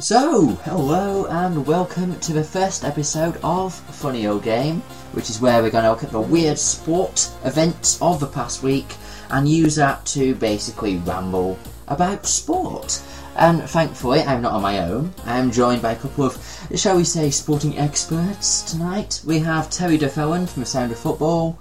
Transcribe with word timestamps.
So, 0.00 0.46
hello 0.64 1.26
and 1.26 1.66
welcome 1.66 2.18
to 2.20 2.32
the 2.32 2.42
first 2.42 2.86
episode 2.86 3.38
of 3.42 3.74
Funny 3.74 4.26
Old 4.26 4.42
Game, 4.42 4.80
which 5.12 5.28
is 5.28 5.42
where 5.42 5.62
we're 5.62 5.70
going 5.70 5.84
to 5.84 5.90
look 5.90 6.02
at 6.02 6.10
the 6.10 6.18
weird 6.18 6.58
sport 6.58 7.30
events 7.44 8.00
of 8.00 8.18
the 8.18 8.26
past 8.26 8.62
week 8.62 8.94
and 9.28 9.46
use 9.46 9.74
that 9.74 10.06
to 10.06 10.34
basically 10.36 10.96
ramble 10.96 11.58
about 11.88 12.24
sport. 12.24 13.02
And 13.36 13.62
thankfully, 13.64 14.22
I'm 14.22 14.40
not 14.40 14.54
on 14.54 14.62
my 14.62 14.78
own. 14.78 15.12
I 15.26 15.38
am 15.38 15.50
joined 15.50 15.82
by 15.82 15.92
a 15.92 15.96
couple 15.96 16.24
of, 16.24 16.68
shall 16.74 16.96
we 16.96 17.04
say, 17.04 17.30
sporting 17.30 17.76
experts 17.76 18.62
tonight. 18.62 19.20
We 19.26 19.38
have 19.40 19.68
Terry 19.68 19.98
DeFellon 19.98 20.48
from 20.48 20.62
The 20.62 20.66
Sound 20.66 20.92
of 20.92 20.98
Football. 20.98 21.58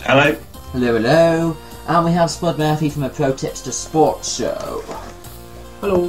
Hello. 0.00 0.36
Hello, 0.72 0.92
hello. 0.92 1.56
And 1.88 2.04
we 2.04 2.12
have 2.12 2.30
Spud 2.30 2.58
Murphy 2.58 2.90
from 2.90 3.00
the 3.00 3.08
Pro 3.08 3.32
Tipster 3.32 3.72
Sports 3.72 4.36
Show. 4.36 4.95
Hello. 5.88 6.08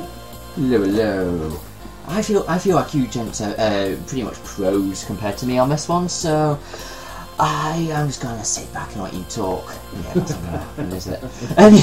Hello, 0.56 0.82
hello. 0.82 1.60
I 2.08 2.24
feel 2.24 2.44
I 2.48 2.58
feel 2.58 2.76
like 2.76 2.96
you 2.96 3.06
gents 3.06 3.42
are 3.42 3.54
uh, 3.60 3.96
pretty 4.08 4.24
much 4.24 4.44
pros 4.44 5.06
compared 5.06 5.38
to 5.38 5.46
me 5.46 5.60
on 5.60 5.70
this 5.70 5.88
one, 5.88 6.10
so 6.10 6.58
I 7.38 7.88
am 7.92 8.08
just 8.08 8.20
gonna 8.20 8.44
sit 8.44 8.74
back 8.74 8.92
and 8.94 9.04
let 9.04 9.14
you 9.14 9.24
talk. 9.26 9.76
Yeah, 9.94 10.14
that's 10.16 10.32
not 10.32 10.42
gonna 10.42 10.58
happen, 10.58 10.92
is 10.94 11.06
it? 11.06 11.24
Any, 11.58 11.82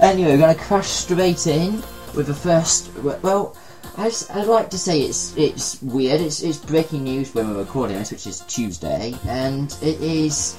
anyway, 0.00 0.32
we're 0.32 0.38
gonna 0.38 0.56
crash 0.56 0.88
straight 0.88 1.46
in 1.46 1.74
with 2.16 2.26
the 2.26 2.34
first. 2.34 2.92
Well, 2.96 3.56
just, 3.98 4.34
I'd 4.34 4.48
like 4.48 4.68
to 4.70 4.78
say 4.78 5.02
it's 5.02 5.36
it's 5.36 5.80
weird. 5.82 6.20
It's 6.20 6.42
it's 6.42 6.58
breaking 6.58 7.04
news 7.04 7.32
when 7.32 7.48
we're 7.48 7.60
recording 7.60 7.96
this, 7.96 8.10
which 8.10 8.26
is 8.26 8.40
Tuesday, 8.48 9.14
and 9.28 9.72
it 9.82 10.00
is 10.00 10.56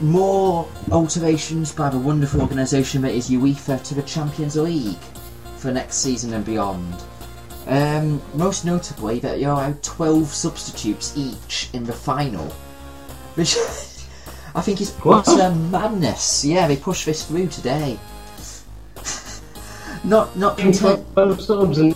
more 0.00 0.68
alterations 0.92 1.72
by 1.72 1.90
the 1.90 1.98
wonderful 1.98 2.40
organisation 2.40 3.02
that 3.02 3.10
is 3.10 3.30
UEFA 3.30 3.82
to 3.82 3.96
the 3.96 4.02
Champions 4.02 4.54
League 4.54 4.96
for 5.60 5.70
next 5.70 5.96
season 5.96 6.32
and 6.34 6.44
beyond. 6.44 6.94
Um, 7.66 8.20
most 8.34 8.64
notably, 8.64 9.20
that 9.20 9.38
you're 9.38 9.50
allowed 9.50 9.82
12 9.82 10.26
substitutes 10.26 11.16
each 11.16 11.68
in 11.72 11.84
the 11.84 11.92
final. 11.92 12.46
Which 13.34 13.56
I 14.54 14.60
think 14.60 14.80
is 14.80 14.96
utter 15.04 15.54
madness. 15.54 16.44
Yeah, 16.44 16.66
they 16.66 16.76
pushed 16.76 17.06
this 17.06 17.24
through 17.26 17.48
today. 17.48 17.98
not 20.04 20.36
not 20.36 20.58
content. 20.58 21.06
Twelve 21.12 21.40
subs 21.40 21.78
and 21.78 21.94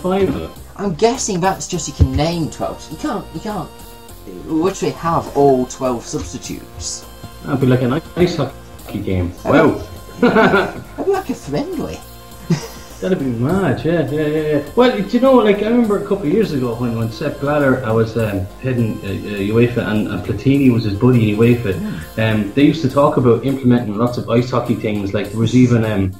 five. 0.00 0.50
I'm 0.76 0.94
guessing 0.94 1.40
that's 1.40 1.66
just 1.66 1.88
you 1.88 1.94
can 1.94 2.12
name 2.12 2.50
12. 2.50 2.92
You 2.92 2.98
can't, 2.98 3.26
you 3.34 3.40
can't 3.40 3.68
literally 4.46 4.94
have 4.94 5.36
all 5.36 5.66
12 5.66 6.04
substitutes. 6.04 7.04
That'd 7.44 7.60
be 7.60 7.66
like 7.66 7.82
an 7.82 8.00
ice 8.16 8.36
hockey 8.36 9.00
game. 9.00 9.32
Wow. 9.44 9.84
That'd 10.20 11.04
be 11.04 11.10
like 11.10 11.30
a 11.30 11.34
friendly. 11.34 11.98
That'd 13.00 13.20
be 13.20 13.26
mad, 13.26 13.84
yeah, 13.84 14.10
yeah, 14.10 14.26
yeah, 14.26 14.40
yeah. 14.58 14.70
Well, 14.74 14.90
do 15.00 15.06
you 15.08 15.20
know, 15.20 15.34
like, 15.34 15.62
I 15.62 15.68
remember 15.68 15.98
a 15.98 16.06
couple 16.06 16.26
of 16.26 16.32
years 16.32 16.52
ago 16.52 16.74
when, 16.74 16.98
when 16.98 17.12
Sepp 17.12 17.38
Blatter, 17.38 17.84
I 17.84 17.92
was 17.92 18.16
um, 18.18 18.40
heading 18.60 18.98
uh, 19.04 19.06
uh, 19.06 19.38
UEFA 19.38 19.86
and, 19.88 20.08
and 20.08 20.26
Platini 20.26 20.72
was 20.72 20.82
his 20.82 20.94
buddy 20.94 21.30
in 21.30 21.38
UEFA, 21.38 21.74
um, 22.18 22.52
they 22.54 22.64
used 22.64 22.82
to 22.82 22.90
talk 22.90 23.16
about 23.16 23.46
implementing 23.46 23.96
lots 23.96 24.18
of 24.18 24.28
ice 24.28 24.50
hockey 24.50 24.74
things. 24.74 25.14
Like, 25.14 25.28
there 25.28 25.38
was 25.38 25.54
even, 25.54 25.84
um, 25.84 26.12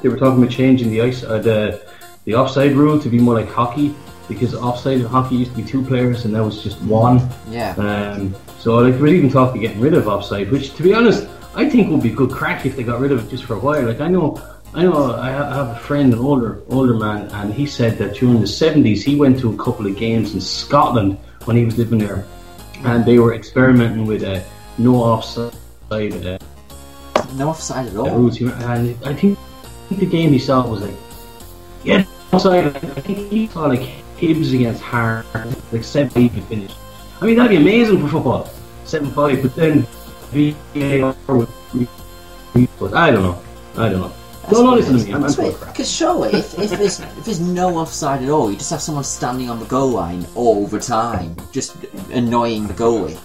they 0.00 0.08
were 0.08 0.16
talking 0.16 0.40
about 0.40 0.52
changing 0.52 0.90
the 0.90 1.02
ice, 1.02 1.24
uh, 1.24 1.38
the, 1.38 1.84
the 2.24 2.36
offside 2.36 2.72
rule 2.72 3.00
to 3.00 3.08
be 3.08 3.18
more 3.18 3.34
like 3.34 3.48
hockey, 3.48 3.92
because 4.28 4.54
offside 4.54 5.00
in 5.00 5.06
hockey 5.06 5.34
used 5.34 5.50
to 5.50 5.56
be 5.56 5.64
two 5.64 5.84
players 5.84 6.24
and 6.24 6.32
now 6.32 6.46
it's 6.46 6.62
just 6.62 6.80
one. 6.82 7.28
Yeah. 7.50 7.72
Um, 7.72 8.34
so 8.58 8.76
like 8.76 8.94
we're 9.00 9.08
even 9.08 9.28
talking 9.28 9.60
getting 9.60 9.80
rid 9.80 9.94
of 9.94 10.06
offside, 10.06 10.50
which 10.52 10.74
to 10.74 10.84
be 10.84 10.94
honest, 10.94 11.26
I 11.54 11.68
think 11.68 11.90
would 11.90 12.02
be 12.02 12.10
good 12.10 12.30
crack 12.30 12.64
if 12.64 12.76
they 12.76 12.84
got 12.84 13.00
rid 13.00 13.12
of 13.12 13.26
it 13.26 13.28
just 13.28 13.44
for 13.44 13.54
a 13.54 13.58
while. 13.58 13.84
Like 13.84 14.00
I 14.00 14.08
know, 14.08 14.40
I 14.74 14.84
know, 14.84 15.14
I 15.14 15.28
have 15.30 15.68
a 15.68 15.78
friend, 15.80 16.12
an 16.14 16.18
older 16.18 16.62
older 16.70 16.94
man, 16.94 17.28
and 17.32 17.52
he 17.52 17.66
said 17.66 17.98
that 17.98 18.14
during 18.14 18.40
the 18.40 18.46
seventies 18.46 19.04
he 19.04 19.16
went 19.16 19.38
to 19.40 19.52
a 19.52 19.56
couple 19.56 19.86
of 19.86 19.96
games 19.96 20.32
in 20.34 20.40
Scotland 20.40 21.18
when 21.44 21.56
he 21.56 21.64
was 21.66 21.76
living 21.76 21.98
there, 21.98 22.24
and 22.84 23.04
they 23.04 23.18
were 23.18 23.34
experimenting 23.34 24.06
with 24.06 24.22
a 24.22 24.42
no 24.78 24.94
offside 24.96 25.52
uh, 25.92 26.38
No 27.36 27.50
offside 27.50 27.88
at 27.88 27.96
all. 27.96 28.10
rules. 28.16 28.40
And 28.40 28.96
I 29.04 29.12
think 29.14 29.38
the 29.90 30.06
game 30.06 30.32
he 30.32 30.38
saw 30.38 30.66
was 30.66 30.80
like, 30.80 30.96
yeah, 31.84 32.04
offside. 32.32 32.68
I 32.74 33.00
think 33.04 33.30
he 33.30 33.48
saw 33.48 33.66
like 33.66 33.84
Hibs 34.16 34.54
against 34.54 34.80
Hearts, 34.80 35.28
like 35.70 35.84
seven 35.84 36.30
to 36.30 36.40
finish. 36.48 36.72
I 37.20 37.26
mean 37.26 37.36
that'd 37.36 37.50
be 37.50 37.56
amazing 37.56 38.00
for 38.00 38.08
football, 38.08 38.48
seven 38.84 39.10
five. 39.10 39.42
But 39.42 39.54
then 39.54 39.86
VAR 40.32 41.14
would, 41.28 41.48
but 42.80 42.94
I 42.94 43.10
don't 43.10 43.22
know. 43.22 43.38
I 43.76 43.88
don't 43.90 44.00
know. 44.00 44.12
Don't 44.50 44.64
know 44.64 44.74
listen 44.74 44.98
to 44.98 45.04
me. 45.04 45.12
I'm, 45.14 45.24
I'm 45.24 45.32
full 45.32 45.48
of 45.48 45.60
crap. 45.60 45.72
Because 45.74 45.90
surely, 45.90 46.30
if, 46.32 46.58
if, 46.58 46.70
there's, 46.70 47.00
if 47.00 47.24
there's 47.24 47.40
no 47.40 47.78
offside 47.78 48.22
at 48.22 48.28
all, 48.28 48.50
you 48.50 48.56
just 48.56 48.70
have 48.70 48.82
someone 48.82 49.04
standing 49.04 49.48
on 49.48 49.58
the 49.60 49.66
goal 49.66 49.90
line 49.90 50.26
all 50.34 50.66
the 50.66 50.80
time, 50.80 51.36
just 51.52 51.76
annoying 52.10 52.66
the 52.66 52.74
goalie. 52.74 53.18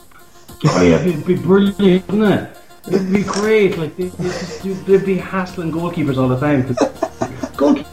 Oh 0.66 0.82
yeah, 0.82 1.00
it'd 1.02 1.26
be 1.26 1.36
brilliant, 1.36 2.08
wouldn't 2.08 2.34
it? 2.34 2.58
It'd 2.88 3.12
be 3.12 3.24
great. 3.24 3.78
Like 3.78 3.96
they, 3.98 4.06
they 4.08 4.24
just, 4.30 4.86
they'd 4.86 5.06
be 5.06 5.18
hassling 5.18 5.72
goalkeepers 5.72 6.18
all 6.18 6.28
the 6.28 6.40
time. 6.40 6.64
'cause 6.64 6.78
goalkeepers, 7.58 7.86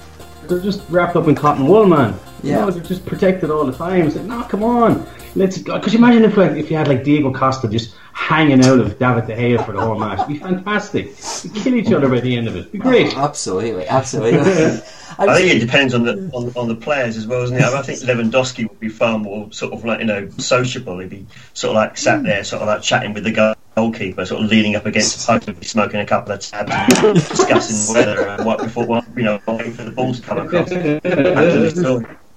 they're 0.48 0.60
just 0.60 0.82
wrapped 0.90 1.16
up 1.16 1.26
in 1.26 1.34
cotton 1.34 1.66
wool, 1.66 1.86
man. 1.86 2.14
You 2.44 2.50
Yeah. 2.50 2.60
know, 2.60 2.70
they're 2.70 2.82
just 2.82 3.06
protected 3.06 3.50
all 3.50 3.64
the 3.64 3.72
time. 3.72 4.06
It's 4.06 4.16
like, 4.16 4.26
no, 4.26 4.42
come 4.42 4.62
on, 4.62 5.06
let's. 5.34 5.62
Could 5.62 5.92
you 5.92 5.98
imagine 5.98 6.24
if 6.24 6.36
like, 6.36 6.52
if 6.52 6.70
you 6.70 6.76
had 6.76 6.88
like 6.88 7.02
Diego 7.02 7.32
Costa 7.32 7.68
just 7.68 7.94
hanging 8.12 8.64
out 8.64 8.78
of 8.78 8.98
David 8.98 9.26
De 9.26 9.36
Gea 9.36 9.64
for 9.64 9.72
the 9.72 9.80
whole 9.80 9.98
match? 9.98 10.20
It'd 10.20 10.28
be 10.28 10.38
fantastic. 10.38 11.06
We'd 11.44 11.54
kill 11.62 11.74
each 11.74 11.92
other 11.92 12.08
by 12.08 12.20
the 12.20 12.36
end 12.36 12.48
of 12.48 12.56
it. 12.56 12.60
It'd 12.60 12.72
be 12.72 12.80
oh, 12.80 12.82
great. 12.82 13.16
Absolutely, 13.16 13.88
absolutely. 13.88 14.40
I 15.18 15.26
I 15.26 15.38
think 15.38 15.54
it 15.54 15.60
depends 15.60 15.94
on 15.94 16.04
the 16.04 16.30
on, 16.32 16.52
on 16.56 16.68
the 16.68 16.74
players 16.74 17.16
as 17.16 17.26
well, 17.26 17.40
doesn't 17.40 17.56
it? 17.56 17.62
I 17.62 17.82
think 17.82 18.00
Lewandowski 18.00 18.68
would 18.68 18.80
be 18.80 18.88
far 18.88 19.18
more 19.18 19.50
sort 19.52 19.72
of 19.72 19.84
like 19.84 20.00
you 20.00 20.06
know 20.06 20.28
sociable. 20.38 20.98
He'd 20.98 21.10
be 21.10 21.26
sort 21.54 21.70
of 21.70 21.76
like 21.76 21.96
sat 21.96 22.18
hmm. 22.18 22.26
there, 22.26 22.44
sort 22.44 22.62
of 22.62 22.68
like 22.68 22.82
chatting 22.82 23.14
with 23.14 23.24
the 23.24 23.56
goalkeeper, 23.74 24.24
sort 24.24 24.42
of 24.42 24.50
leaning 24.50 24.76
up 24.76 24.86
against 24.86 25.26
the 25.26 25.40
post, 25.40 25.64
smoking 25.64 26.00
a 26.00 26.06
couple 26.06 26.32
of 26.32 26.40
tabs, 26.40 27.28
discussing 27.28 27.94
whether 27.94 28.28
and 28.28 28.44
what 28.44 28.58
before 28.58 28.86
what 28.86 29.04
you 29.16 29.22
know 29.22 29.40
waiting 29.46 29.72
for 29.72 29.84
the 29.84 29.90
balls 29.90 30.20
to 30.20 30.26
come 30.26 30.38
across. 30.38 30.70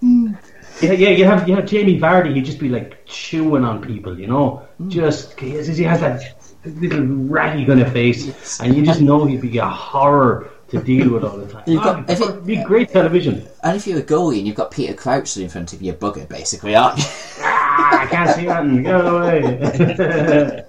Absolutely. 0.03 0.37
Yeah, 0.81 0.91
yeah, 0.93 1.09
you 1.09 1.25
have 1.25 1.47
you 1.49 1.55
have 1.55 1.65
Jamie 1.65 1.99
Vardy. 1.99 2.35
He'd 2.35 2.45
just 2.45 2.59
be 2.59 2.69
like 2.69 3.03
chewing 3.05 3.63
on 3.63 3.81
people, 3.81 4.19
you 4.19 4.27
know. 4.27 4.67
Just 4.87 5.39
he 5.39 5.51
has, 5.51 5.65
he 5.67 5.83
has 5.83 6.01
that 6.01 6.35
little 6.65 7.03
ratty 7.05 7.65
kind 7.65 7.81
of 7.81 7.91
face, 7.91 8.59
and 8.59 8.75
you 8.75 8.85
just 8.85 9.01
know 9.01 9.25
he'd 9.25 9.41
be 9.41 9.57
a 9.57 9.65
horror 9.65 10.49
to 10.69 10.79
deal 10.81 11.09
with 11.13 11.23
all 11.23 11.37
the 11.37 11.47
time. 11.51 11.63
You've 11.65 11.81
got- 11.81 11.95
Ah, 12.01 12.03
if 12.09 12.19
it- 12.21 12.29
it'd 12.29 12.45
be 12.45 12.61
great 12.63 12.89
television. 12.89 13.47
and 13.63 13.77
if 13.77 13.87
you're 13.87 13.99
a 13.99 14.03
goalie 14.03 14.37
and 14.39 14.45
you've 14.47 14.55
got 14.57 14.69
Peter 14.69 14.93
Crouch 14.93 15.37
in 15.37 15.47
front 15.49 15.71
of 15.73 15.81
you, 15.81 15.93
bugger, 15.93 16.27
basically, 16.27 16.75
aren't 16.75 16.97
you? 16.99 17.05
Ah, 17.39 18.01
I 18.03 18.05
can't 18.07 18.29
see 18.35 18.45
that. 18.45 18.83
Go 18.83 19.17
away. 19.17 20.63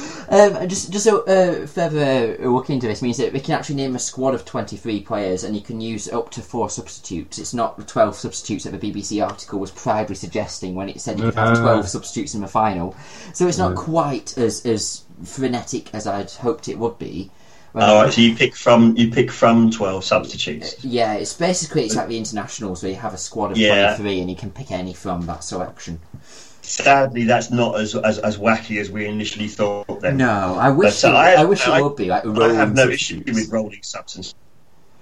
Um, 0.30 0.68
just 0.68 0.92
just 0.92 1.06
a 1.08 1.16
uh, 1.24 1.66
further 1.66 2.36
look 2.48 2.70
into 2.70 2.86
this 2.86 3.02
means 3.02 3.16
that 3.16 3.32
we 3.32 3.40
can 3.40 3.54
actually 3.54 3.74
name 3.74 3.96
a 3.96 3.98
squad 3.98 4.32
of 4.34 4.44
23 4.44 5.00
players 5.00 5.42
and 5.42 5.56
you 5.56 5.60
can 5.62 5.80
use 5.80 6.08
up 6.08 6.30
to 6.30 6.40
four 6.40 6.70
substitutes. 6.70 7.38
It's 7.38 7.52
not 7.52 7.76
the 7.76 7.84
12 7.84 8.14
substitutes 8.14 8.62
that 8.64 8.78
the 8.80 8.92
BBC 8.92 9.26
article 9.26 9.58
was 9.58 9.72
proudly 9.72 10.14
suggesting 10.14 10.76
when 10.76 10.88
it 10.88 11.00
said 11.00 11.18
you 11.18 11.24
could 11.24 11.34
have 11.34 11.58
Ah. 11.58 11.62
12 11.62 11.88
substitutes 11.88 12.34
in 12.34 12.42
the 12.42 12.46
final. 12.48 12.94
So 13.34 13.48
it's 13.48 13.58
not 13.58 13.74
quite 13.76 14.38
as, 14.38 14.64
as 14.64 15.02
frenetic 15.24 15.92
as 15.94 16.06
I'd 16.06 16.30
hoped 16.30 16.68
it 16.68 16.78
would 16.78 16.96
be. 16.98 17.30
When- 17.72 17.84
All 17.84 18.02
right, 18.02 18.12
so 18.12 18.20
you 18.20 18.34
pick 18.36 18.54
from 18.56 18.96
you 18.96 19.10
pick 19.12 19.30
from 19.30 19.70
twelve 19.70 20.04
substitutes. 20.04 20.84
yeah, 20.84 21.14
it's 21.14 21.34
basically 21.34 21.84
it's 21.84 21.94
like 21.94 22.08
the 22.08 22.18
internationals 22.18 22.82
where 22.82 22.90
you 22.90 22.98
have 22.98 23.14
a 23.14 23.18
squad 23.18 23.52
of 23.52 23.58
Yeah. 23.58 23.94
23 23.96 24.20
and 24.20 24.30
you 24.30 24.34
can 24.36 24.50
pick 24.50 24.70
any 24.72 24.92
from 24.92 25.26
that 25.26 25.44
selection. 25.44 26.00
Sadly, 26.70 27.24
that's 27.24 27.50
not 27.50 27.80
as 27.80 27.94
as, 27.96 28.18
as 28.18 28.38
wacky 28.38 28.80
as 28.80 28.90
we 28.90 29.06
initially 29.06 29.48
thought. 29.48 30.00
Then 30.00 30.16
No, 30.18 30.56
I 30.58 30.70
wish 30.70 31.02
But, 31.02 31.08
it, 31.08 31.14
uh, 31.14 31.18
I, 31.18 31.32
I- 31.32 31.44
wish 31.44 31.66
I- 31.66 31.78
it 31.78 31.82
would 31.82 31.96
be 31.96 32.06
like 32.06 32.24
I 32.24 32.28
rolling 32.28 32.56
have 32.56 32.74
no 32.74 32.88
issue 32.88 33.22
with 33.26 33.50
rolling 33.50 33.82
subs 33.82 34.16
and 34.16 34.34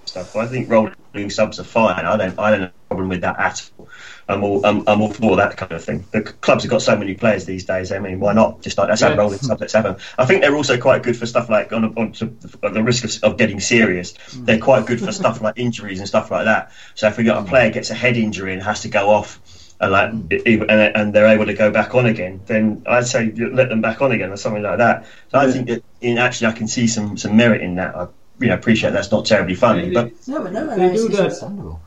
stuff. 0.07 0.35
I 0.37 0.47
think 0.47 0.71
rolling 0.71 0.95
subs 1.29 1.61
are 1.61 1.65
fine. 1.65 2.05
I 2.07 2.17
don't. 2.17 2.39
I 2.39 2.51
don't 2.51 2.61
have 2.61 2.71
a 2.71 2.89
problem 2.89 3.09
with 3.11 3.21
that 3.21 3.39
at 3.39 3.71
all. 3.79 3.89
I'm 4.31 4.43
all. 4.43 4.65
I'm, 4.65 4.83
I'm 4.89 5.03
all 5.03 5.13
for 5.13 5.37
that 5.37 5.59
kind 5.59 5.73
of 5.73 5.85
thing. 5.85 6.07
The 6.11 6.23
clubs 6.23 6.65
have 6.65 6.71
got 6.71 6.81
so 6.81 6.97
many 6.97 7.15
players 7.15 7.45
these 7.45 7.67
days. 7.67 7.93
I 7.93 7.99
mean, 7.99 8.19
why 8.19 8.33
not? 8.33 8.63
Just 8.63 8.79
like 8.79 8.89
let's 8.89 9.03
have 9.03 9.19
rolling 9.19 9.39
subs. 9.39 9.61
Let's 9.61 9.75
have 9.75 9.85
them. 9.85 9.97
I 10.17 10.25
think 10.25 10.41
they're 10.41 10.57
also 10.57 10.79
quite 10.81 11.03
good 11.03 11.17
for 11.19 11.27
stuff 11.27 11.51
like 11.51 11.73
on, 11.73 11.85
on 11.99 12.13
to, 12.13 12.35
at 12.63 12.73
the 12.73 12.83
risk 12.83 13.05
of, 13.05 13.33
of 13.33 13.39
getting 13.39 13.61
serious. 13.61 14.15
They're 14.35 14.59
quite 14.59 14.87
good 14.87 15.01
for 15.01 15.13
stuff 15.13 15.43
like 15.43 15.59
injuries 15.59 15.99
and 15.99 16.09
stuff 16.09 16.31
like 16.31 16.47
that. 16.47 16.73
So 16.95 17.09
if 17.09 17.19
we 17.19 17.25
got 17.25 17.45
a 17.45 17.47
player 17.47 17.71
gets 17.71 17.91
a 17.91 17.95
head 17.95 18.17
injury 18.17 18.55
and 18.55 18.63
has 18.63 18.81
to 18.83 18.89
go 18.89 19.11
off. 19.11 19.41
And 19.81 19.93
like, 19.93 20.13
e- 20.47 20.59
and, 20.59 20.71
and 20.71 21.13
they're 21.15 21.29
able 21.29 21.47
to 21.47 21.55
go 21.55 21.71
back 21.71 21.95
on 21.95 22.07
again. 22.07 22.41
Then 22.47 22.83
I'd 22.87 23.07
say 23.07 23.31
let 23.33 23.69
them 23.69 23.81
back 23.81 24.03
on 24.03 24.13
again 24.13 24.31
or 24.31 24.37
something 24.37 24.63
like 24.63 24.79
that. 24.79 25.07
So 25.31 25.39
I 25.39 25.51
think 25.51 25.69
that 25.69 25.85
in 26.01 26.19
actually 26.19 26.49
I 26.49 26.53
can 26.53 26.67
see 26.67 26.87
some 26.87 27.17
some 27.17 27.37
merit 27.37 27.63
in 27.63 27.77
that. 27.77 27.95
I 27.95 28.09
you 28.41 28.49
know 28.49 28.55
appreciate 28.55 28.93
that's 28.93 29.11
not 29.11 29.25
terribly 29.25 29.55
funny, 29.55 29.91
but 29.91 30.13
No, 30.27 30.43
but 30.43 30.53
no, 30.53 30.65
no, 30.65 30.77
They 30.77 30.95
do 30.95 31.09
that. 31.09 31.79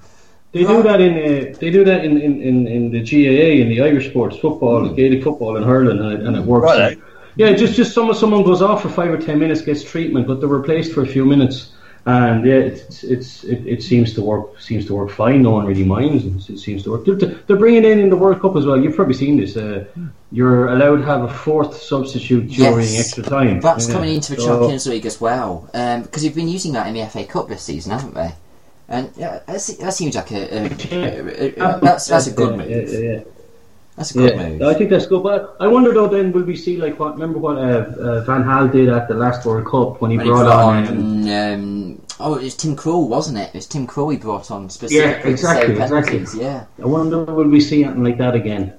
They 0.54 0.64
do 0.66 0.84
that 0.84 1.00
in 1.00 1.14
uh, 1.14 1.58
they 1.60 1.70
do 1.70 1.84
that 1.86 2.04
in, 2.04 2.20
in, 2.20 2.42
in, 2.42 2.68
in 2.68 2.92
the 2.92 3.00
GAA 3.00 3.62
in 3.62 3.70
the 3.70 3.82
Irish 3.82 4.10
sports 4.10 4.38
football, 4.38 4.90
Gaelic 4.90 5.24
football 5.24 5.56
in 5.56 5.64
Ireland, 5.64 6.00
and 6.02 6.14
it, 6.14 6.28
and 6.28 6.36
it 6.36 6.44
works. 6.44 6.66
Righto. 6.66 7.02
Yeah, 7.38 7.54
just 7.54 7.76
just 7.76 7.94
someone 7.94 8.16
someone 8.16 8.44
goes 8.44 8.62
off 8.62 8.82
for 8.82 8.90
five 8.90 9.12
or 9.12 9.18
ten 9.18 9.40
minutes, 9.40 9.62
gets 9.62 9.84
treatment, 9.84 10.28
but 10.28 10.42
they're 10.42 10.50
replaced 10.50 10.92
for 10.94 11.04
a 11.04 11.08
few 11.08 11.24
minutes, 11.24 11.72
and 12.06 12.46
yeah, 12.46 12.56
it's 12.56 13.04
it's 13.04 13.44
it, 13.44 13.66
it 13.68 13.84
seems 13.84 14.14
to 14.16 14.22
work 14.24 14.60
seems 14.60 14.86
to 14.88 14.94
work 14.96 15.12
fine. 15.12 15.44
No 15.44 15.52
one 15.52 15.66
really 15.68 15.84
minds. 15.84 16.50
It 16.50 16.58
seems 16.58 16.84
to 16.84 16.92
work. 16.92 17.06
They're, 17.06 17.16
they're 17.16 17.58
bringing 17.58 17.86
in 17.86 18.00
in 18.00 18.10
the 18.10 18.18
World 18.18 18.42
Cup 18.42 18.56
as 18.56 18.66
well. 18.66 18.82
You've 18.82 18.96
probably 18.96 19.14
seen 19.14 19.38
this. 19.38 19.56
Uh, 19.56 19.86
you're 20.32 20.70
allowed 20.70 20.98
to 20.98 21.04
have 21.04 21.24
a 21.24 21.32
fourth 21.32 21.76
substitute 21.78 22.50
during 22.50 22.88
Yes. 22.88 23.00
extra 23.00 23.24
time. 23.24 23.60
That's 23.62 23.88
Yeah. 23.88 23.94
coming 23.94 24.16
into 24.16 24.36
the 24.36 24.42
So- 24.42 24.60
Champions 24.60 24.88
League 24.88 25.06
as 25.06 25.22
well, 25.22 25.70
because 25.72 26.24
you've 26.24 26.36
been 26.36 26.48
using 26.48 26.74
that 26.74 26.88
in 26.88 26.94
the 26.96 27.02
FA 27.06 27.24
Cup 27.26 27.48
this 27.50 27.62
season, 27.62 27.92
haven't 27.92 28.16
they? 28.16 28.32
And 28.90 29.10
yeah, 29.16 29.40
that, 29.46 29.62
seems 29.62 30.16
like 30.16 30.32
a, 30.32 30.54
a, 30.56 30.66
a- 30.92 31.54
a- 31.76 31.80
that's 31.82 32.08
that's 32.08 32.28
a 32.28 32.32
good 32.32 32.58
move. 32.58 32.70
Yeah, 32.70 32.78
yeah, 32.78 33.00
yeah. 33.00 33.20
That's 33.96 34.12
a 34.12 34.14
good 34.14 34.36
Yeah, 34.36 34.50
move. 34.50 34.62
I 34.64 34.74
think 34.74 34.90
that's 34.90 35.06
good. 35.06 35.22
But 35.24 35.56
I 35.60 35.68
wonder 35.68 35.94
though, 35.94 36.08
then 36.08 36.32
will 36.32 36.44
we 36.44 36.56
see 36.56 36.78
like 36.78 36.98
what? 37.00 37.14
Remember 37.14 37.40
what 37.40 37.58
uh, 37.58 37.62
uh, 37.62 38.22
Van 38.24 38.44
Gaal 38.44 38.72
did 38.72 38.90
at 38.90 39.08
the 39.08 39.16
last 39.16 39.46
World 39.46 39.66
Cup 39.66 40.02
when 40.02 40.12
he 40.12 40.18
When 40.18 40.26
he 40.26 40.32
brought, 40.32 40.46
brought 40.46 40.64
on? 40.64 40.88
um, 40.88 41.28
on, 41.28 41.54
um, 41.54 42.02
oh, 42.20 42.36
it 42.36 42.44
was 42.44 42.56
Tim 42.56 42.76
Krul, 42.76 43.08
wasn't 43.08 43.38
it? 43.38 43.50
It 43.50 43.56
was 43.56 43.68
Tim 43.68 43.86
Krul 43.88 44.12
he 44.12 44.18
brought 44.18 44.50
on 44.50 44.70
specifically 44.70 45.12
Yeah, 45.12 45.28
exactly, 45.28 45.76
to 45.76 45.88
save 45.88 45.92
exactly. 46.02 46.42
Yeah, 46.42 46.66
I 46.82 46.86
wonder 46.86 47.24
will 47.26 47.48
we 47.50 47.60
see 47.60 47.84
anything 47.84 48.04
like 48.04 48.18
that 48.18 48.34
again? 48.36 48.74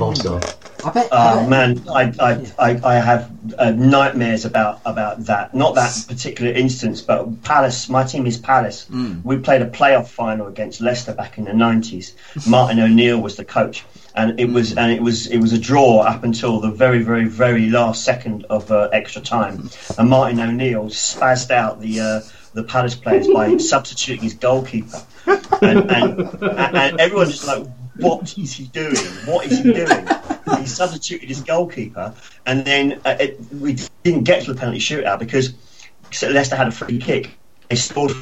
Also. 0.00 0.40
so. 0.40 0.50
I 0.86 0.90
bet. 0.92 1.08
Oh 1.10 1.40
bet 1.40 1.48
man, 1.48 1.88
I, 1.88 2.12
I, 2.20 2.46
I, 2.58 2.80
I 2.84 2.94
have 2.94 3.32
uh, 3.58 3.72
nightmares 3.72 4.44
about, 4.44 4.80
about 4.84 5.24
that. 5.24 5.52
Not 5.52 5.74
that 5.74 6.04
particular 6.06 6.52
instance, 6.52 7.00
but 7.00 7.42
Palace. 7.42 7.88
My 7.88 8.04
team 8.04 8.24
is 8.26 8.38
Palace. 8.38 8.88
We 9.24 9.38
played 9.38 9.62
a 9.62 9.68
playoff 9.68 10.06
final 10.06 10.46
against 10.46 10.80
Leicester 10.80 11.12
back 11.12 11.38
in 11.38 11.44
the 11.44 11.54
nineties. 11.54 12.14
Martin 12.48 12.78
O'Neill 12.78 13.20
was 13.20 13.36
the 13.36 13.44
coach, 13.44 13.84
and 14.14 14.38
it 14.38 14.48
was 14.48 14.76
and 14.76 14.92
it 14.92 15.02
was 15.02 15.26
it 15.26 15.38
was 15.38 15.52
a 15.52 15.58
draw 15.58 16.02
up 16.02 16.22
until 16.22 16.60
the 16.60 16.70
very 16.70 17.02
very 17.02 17.24
very 17.26 17.68
last 17.68 18.04
second 18.04 18.44
of 18.48 18.70
uh, 18.70 18.88
extra 18.92 19.22
time. 19.22 19.68
And 19.98 20.10
Martin 20.10 20.40
O'Neill 20.40 20.86
spazzed 20.86 21.50
out 21.50 21.80
the. 21.80 22.00
Uh, 22.00 22.20
the 22.52 22.62
Palace 22.62 22.94
players 22.94 23.28
by 23.28 23.54
substituting 23.58 24.22
his 24.22 24.32
goalkeeper, 24.32 25.02
and, 25.26 25.90
and, 25.90 26.42
and 26.42 26.98
everyone 27.00 27.28
just 27.28 27.46
like, 27.46 27.66
what 27.98 28.38
is 28.38 28.54
he 28.54 28.64
doing? 28.68 28.96
What 29.26 29.44
is 29.44 29.58
he 29.58 29.74
doing? 29.74 30.08
He 30.60 30.66
substituted 30.66 31.28
his 31.28 31.40
goalkeeper, 31.40 32.14
and 32.46 32.64
then 32.64 33.00
uh, 33.04 33.16
it, 33.20 33.40
we 33.52 33.76
didn't 34.02 34.24
get 34.24 34.44
to 34.44 34.52
the 34.52 34.58
penalty 34.58 34.78
shootout 34.78 35.18
because 35.18 35.54
Leicester 36.22 36.56
had 36.56 36.68
a 36.68 36.72
free 36.72 36.98
kick. 36.98 37.30
They 37.68 37.76
scored 37.76 38.12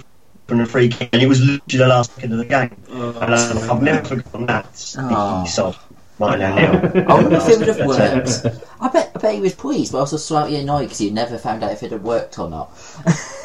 from 0.47 0.61
a 0.61 0.67
free 0.67 0.89
kick, 0.89 1.11
and 1.13 1.23
it 1.23 1.27
was 1.27 1.41
literally 1.41 1.79
the 1.79 1.89
last 1.89 2.15
second 2.15 2.33
of 2.33 2.39
the 2.39 2.45
game. 2.45 2.77
and 2.89 3.35
uh, 3.35 3.69
I've 3.73 3.83
never 3.83 4.07
forgotten 4.07 4.47
that. 4.47 4.95
Oh. 4.99 5.45
Sod. 5.47 5.77
Martin 6.19 6.43
O'Neill. 6.43 7.09
I 7.11 7.15
wonder 7.15 7.37
if 7.37 7.49
it 7.49 7.59
would 7.59 7.69
have 7.69 7.87
worked. 7.87 8.65
I 8.81 8.89
bet, 8.89 9.13
I 9.17 9.19
bet 9.19 9.35
he 9.35 9.41
was 9.41 9.55
pleased, 9.55 9.91
but 9.91 9.99
also 9.99 10.17
slightly 10.17 10.57
annoyed 10.57 10.85
because 10.85 10.99
he 10.99 11.11
never 11.11 11.39
found 11.39 11.65
out 11.65 11.73
if 11.73 11.83
it 11.83 11.91
had 11.91 12.05
worked 12.05 12.39
or 12.39 12.49
not. 12.49 12.71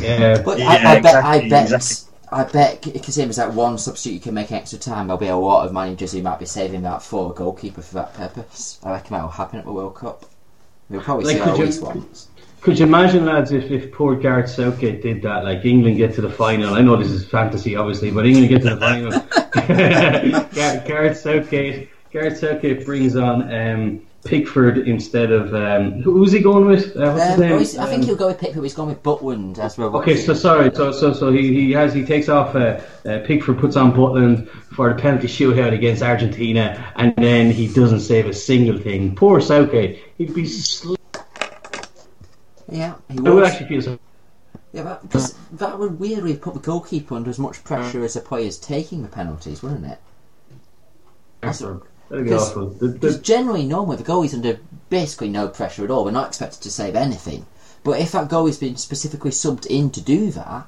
Yeah, 0.00 0.42
But 0.42 0.58
Yeah, 0.58 0.68
I, 0.68 0.96
I 0.96 1.00
bet, 1.00 1.14
I 1.14 1.36
exactly, 1.36 1.50
bet, 1.50 1.62
exactly. 1.72 2.09
I 2.32 2.44
bet, 2.44 2.82
because 2.82 3.18
it 3.18 3.26
was 3.26 3.36
that 3.36 3.52
one 3.54 3.76
substitute 3.76 4.14
you 4.14 4.20
can 4.20 4.34
make 4.34 4.52
extra 4.52 4.78
time. 4.78 5.08
There'll 5.08 5.18
be 5.18 5.26
a 5.28 5.36
lot 5.36 5.66
of 5.66 5.72
managers 5.72 6.12
who 6.12 6.22
might 6.22 6.38
be 6.38 6.46
saving 6.46 6.82
that 6.82 7.02
for 7.02 7.32
a 7.32 7.34
goalkeeper 7.34 7.82
for 7.82 7.94
that 7.94 8.14
purpose. 8.14 8.78
I 8.84 8.92
reckon 8.92 9.16
that 9.16 9.22
will 9.22 9.30
happen 9.30 9.58
at 9.58 9.64
the 9.64 9.72
World 9.72 9.96
Cup. 9.96 10.26
We'll 10.88 11.00
probably 11.00 11.24
Like, 11.24 11.36
see 11.36 11.40
could 11.42 11.50
our 11.50 11.56
you- 11.58 11.64
least 11.64 11.82
ones. 11.82 12.28
Could 12.60 12.78
you 12.78 12.84
imagine, 12.84 13.24
lads, 13.24 13.52
if, 13.52 13.70
if 13.70 13.90
poor 13.90 14.14
Gareth 14.14 14.50
Southgate 14.50 15.02
did 15.02 15.22
that? 15.22 15.44
Like 15.44 15.64
England 15.64 15.96
get 15.96 16.14
to 16.16 16.20
the 16.20 16.28
final. 16.28 16.74
I 16.74 16.82
know 16.82 16.94
this 16.94 17.10
is 17.10 17.24
fantasy, 17.26 17.74
obviously, 17.74 18.10
but 18.10 18.26
England 18.26 18.50
get 18.50 18.62
to 18.62 18.74
the 18.74 18.80
final. 18.80 19.10
Gareth 20.86 21.16
Southgate. 21.16 21.88
Gareth 22.12 22.36
Southgate 22.38 22.84
brings 22.84 23.16
on 23.16 23.50
um, 23.54 24.02
Pickford 24.24 24.76
instead 24.86 25.32
of 25.32 25.54
um, 25.54 26.02
who- 26.02 26.12
who's 26.18 26.32
he 26.32 26.40
going 26.40 26.66
with? 26.66 26.94
Uh, 26.96 27.12
what's 27.12 27.24
his 27.24 27.34
Um, 27.34 27.40
name? 27.40 27.50
well, 27.52 27.60
I 27.60 27.64
think 27.86 28.02
Um, 28.02 28.02
he'll 28.02 28.16
go 28.16 28.26
with 28.26 28.38
Pickford. 28.38 28.62
He's 28.62 28.74
gone 28.74 28.88
with 28.88 29.02
Butland 29.02 29.58
as 29.58 29.78
well. 29.78 29.96
Okay, 29.96 30.16
so 30.16 30.34
sorry. 30.34 30.70
So 30.74 30.92
so 30.92 31.12
so 31.14 31.32
he, 31.32 31.54
he 31.54 31.72
has 31.72 31.94
he 31.94 32.04
takes 32.04 32.28
off 32.28 32.54
uh, 32.54 32.80
uh, 33.06 33.18
Pickford, 33.24 33.58
puts 33.58 33.76
on 33.76 33.92
Butland 33.92 34.46
for 34.74 34.92
the 34.92 35.00
penalty 35.00 35.26
shootout 35.26 35.72
against 35.72 36.02
Argentina, 36.02 36.92
and 36.96 37.14
then 37.16 37.50
he 37.50 37.66
doesn't 37.66 38.00
save 38.00 38.26
a 38.26 38.34
single 38.34 38.76
thing. 38.78 39.14
Poor 39.14 39.40
Southgate. 39.40 39.98
He'd 40.18 40.34
be. 40.34 40.46
Sl- 40.46 40.96
yeah, 42.70 42.94
he 43.08 43.18
I 43.18 43.30
would 43.30 43.44
actually 43.44 43.68
feel 43.68 43.82
so. 43.82 43.98
Yeah, 44.72 44.98
because 45.02 45.34
that 45.52 45.78
would 45.78 45.98
weirdly 45.98 46.36
put 46.36 46.54
the 46.54 46.60
goalkeeper 46.60 47.14
under 47.16 47.28
as 47.30 47.38
much 47.38 47.64
pressure 47.64 48.04
as 48.04 48.14
the 48.14 48.20
players 48.20 48.56
taking 48.58 49.02
the 49.02 49.08
penalties, 49.08 49.62
wouldn't 49.62 49.84
it? 49.86 49.98
That's- 51.40 51.62
That'd 52.10 52.24
be 52.24 52.30
Because- 52.30 52.50
awful. 52.50 52.66
The, 52.70 52.88
Because 52.88 53.18
generally, 53.20 53.64
normally 53.64 53.96
the 53.96 54.02
goalie's 54.02 54.34
under 54.34 54.58
basically 54.90 55.28
no 55.30 55.48
pressure 55.48 55.84
at 55.84 55.90
all. 55.90 56.04
We're 56.04 56.10
not 56.10 56.28
expected 56.28 56.60
to 56.62 56.70
save 56.70 56.96
anything. 56.96 57.46
But 57.84 57.98
if 58.00 58.12
that 58.12 58.28
goalie's 58.28 58.58
been 58.58 58.76
specifically 58.76 59.30
subbed 59.30 59.64
in 59.66 59.90
to 59.90 60.00
do 60.00 60.30
that, 60.32 60.66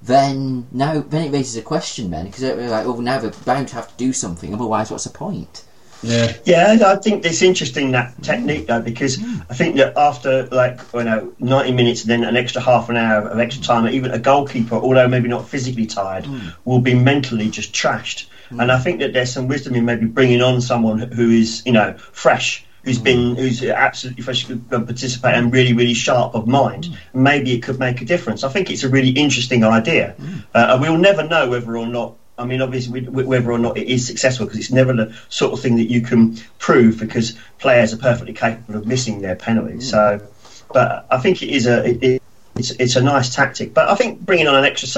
then 0.00 0.66
now 0.70 1.00
then 1.00 1.24
it 1.24 1.32
raises 1.32 1.56
a 1.56 1.62
question. 1.62 2.10
Then 2.10 2.26
because 2.26 2.42
like, 2.42 2.86
well, 2.86 3.00
now 3.00 3.18
they're 3.18 3.32
bound 3.44 3.68
to 3.68 3.74
have 3.74 3.88
to 3.88 3.96
do 3.96 4.12
something. 4.12 4.52
Otherwise, 4.54 4.90
what's 4.90 5.04
the 5.04 5.10
point? 5.10 5.64
Yeah. 6.02 6.32
Yeah, 6.44 6.78
I 6.86 6.96
think 6.96 7.24
it's 7.24 7.42
interesting 7.42 7.92
that 7.92 8.20
technique 8.22 8.66
though, 8.66 8.80
because 8.80 9.22
I 9.48 9.54
think 9.54 9.76
that 9.76 9.96
after 9.96 10.46
like 10.46 10.80
you 10.92 11.04
know 11.04 11.32
ninety 11.38 11.72
minutes 11.72 12.02
and 12.02 12.10
then 12.10 12.24
an 12.24 12.36
extra 12.36 12.60
half 12.60 12.88
an 12.88 12.96
hour 12.96 13.28
of 13.28 13.38
extra 13.38 13.62
time, 13.62 13.86
even 13.88 14.10
a 14.10 14.18
goalkeeper, 14.18 14.74
although 14.74 15.08
maybe 15.08 15.28
not 15.28 15.48
physically 15.48 15.86
tired, 15.86 16.26
hmm. 16.26 16.48
will 16.64 16.80
be 16.80 16.94
mentally 16.94 17.50
just 17.50 17.72
trashed. 17.72 18.26
Hmm. 18.48 18.60
And 18.60 18.72
I 18.72 18.78
think 18.78 19.00
that 19.00 19.12
there's 19.12 19.32
some 19.32 19.48
wisdom 19.48 19.74
in 19.74 19.84
maybe 19.84 20.06
bringing 20.06 20.42
on 20.42 20.60
someone 20.60 20.98
who 20.98 21.30
is 21.30 21.62
you 21.64 21.72
know 21.72 21.94
fresh. 21.96 22.66
Who's 22.84 22.98
hmm. 22.98 23.04
been, 23.04 23.36
who's 23.36 23.62
absolutely 23.62 24.24
fresh, 24.24 24.44
who 24.44 24.58
can 24.58 24.86
participate 24.86 25.36
and 25.36 25.52
really, 25.52 25.72
really 25.72 25.94
sharp 25.94 26.34
of 26.34 26.48
mind. 26.48 26.88
Maybe 27.14 27.52
it 27.52 27.62
could 27.62 27.78
make 27.78 28.02
a 28.02 28.04
difference. 28.04 28.42
I 28.42 28.48
think 28.48 28.70
it's 28.70 28.82
a 28.82 28.88
really 28.88 29.10
interesting 29.10 29.62
idea. 29.62 30.16
Uh, 30.52 30.66
and 30.70 30.80
we'll 30.80 30.96
never 30.96 31.22
know 31.22 31.48
whether 31.48 31.76
or 31.76 31.86
not 31.86 32.16
I 32.38 32.46
mean, 32.46 32.62
obviously, 32.62 33.02
whether 33.02 33.52
or 33.52 33.58
not 33.58 33.76
it 33.76 33.88
is 33.88 34.06
successful, 34.06 34.46
because 34.46 34.58
it's 34.58 34.72
never 34.72 34.92
the 34.94 35.14
sort 35.28 35.52
of 35.52 35.60
thing 35.60 35.76
that 35.76 35.90
you 35.90 36.00
can 36.00 36.36
prove, 36.58 36.98
because 36.98 37.36
players 37.58 37.92
are 37.92 37.98
perfectly 37.98 38.32
capable 38.32 38.76
of 38.76 38.86
missing 38.86 39.20
their 39.20 39.36
penalties. 39.36 39.90
So, 39.90 40.26
but 40.72 41.06
I 41.10 41.18
think 41.18 41.42
it 41.42 41.50
is 41.50 41.66
a 41.66 41.84
it, 41.84 42.02
it, 42.02 42.22
it's 42.56 42.70
it's 42.72 42.96
a 42.96 43.02
nice 43.02 43.34
tactic. 43.34 43.74
But 43.74 43.88
I 43.88 43.94
think 43.94 44.20
bringing 44.20 44.48
on 44.48 44.56
an 44.56 44.64
extra 44.64 44.88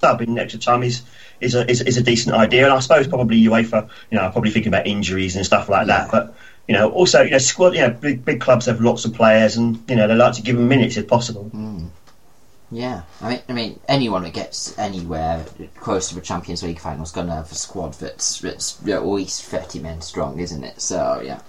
sub 0.00 0.22
in 0.22 0.38
extra 0.38 0.60
time 0.60 0.82
is 0.84 1.02
is 1.40 1.54
a 1.54 1.68
is, 1.68 1.80
is 1.82 1.96
a 1.96 2.02
decent 2.02 2.36
idea. 2.36 2.64
And 2.64 2.72
I 2.72 2.78
suppose 2.78 3.08
probably 3.08 3.42
UEFA, 3.42 3.88
you 4.10 4.16
know, 4.16 4.24
are 4.24 4.32
probably 4.32 4.50
thinking 4.50 4.72
about 4.72 4.86
injuries 4.86 5.34
and 5.34 5.44
stuff 5.44 5.68
like 5.68 5.88
that. 5.88 6.10
But 6.12 6.34
you 6.68 6.74
know, 6.74 6.90
also 6.90 7.22
you 7.22 7.30
know, 7.30 7.38
squad, 7.38 7.74
you 7.74 7.80
know, 7.80 7.90
big 7.90 8.24
big 8.24 8.40
clubs 8.40 8.66
have 8.66 8.80
lots 8.80 9.04
of 9.04 9.14
players, 9.14 9.56
and 9.56 9.82
you 9.88 9.96
know, 9.96 10.06
they 10.06 10.14
like 10.14 10.34
to 10.34 10.42
give 10.42 10.56
them 10.56 10.68
minutes 10.68 10.96
if 10.96 11.08
possible. 11.08 11.50
Mm. 11.52 11.88
Yeah, 12.70 13.02
I 13.22 13.30
mean, 13.30 13.40
I 13.48 13.52
mean, 13.54 13.80
anyone 13.88 14.24
that 14.24 14.34
gets 14.34 14.78
anywhere 14.78 15.46
close 15.76 16.10
to 16.10 16.14
the 16.14 16.20
Champions 16.20 16.62
League 16.62 16.78
final 16.78 17.02
is 17.02 17.12
going 17.12 17.28
to 17.28 17.34
have 17.34 17.50
a 17.50 17.54
squad 17.54 17.94
that's 17.94 18.40
that's 18.40 18.86
at 18.86 19.06
least 19.06 19.44
thirty 19.44 19.78
men 19.78 20.02
strong, 20.02 20.38
isn't 20.38 20.64
it? 20.64 20.80
So 20.80 21.22
yeah, 21.24 21.40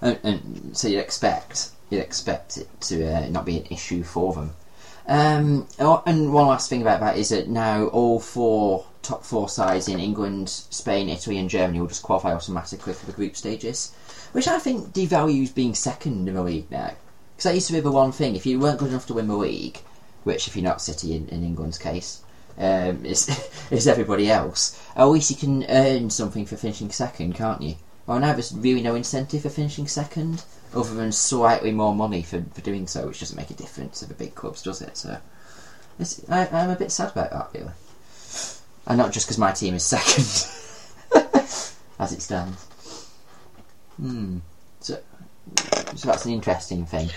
and, 0.00 0.18
and 0.22 0.76
so 0.76 0.88
you'd 0.88 1.00
expect 1.00 1.70
you'd 1.90 2.00
expect 2.00 2.56
it 2.56 2.80
to 2.82 3.04
uh, 3.04 3.28
not 3.28 3.44
be 3.44 3.58
an 3.58 3.66
issue 3.70 4.02
for 4.02 4.32
them. 4.32 4.52
Um, 5.06 5.68
oh, 5.80 6.02
and 6.06 6.32
one 6.32 6.46
last 6.46 6.70
thing 6.70 6.80
about 6.80 7.00
that 7.00 7.18
is 7.18 7.28
that 7.28 7.46
now 7.46 7.88
all 7.88 8.18
four 8.18 8.86
top 9.02 9.22
four 9.22 9.50
sides 9.50 9.86
in 9.86 10.00
England, 10.00 10.48
Spain, 10.48 11.10
Italy, 11.10 11.36
and 11.36 11.50
Germany 11.50 11.78
will 11.78 11.88
just 11.88 12.02
qualify 12.02 12.32
automatically 12.32 12.94
for 12.94 13.04
the 13.04 13.12
group 13.12 13.36
stages, 13.36 13.94
which 14.32 14.48
I 14.48 14.58
think 14.58 14.94
devalues 14.94 15.54
being 15.54 15.74
second 15.74 16.26
in 16.26 16.36
the 16.36 16.42
league 16.42 16.70
now. 16.70 16.94
Because 17.36 17.50
that 17.50 17.54
used 17.54 17.66
to 17.66 17.74
be 17.74 17.80
the 17.80 17.90
one 17.90 18.12
thing: 18.12 18.34
if 18.34 18.46
you 18.46 18.58
weren't 18.58 18.78
good 18.78 18.88
enough 18.88 19.06
to 19.08 19.14
win 19.14 19.28
the 19.28 19.36
league, 19.36 19.80
which 20.24 20.48
if 20.48 20.56
you're 20.56 20.64
not 20.64 20.82
City 20.82 21.14
in, 21.14 21.28
in 21.28 21.44
England's 21.44 21.78
case, 21.78 22.20
um, 22.58 23.04
is 23.04 23.28
is 23.70 23.86
everybody 23.86 24.30
else. 24.30 24.80
At 24.96 25.04
least 25.04 25.30
you 25.30 25.36
can 25.36 25.64
earn 25.68 26.10
something 26.10 26.46
for 26.46 26.56
finishing 26.56 26.90
second, 26.90 27.34
can't 27.34 27.62
you? 27.62 27.76
Well, 28.06 28.18
now 28.18 28.32
there's 28.32 28.52
really 28.52 28.82
no 28.82 28.94
incentive 28.94 29.42
for 29.42 29.48
finishing 29.48 29.86
second, 29.86 30.44
other 30.74 30.94
than 30.94 31.10
slightly 31.12 31.72
more 31.72 31.94
money 31.94 32.22
for, 32.22 32.44
for 32.52 32.60
doing 32.60 32.86
so, 32.86 33.06
which 33.06 33.20
doesn't 33.20 33.36
make 33.36 33.50
a 33.50 33.54
difference 33.54 34.00
to 34.00 34.06
the 34.06 34.14
big 34.14 34.34
clubs, 34.34 34.62
does 34.62 34.82
it? 34.82 34.96
So, 34.96 35.18
I, 36.28 36.48
I'm 36.48 36.70
a 36.70 36.76
bit 36.76 36.92
sad 36.92 37.12
about 37.12 37.30
that, 37.30 37.48
really. 37.54 37.72
And 38.86 38.98
not 38.98 39.12
just 39.12 39.26
because 39.26 39.38
my 39.38 39.52
team 39.52 39.74
is 39.74 39.84
second, 39.84 40.50
as 41.98 42.12
it 42.12 42.20
stands. 42.20 42.62
Hmm. 43.96 44.38
So, 44.80 44.98
so 45.94 46.08
that's 46.08 46.26
an 46.26 46.32
interesting 46.32 46.84
thing. 46.84 47.08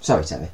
Sorry, 0.00 0.24
Terry. 0.24 0.48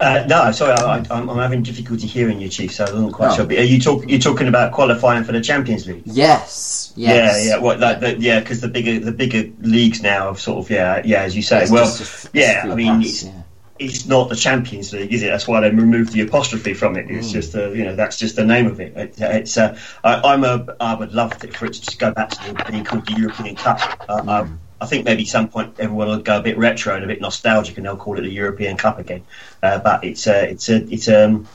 Uh, 0.00 0.24
no, 0.28 0.50
sorry, 0.50 0.72
I, 0.72 0.96
I'm, 1.10 1.30
I'm 1.30 1.38
having 1.38 1.62
difficulty 1.62 2.06
hearing 2.06 2.40
you, 2.40 2.48
Chief. 2.48 2.72
So 2.74 2.84
I 2.84 2.92
wasn't 2.92 3.12
quite 3.12 3.30
Oh. 3.32 3.36
sure. 3.36 3.46
But 3.46 3.58
are 3.58 3.62
you 3.62 3.80
talk, 3.80 4.08
you 4.08 4.18
talking 4.18 4.48
about 4.48 4.72
qualifying 4.72 5.22
for 5.24 5.32
the 5.32 5.40
Champions 5.40 5.86
League? 5.86 6.02
Yes. 6.04 6.92
Yes. 6.96 7.44
Yeah, 7.46 7.54
yeah, 7.56 7.62
what, 7.62 7.78
like, 7.80 8.00
the, 8.00 8.18
yeah, 8.18 8.40
because 8.40 8.60
the 8.60 8.68
bigger 8.68 8.98
the 8.98 9.12
bigger 9.12 9.50
leagues 9.60 10.02
now 10.02 10.26
have 10.28 10.40
sort 10.40 10.64
of 10.64 10.70
yeah, 10.70 11.00
yeah, 11.04 11.22
as 11.22 11.34
you 11.36 11.42
say. 11.42 11.62
It's 11.62 11.70
well, 11.70 11.84
just 11.84 12.28
yeah, 12.32 12.68
I 12.70 12.74
mean, 12.74 13.02
it's, 13.02 13.22
yeah. 13.24 13.42
it's 13.78 14.06
not 14.06 14.28
the 14.28 14.36
Champions 14.36 14.92
League, 14.92 15.12
is 15.12 15.22
it? 15.22 15.28
That's 15.28 15.46
why 15.48 15.60
they 15.60 15.70
removed 15.70 16.12
the 16.12 16.20
apostrophe 16.22 16.74
from 16.74 16.96
it. 16.96 17.06
Mm. 17.08 17.18
It's 17.18 17.32
just 17.32 17.54
uh, 17.54 17.70
you 17.70 17.84
know 17.84 17.94
that's 17.96 18.16
just 18.18 18.36
the 18.36 18.44
name 18.44 18.66
of 18.66 18.80
it. 18.80 18.96
it 18.96 19.14
it's 19.18 19.56
uh, 19.56 19.78
I, 20.02 20.20
I'm 20.32 20.44
a 20.44 20.76
I 20.80 20.94
would 20.94 21.12
love 21.12 21.42
it 21.44 21.56
for 21.56 21.66
it 21.66 21.72
to 21.74 21.80
just 21.80 21.98
go 21.98 22.12
back 22.12 22.30
to 22.30 22.70
being 22.70 22.84
called 22.84 23.06
the 23.06 23.14
European 23.14 23.54
Cup. 23.56 23.80
Uh, 24.08 24.22
Mm. 24.22 24.58
I, 24.84 24.86
think 24.86 25.04
maybe 25.04 25.24
some 25.24 25.48
point 25.48 25.74
everyone 25.78 26.08
will 26.08 26.18
go 26.18 26.38
a 26.38 26.42
bit 26.42 26.58
retro 26.58 26.94
and 26.94 27.04
a 27.04 27.06
bit 27.06 27.20
nostalgic, 27.20 27.76
and 27.76 27.86
they'll 27.86 27.96
call 27.96 28.18
it 28.18 28.22
the 28.22 28.30
European 28.30 28.76
Cup 28.76 28.98
again. 28.98 29.24
Uh, 29.62 29.78
but 29.78 30.04
it's 30.04 30.26
a, 30.26 30.50
it's 30.50 30.68
a, 30.68 30.76
it's 30.92 31.08
um, 31.08 31.48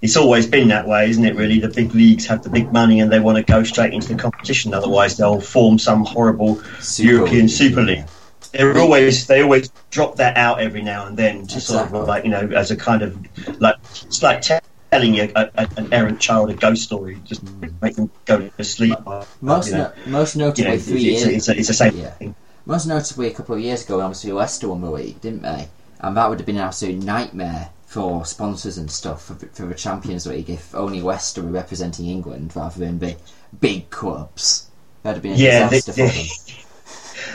it's 0.00 0.16
always 0.16 0.46
been 0.46 0.68
that 0.68 0.86
way, 0.86 1.10
isn't 1.10 1.24
it? 1.24 1.34
Really, 1.34 1.58
the 1.58 1.68
big 1.68 1.94
leagues 1.94 2.26
have 2.26 2.42
the 2.42 2.50
big 2.50 2.72
money 2.72 3.00
and 3.00 3.10
they 3.10 3.20
want 3.20 3.36
to 3.36 3.42
go 3.42 3.64
straight 3.64 3.92
into 3.92 4.08
the 4.08 4.14
competition. 4.14 4.72
Otherwise, 4.72 5.16
they'll 5.16 5.40
form 5.40 5.78
some 5.78 6.04
horrible 6.04 6.62
Super 6.80 7.10
European 7.12 7.42
League, 7.42 7.50
Super 7.50 7.82
League. 7.82 8.04
They're 8.52 8.78
always 8.78 9.26
they 9.26 9.42
always 9.42 9.70
drop 9.90 10.16
that 10.16 10.36
out 10.36 10.60
every 10.60 10.82
now 10.82 11.06
and 11.06 11.16
then 11.16 11.46
to 11.48 11.60
sort 11.60 11.92
of 11.92 12.08
like 12.08 12.24
you 12.24 12.30
know 12.30 12.48
as 12.54 12.70
a 12.70 12.76
kind 12.76 13.02
of 13.02 13.60
like 13.60 13.76
it's 14.06 14.22
like 14.22 14.42
telling 14.90 15.14
you 15.14 15.30
a, 15.34 15.50
a, 15.54 15.68
an 15.76 15.92
errant 15.92 16.20
child 16.20 16.50
a 16.50 16.54
ghost 16.54 16.82
story, 16.82 17.20
just 17.24 17.42
make 17.82 17.96
them 17.96 18.10
go 18.24 18.48
to 18.48 18.64
sleep. 18.64 18.96
Most, 19.40 19.70
you 19.70 19.76
know, 19.76 19.92
no, 20.06 20.12
most 20.12 20.34
you 20.34 20.40
know, 20.40 20.48
notably, 20.48 20.72
it's, 20.72 20.84
three 20.86 21.08
it's, 21.08 21.24
years. 21.24 21.36
it's, 21.36 21.48
a, 21.48 21.58
it's 21.58 21.68
the 21.68 21.74
same 21.74 21.96
Yeah. 21.96 22.10
thing. 22.10 22.34
Most 22.68 22.86
notably, 22.86 23.28
a 23.28 23.34
couple 23.34 23.54
of 23.54 23.62
years 23.62 23.82
ago, 23.84 24.00
obviously 24.02 24.30
Leicester 24.30 24.68
won 24.68 24.82
the 24.82 24.90
league, 24.90 25.20
didn't 25.22 25.40
they? 25.42 25.68
And 26.00 26.14
that 26.16 26.28
would 26.28 26.38
have 26.38 26.44
been 26.46 26.56
an 26.58 26.62
absolute 26.62 27.02
nightmare 27.02 27.70
for 27.86 28.26
sponsors 28.26 28.76
and 28.76 28.90
stuff 28.90 29.24
for, 29.24 29.34
for 29.34 29.64
the 29.66 29.74
Champions 29.74 30.26
League 30.26 30.50
if 30.50 30.74
only 30.74 31.00
Leicester 31.00 31.40
were 31.42 31.48
representing 31.50 32.04
England 32.06 32.54
rather 32.54 32.78
than 32.78 32.98
the 32.98 33.16
big 33.58 33.88
clubs. 33.88 34.68
That'd 35.02 35.16
have 35.16 35.22
been 35.22 35.32
a 35.32 35.36
Yeah, 35.36 35.68
disaster 35.70 35.92
they- 35.92 36.08
for 36.10 36.14
them. 36.14 36.26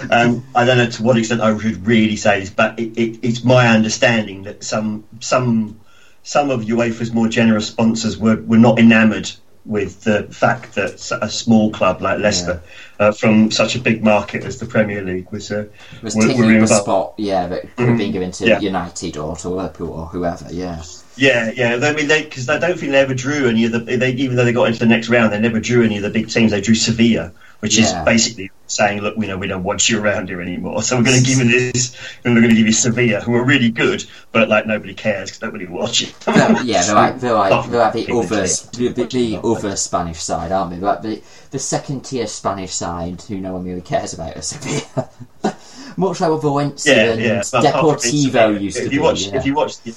Um, 0.10 0.44
I 0.56 0.66
don't 0.66 0.78
know 0.78 0.90
to 0.90 1.04
what 1.04 1.18
extent 1.18 1.42
I 1.42 1.56
should 1.58 1.86
really 1.86 2.16
say 2.16 2.40
this, 2.40 2.50
but 2.50 2.80
it, 2.80 2.98
it, 2.98 3.20
it's 3.22 3.44
my 3.44 3.68
understanding 3.68 4.44
that 4.44 4.64
some 4.64 5.04
some 5.20 5.80
some 6.24 6.50
of 6.50 6.62
UEFA's 6.62 7.12
more 7.14 7.28
generous 7.28 7.68
sponsors 7.68 8.18
were, 8.18 8.38
were 8.38 8.58
not 8.58 8.80
enamoured 8.80 9.30
with 9.66 10.02
the 10.04 10.24
fact 10.24 10.76
that 10.76 11.12
a 11.22 11.30
small 11.30 11.72
club 11.72 12.02
like 12.02 12.20
Leicester, 12.20 12.62
uh, 13.00 13.12
from 13.12 13.50
such 13.50 13.76
a 13.76 13.80
big 13.80 14.04
market 14.04 14.44
as 14.44 14.60
the 14.60 14.66
Premier 14.66 15.02
League, 15.02 15.32
was 15.32 15.52
uh, 15.52 15.66
was 16.02 16.16
were- 16.16 16.28
taking 16.28 16.42
the 16.42 16.50
involved. 16.58 16.84
spot, 16.84 17.14
yeah, 17.18 17.48
that 17.48 17.76
could 17.76 17.88
have 17.90 17.98
been 17.98 18.12
given 18.12 18.32
to 18.32 18.46
Yeah. 18.48 18.60
United 18.60 19.16
or 19.18 19.36
to 19.38 19.50
Liverpool 19.50 19.90
or 19.94 20.06
whoever, 20.08 20.48
yeah. 20.52 20.84
Yeah, 21.16 21.52
yeah. 21.56 21.80
I 21.82 21.94
mean, 21.94 22.08
because 22.08 22.50
I 22.50 22.58
don't 22.58 22.78
think 22.80 22.92
they 22.92 23.00
ever 23.00 23.14
drew 23.14 23.48
any 23.48 23.66
of 23.66 23.72
the. 23.72 23.80
They, 23.80 24.12
even 24.14 24.36
though 24.36 24.46
they 24.46 24.52
got 24.52 24.68
into 24.68 24.80
the 24.80 24.88
next 24.88 25.10
round, 25.10 25.32
they 25.32 25.40
never 25.40 25.60
drew 25.60 25.84
any 25.84 25.98
of 25.98 26.04
the 26.04 26.10
big 26.10 26.28
teams. 26.30 26.52
They 26.52 26.60
drew 26.60 26.74
Sevilla, 26.76 27.32
which 27.60 27.78
Yeah. 27.78 28.00
is 28.02 28.06
basically 28.06 28.50
saying, 28.68 29.02
"Look, 29.02 29.18
we 29.18 29.28
know 29.28 29.38
we 29.38 29.48
don't 29.48 29.64
want 29.64 29.90
you 29.90 30.02
around 30.02 30.30
here 30.30 30.42
anymore, 30.42 30.82
so 30.84 30.98
we're 30.98 31.04
going 31.04 31.20
to 31.20 31.26
give 31.26 31.40
you 31.40 31.72
this, 31.72 31.96
and 32.24 32.34
we're 32.34 32.42
going 32.42 32.52
to 32.52 32.58
give 32.58 32.68
you 32.68 32.74
Sevilla, 32.74 33.22
who 33.22 33.36
are 33.36 33.44
really 33.44 33.70
good, 33.70 34.04
but 34.32 34.50
like 34.50 34.66
nobody 34.66 34.94
cares 34.94 35.30
because 35.30 35.42
nobody 35.42 35.66
watches." 35.66 36.14
Yeah, 36.28 36.84
they're 36.84 36.96
like 36.96 37.20
they're 37.20 37.34
like, 37.34 37.70
they're 37.70 37.80
like 37.80 37.94
the 37.94 38.14
other 38.14 38.48
team. 38.48 38.94
the, 38.94 39.04
the 39.04 39.40
other 39.44 39.76
Spanish 39.76 40.22
side, 40.22 40.52
aren't 40.52 40.72
they? 40.72 40.78
Like 40.78 41.02
the 41.02 41.22
the 41.52 41.60
second 41.60 42.06
tier 42.06 42.28
Spanish 42.28 42.74
side 42.74 43.22
who 43.24 43.40
no 43.40 43.54
one 43.54 43.66
really 43.66 43.82
cares 43.82 44.14
about 44.14 44.44
Sevilla, 44.44 45.10
Much 45.98 46.22
like 46.22 46.32
what 46.32 46.42
Valencia 46.42 46.96
yeah, 46.96 47.12
and 47.12 47.22
yeah. 47.22 47.70
Apart 47.70 48.00
Deportivo 48.00 48.62
used 48.62 48.78
if 48.78 48.86
to 48.86 48.94
you 48.94 49.00
be. 49.00 49.04
watch, 49.04 49.28
yeah. 49.28 49.38
if 49.38 49.46
you 49.46 49.54
watch, 49.54 49.80
the, 49.82 49.96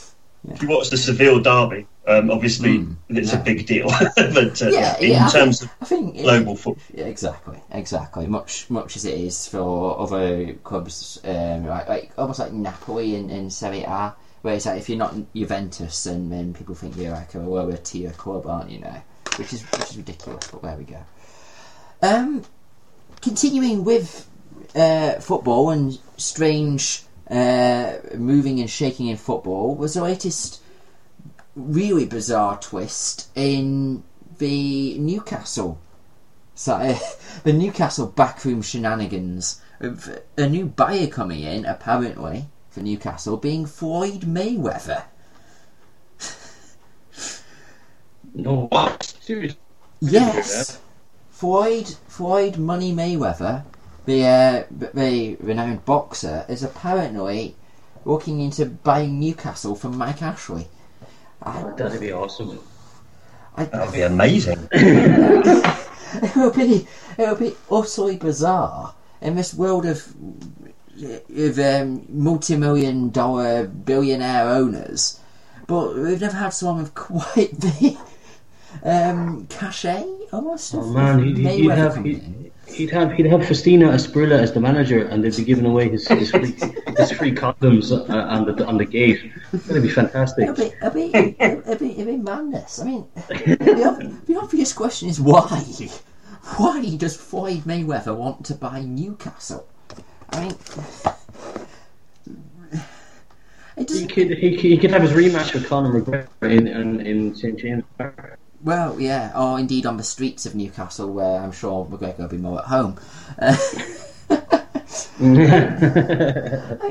if 0.51 0.63
you 0.63 0.69
watch 0.69 0.91
the 0.91 0.97
Seville 0.97 1.41
derby, 1.41 1.87
um, 2.07 2.31
obviously 2.31 2.79
Mm, 2.79 2.97
it's 3.09 3.33
yeah. 3.33 3.41
a 3.41 3.45
big 3.45 3.67
deal. 3.67 3.87
but 4.17 4.63
uh, 4.63 4.69
yeah, 4.69 4.97
in 4.99 5.11
yeah, 5.13 5.27
I 5.27 5.31
terms 5.31 5.61
think, 5.61 5.71
of 5.73 5.77
I 5.83 5.85
think 5.87 6.17
it- 6.17 6.23
global 6.23 6.57
football, 6.57 6.83
Yeah, 6.95 7.05
exactly, 7.07 7.59
exactly. 7.71 8.27
Much, 8.27 8.69
much 8.71 8.97
as 8.97 9.05
it 9.05 9.15
is 9.15 9.49
for 9.49 9.99
other 10.01 10.55
clubs, 10.65 11.21
um, 11.25 11.67
like, 11.67 11.89
like 11.89 12.13
almost 12.17 12.39
like 12.39 12.53
Napoli 12.53 13.17
and, 13.17 13.31
and 13.31 13.53
Serie 13.53 13.83
A, 13.83 14.15
where 14.43 14.55
it's 14.55 14.67
like 14.67 14.79
if 14.79 14.89
you're 14.89 14.99
not 14.99 15.15
Juventus, 15.35 16.05
then, 16.05 16.29
then 16.31 16.55
people 16.55 16.75
think 16.75 16.97
you're 16.97 17.13
like 17.13 17.35
a 17.35 17.39
lower 17.41 17.77
tier 17.77 18.11
club, 18.13 18.47
aren't 18.47 18.71
you? 18.71 18.79
Now, 18.81 19.03
which 19.37 19.53
is 19.53 19.63
which 19.73 19.91
is 19.91 19.97
ridiculous. 19.97 20.47
But 20.51 20.63
there 20.63 20.77
we 20.77 20.85
go. 20.85 21.03
Um, 22.03 22.45
continuing 23.21 23.83
with 23.85 24.29
uh, 24.77 25.15
football 25.15 25.71
and 25.71 25.99
strange 26.17 27.03
uh, 27.31 27.95
moving 28.15 28.61
and 28.61 28.71
shaking 28.71 29.09
in 29.09 29.17
football 29.17 29.75
was 29.75 29.95
the 29.95 30.03
latest 30.03 30.61
really 31.55 32.05
bizarre 32.05 32.59
twist 32.61 33.29
in 33.35 34.03
the 34.39 34.99
Newcastle 34.99 35.81
so, 36.57 36.73
uh, 36.73 36.99
the 37.45 37.53
Newcastle 37.53 38.07
backroom 38.07 38.63
shenanigans 38.63 39.61
of 39.79 40.19
a 40.39 40.49
new 40.49 40.65
buyer 40.65 41.07
coming 41.07 41.43
in, 41.43 41.67
apparently, 41.67 42.47
for 42.71 42.81
Newcastle, 42.81 43.37
being 43.37 43.67
Floyd 43.67 44.23
Mayweather. 44.23 45.05
No, 48.35 48.67
what? 48.67 49.15
Seriously? 49.21 49.59
Yes! 50.01 50.79
Floyd, 51.31 51.95
Floyd 52.09 52.57
Money 52.57 52.93
Mayweather, 52.93 53.65
the, 54.07 54.25
uh, 54.25 54.65
the 54.71 55.37
renowned 55.41 55.85
boxer, 55.85 56.47
is 56.49 56.63
apparently 56.63 57.55
looking 58.05 58.41
into 58.41 58.65
buying 58.67 59.21
Newcastle 59.21 59.75
from 59.75 59.99
Mike 59.99 60.23
Ashley. 60.23 60.69
I, 61.43 61.73
That'd 61.77 62.01
be 62.01 62.13
awesome. 62.13 62.59
I, 63.57 63.65
that 63.65 63.87
would 63.87 63.95
be 63.95 64.03
amazing. 64.03 64.69
it 64.73 66.37
will 66.37 66.53
be 66.53 66.87
it 67.19 67.29
will 67.29 67.37
be 67.37 67.55
utterly 67.71 68.17
bizarre 68.17 68.95
in 69.21 69.35
this 69.35 69.55
world 69.55 69.87
of 69.87 70.15
of 71.35 71.59
um, 71.59 72.07
multi-million 72.09 73.11
dollar 73.11 73.67
billionaire 73.67 74.49
owners, 74.49 75.21
but 75.67 75.95
we've 75.95 76.21
never 76.21 76.37
had 76.37 76.51
someone 76.51 76.83
with 76.83 76.95
quite 76.95 77.59
the 77.61 77.97
um, 78.83 79.47
cachet 79.47 80.07
almost. 80.33 80.75
Oh 80.75 80.91
man, 80.91 81.23
he'd, 81.23 81.37
he'd, 81.39 81.49
he'd 81.49 81.71
have 81.71 81.97
he'd, 82.05 82.19
in. 82.19 82.46
He'd 82.77 82.91
have 82.91 83.13
he'd 83.13 83.25
have 83.27 83.41
Faustino 83.41 83.89
Asprilla 83.91 84.39
as 84.39 84.53
the 84.53 84.61
manager, 84.61 85.07
and 85.09 85.25
they'd 85.25 85.35
be 85.35 85.45
giving 85.45 85.65
away 85.65 85.89
his 85.89 86.07
his 86.09 86.31
free, 86.31 86.53
his 86.99 87.11
free 87.13 87.33
condoms 87.33 87.91
uh, 87.91 88.13
on 88.13 88.45
the 88.45 88.67
on 88.67 88.77
the 88.77 88.85
gate. 88.85 89.33
That'd 89.53 89.83
be 89.83 89.89
fantastic. 89.89 90.43
It'll 90.49 90.55
be, 90.55 90.73
it'll, 90.77 90.91
be, 90.91 91.37
it'll, 91.41 91.77
be, 91.77 91.91
it'll 91.93 92.05
be 92.05 92.17
madness. 92.19 92.79
I 92.81 92.85
mean, 92.85 93.07
the, 93.29 94.15
the 94.27 94.37
obvious 94.37 94.75
question 94.75 95.09
is 95.09 95.19
why? 95.19 95.63
Why 96.59 96.95
does 96.97 97.17
Floyd 97.17 97.63
Mayweather 97.65 98.15
want 98.15 98.45
to 98.47 98.55
buy 98.55 98.81
Newcastle? 98.83 99.67
I 100.31 100.41
mean, 100.43 100.55
He 103.89 104.07
could 104.07 104.31
he, 104.37 104.51
could- 104.57 104.61
he 104.61 104.77
could 104.79 104.91
have 104.91 105.03
his 105.03 105.13
rematch 105.13 105.55
with 105.55 105.67
Conor 105.67 105.99
McGregor 106.01 106.29
in 106.43 106.69
in, 106.69 107.01
in 107.01 107.35
St 107.35 107.59
James 107.59 107.85
Park. 107.97 108.39
Well, 108.67 109.01
yeah, 109.01 109.31
or 109.41 109.61
indeed 109.61 109.87
on 109.87 109.97
the 109.97 110.03
streets 110.03 110.45
of 110.45 110.57
Newcastle, 110.57 111.13
where 111.13 111.41
I'm 111.41 111.53
sure 111.53 111.87
McGregor 111.87 112.19
will 112.19 112.29
be 112.29 112.37
more 112.37 112.59
at 112.59 112.65
home. 112.65 112.99
Uh, 113.39 113.57
I 114.29 115.19
mean, 115.21 115.41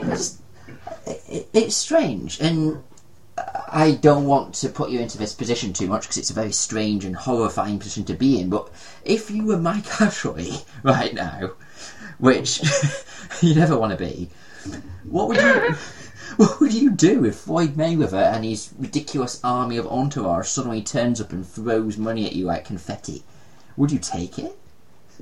it's, 0.10 0.38
it, 1.06 1.50
it's 1.52 1.76
strange, 1.76 2.40
and 2.40 2.82
I 3.38 3.92
don't 3.92 4.24
want 4.24 4.54
to 4.56 4.70
put 4.70 4.90
you 4.90 5.02
into 5.02 5.18
this 5.18 5.34
position 5.34 5.74
too 5.74 5.88
much 5.88 6.04
because 6.04 6.16
it's 6.18 6.30
a 6.30 6.34
very 6.34 6.54
strange 6.54 7.04
and 7.04 7.14
horrifying 7.14 7.78
position 7.78 8.06
to 8.06 8.14
be 8.14 8.40
in. 8.40 8.50
But 8.50 8.70
if 9.04 9.30
you 9.30 9.44
were 9.44 9.58
Mike 9.58 10.02
Ashley 10.02 10.60
right 10.84 11.14
now, 11.14 11.52
which 12.20 12.62
you 13.42 13.54
never 13.54 13.78
want 13.78 13.92
to 13.92 13.98
be, 13.98 14.30
what 15.04 15.28
would 15.28 15.42
you? 15.42 15.76
What 16.38 16.60
would 16.60 16.74
you 16.74 16.92
do 16.92 17.24
if 17.24 17.36
Floyd 17.36 17.76
Mayweather 17.76 18.34
and 18.34 18.44
his 18.44 18.74
ridiculous 18.78 19.40
army 19.42 19.78
of 19.78 19.88
entourage 19.88 20.50
suddenly 20.50 20.82
turns 20.82 21.22
up 21.22 21.32
and 21.32 21.48
throws 21.48 21.98
money 21.98 22.26
at 22.26 22.36
you 22.36 22.44
like 22.44 22.66
confetti? 22.66 23.24
Would 23.78 23.90
you 23.90 24.00
take 24.00 24.38
it? 24.38 24.58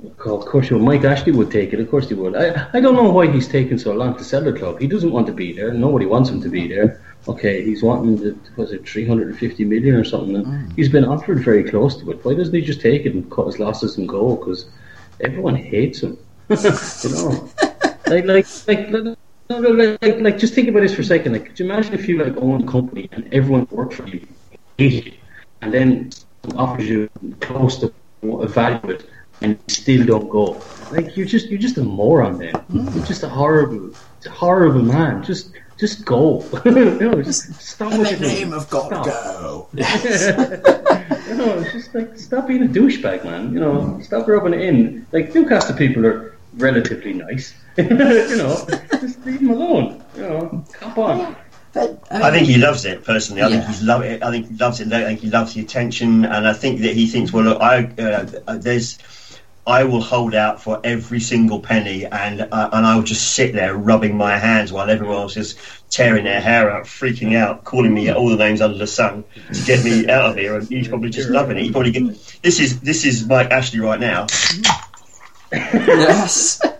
Of 0.03 0.17
course, 0.17 0.72
you 0.72 0.77
would. 0.77 0.86
Mike 0.86 1.03
Ashley 1.03 1.32
would 1.32 1.51
take 1.51 1.72
it. 1.72 1.79
Of 1.79 1.91
course, 1.91 2.10
he 2.10 2.15
would. 2.15 2.36
I, 2.36 2.67
I 2.74 2.79
don't 2.79 2.96
know 2.96 3.12
why 3.12 3.27
he's 3.27 3.48
taking 3.48 3.77
so 3.77 3.93
long 3.93 4.17
to 4.17 4.24
sell 4.24 4.43
the 4.43 4.53
club. 4.53 4.79
He 4.79 4.88
doesn't 4.88 5.12
want 5.12 5.27
to 5.27 5.34
be 5.34 5.53
there. 5.53 5.72
Nobody 5.72 6.08
wants 6.08 6.32
him 6.32 6.41
to 6.41 6.50
be 6.50 6.67
there. 6.67 7.00
Okay, 7.27 7.63
he's 7.63 7.84
wanting 7.84 8.15
the, 8.17 8.36
was 8.55 8.72
it 8.72 8.89
350 8.89 9.65
million 9.65 9.93
or 9.93 10.03
something? 10.03 10.38
And 10.38 10.74
He's 10.74 10.89
been 10.89 11.05
offered 11.05 11.43
very 11.43 11.63
close 11.63 11.96
to 11.98 12.10
it. 12.10 12.25
Why 12.25 12.34
doesn't 12.34 12.55
he 12.55 12.62
just 12.62 12.82
take 12.82 13.05
it 13.05 13.13
and 13.13 13.29
cut 13.29 13.46
his 13.46 13.60
losses 13.60 14.00
and 14.00 14.10
go? 14.10 14.36
Because 14.36 14.65
everyone 15.22 15.55
hates 15.55 16.01
him. 16.01 16.17
you 16.50 17.10
know, 17.12 17.50
like 18.08 18.25
like 18.25 18.48
like. 18.67 18.89
like 18.89 19.17
no, 19.60 19.72
no, 19.74 19.98
like, 20.01 20.19
like, 20.19 20.38
just 20.38 20.53
think 20.53 20.67
about 20.69 20.81
this 20.81 20.93
for 20.93 21.01
a 21.01 21.05
second. 21.05 21.33
Like, 21.33 21.45
could 21.45 21.60
you 21.60 21.65
imagine 21.65 21.93
if 21.93 22.07
you 22.07 22.24
like 22.24 22.36
owned 22.38 22.63
a 22.63 22.72
company 22.72 23.10
and 23.12 23.33
everyone 23.33 23.67
worked 23.72 23.93
for 23.93 24.07
you, 24.07 24.25
and 25.62 25.74
then 25.74 26.12
offers 26.55 26.88
you 26.88 27.10
close 27.41 27.79
to 27.79 27.93
a 28.24 28.48
value 28.48 28.91
it, 28.91 29.10
and 29.41 29.57
still 29.67 30.05
don't 30.05 30.29
go? 30.29 30.62
Like, 30.91 31.15
you're 31.17 31.25
just 31.25 31.48
you're 31.48 31.60
just 31.60 31.77
a 31.77 31.83
moron. 31.83 32.38
Then 32.38 32.53
you're 32.69 33.05
just 33.05 33.24
a 33.24 33.29
horrible, 33.29 33.93
horrible 34.29 34.83
man. 34.83 35.24
Just 35.24 35.51
just 35.77 36.05
go. 36.05 36.39
know, 36.65 37.22
just 37.22 37.53
stop. 37.62 37.91
In 37.93 38.03
the 38.03 38.10
you're 38.10 38.19
doing. 38.19 38.31
name 38.31 38.53
of 38.53 38.69
God, 38.69 38.88
Stop. 38.88 39.05
go! 39.05 39.67
It's 41.36 41.74
just 41.74 41.95
like 41.95 42.17
stop 42.17 42.48
being 42.48 42.63
a 42.63 42.67
douchebag, 42.67 43.24
man. 43.24 43.53
You 43.53 43.60
know, 43.60 44.00
stop 44.01 44.27
rubbing 44.27 44.53
it 44.53 44.62
in. 44.62 45.05
Like 45.12 45.33
Newcastle 45.33 45.75
people 45.75 46.05
are 46.05 46.33
relatively 46.57 47.13
nice. 47.13 47.53
you 47.77 47.86
know, 47.89 48.65
just 49.01 49.25
leave 49.25 49.41
him 49.41 49.50
alone. 49.51 50.03
You 50.15 50.22
know, 50.22 50.65
cop 50.74 50.98
on. 50.98 51.36
But, 51.74 52.03
I 52.12 52.29
think 52.29 52.48
he 52.48 52.57
loves 52.57 52.86
it 52.86 53.03
personally. 53.03 53.41
I 53.41 53.48
Yeah. 53.48 53.55
think 53.55 53.65
he's 53.69 53.81
love 53.81 54.03
it. 54.03 54.22
I 54.22 54.29
think 54.29 54.50
he 54.50 54.55
loves 54.55 54.79
it. 54.79 54.93
I 54.93 55.03
think 55.05 55.22
he 55.22 55.29
loves 55.29 55.55
the 55.55 55.62
attention, 55.62 56.24
and 56.24 56.48
I 56.48 56.53
think 56.53 56.81
that 56.81 56.93
he 56.95 57.07
thinks, 57.07 57.33
well, 57.33 57.45
look, 57.45 57.62
I 57.62 57.86
uh, 57.98 58.25
uh, 58.48 58.57
there's 58.57 59.00
I 59.65 59.86
will 59.86 60.01
hold 60.01 60.36
out 60.36 60.62
for 60.62 60.79
every 60.83 61.19
single 61.19 61.60
penny, 61.62 62.05
and 62.05 62.41
uh, 62.41 62.69
and 62.74 62.86
I'll 62.86 63.01
just 63.01 63.33
sit 63.33 63.53
there 63.53 63.74
rubbing 63.75 64.15
my 64.15 64.38
hands 64.38 64.72
while 64.72 64.88
everyone 64.88 65.15
else 65.15 65.36
is 65.36 65.55
tearing 65.89 66.25
their 66.25 66.41
hair 66.41 66.69
out, 66.69 66.83
freaking 66.86 67.36
out, 67.36 67.63
calling 67.63 67.93
me 67.93 68.12
all 68.12 68.29
the 68.29 68.36
names 68.36 68.62
under 68.62 68.77
the 68.77 68.86
sun 68.88 69.24
to 69.51 69.63
get 69.65 69.83
me 69.83 70.07
out 70.10 70.31
of 70.31 70.36
here. 70.36 70.55
And 70.57 70.67
he's 70.67 70.89
probably 70.89 71.10
just 71.10 71.29
loving 71.29 71.57
it. 71.57 71.63
He 71.63 71.72
probably 71.72 71.91
get, 71.91 72.39
this 72.43 72.60
is 72.60 72.81
this 72.81 73.03
is 73.05 73.25
Mike 73.25 73.50
Ashley 73.50 73.79
right 73.79 74.00
now. 74.00 74.27
Yes. 75.53 76.60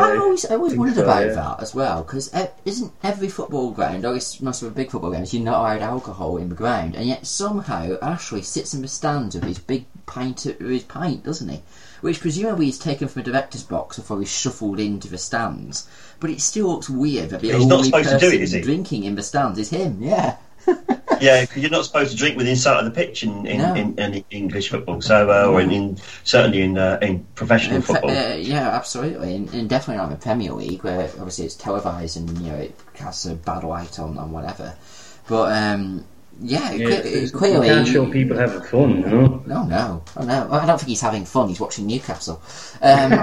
I 0.00 0.16
always, 0.16 0.44
I 0.44 0.54
always 0.56 0.74
wondered 0.74 0.96
so, 0.96 1.04
about 1.04 1.26
yeah. 1.26 1.34
that 1.34 1.62
as 1.62 1.74
well 1.74 2.02
because 2.02 2.34
isn't 2.64 2.92
every 3.02 3.28
football 3.28 3.70
ground, 3.70 4.04
or 4.04 4.16
it's 4.16 4.40
most 4.40 4.62
of 4.62 4.68
the 4.68 4.74
big 4.74 4.90
football 4.90 5.10
grounds, 5.10 5.32
you're 5.32 5.44
not 5.44 5.60
allowed 5.60 5.82
alcohol 5.82 6.36
in 6.36 6.48
the 6.48 6.54
ground, 6.54 6.96
and 6.96 7.06
yet 7.06 7.26
somehow 7.26 7.96
Ashley 8.02 8.42
sits 8.42 8.74
in 8.74 8.82
the 8.82 8.88
stands 8.88 9.34
with 9.34 9.44
his 9.44 9.58
big 9.58 9.86
pint, 10.06 10.44
of 10.46 10.58
his 10.58 10.82
pint, 10.82 11.24
doesn't 11.24 11.48
he? 11.48 11.62
Which 12.00 12.20
presumably 12.20 12.68
is 12.68 12.78
taken 12.78 13.08
from 13.08 13.22
a 13.22 13.24
director's 13.24 13.62
box 13.62 13.96
before 13.96 14.18
he's 14.18 14.30
shuffled 14.30 14.80
into 14.80 15.08
the 15.08 15.18
stands. 15.18 15.88
But 16.20 16.30
it 16.30 16.40
still 16.40 16.66
looks 16.66 16.90
weird 16.90 17.30
that 17.30 17.40
the 17.40 17.52
He's 17.52 17.66
not 17.66 17.78
only 17.78 17.90
person 17.90 18.18
do 18.18 18.28
it, 18.28 18.42
is 18.42 18.52
he? 18.52 18.60
drinking 18.60 19.04
in 19.04 19.14
the 19.14 19.22
stands 19.22 19.58
is 19.58 19.70
him. 19.70 20.02
Yeah. 20.02 20.36
Yeah, 21.24 21.46
'cause 21.46 21.56
you're 21.62 21.70
not 21.70 21.84
supposed 21.84 22.10
to 22.12 22.16
drink 22.16 22.36
within 22.36 22.56
sight 22.56 22.78
of 22.78 22.84
the 22.84 22.90
pitch 22.90 23.22
in 23.22 23.46
in, 23.46 23.58
No. 23.58 23.74
in, 23.74 23.98
in 23.98 24.24
English 24.30 24.68
football, 24.68 25.00
so 25.00 25.30
uh, 25.30 25.46
or 25.50 25.60
in, 25.60 25.70
in 25.70 25.96
certainly 26.24 26.60
in 26.62 26.76
uh, 26.78 26.98
in 27.00 27.24
professional 27.34 27.80
football. 27.80 28.10
uh, 28.10 28.34
yeah, 28.36 28.68
absolutely, 28.70 29.34
and, 29.36 29.52
and 29.54 29.68
definitely 29.68 29.96
not 29.98 30.04
in 30.04 30.10
the 30.18 30.22
Premier 30.22 30.52
League, 30.52 30.82
where 30.84 31.04
obviously 31.18 31.46
it's 31.46 31.54
televised 31.54 32.16
and 32.18 32.28
you 32.38 32.50
know 32.50 32.56
it 32.58 32.78
casts 32.94 33.24
a 33.26 33.34
bad 33.34 33.64
light 33.64 33.98
on 33.98 34.18
on 34.18 34.32
whatever. 34.32 34.74
But 35.28 35.52
um, 35.52 36.04
yeah, 36.40 36.72
Yeah, 36.72 36.88
it's- 36.88 37.30
clearly, 37.30 37.68
you 37.68 37.74
can't 37.74 37.88
show 37.88 38.06
people 38.10 38.36
having 38.36 38.60
fun, 38.62 39.00
know. 39.02 39.42
no, 39.46 39.64
no, 39.64 40.02
oh 40.16 40.24
no, 40.24 40.48
I 40.50 40.66
don't 40.66 40.78
think 40.78 40.88
he's 40.88 41.00
having 41.00 41.24
fun. 41.24 41.48
He's 41.48 41.60
watching 41.60 41.86
Newcastle. 41.86 42.40
Um, 42.82 43.10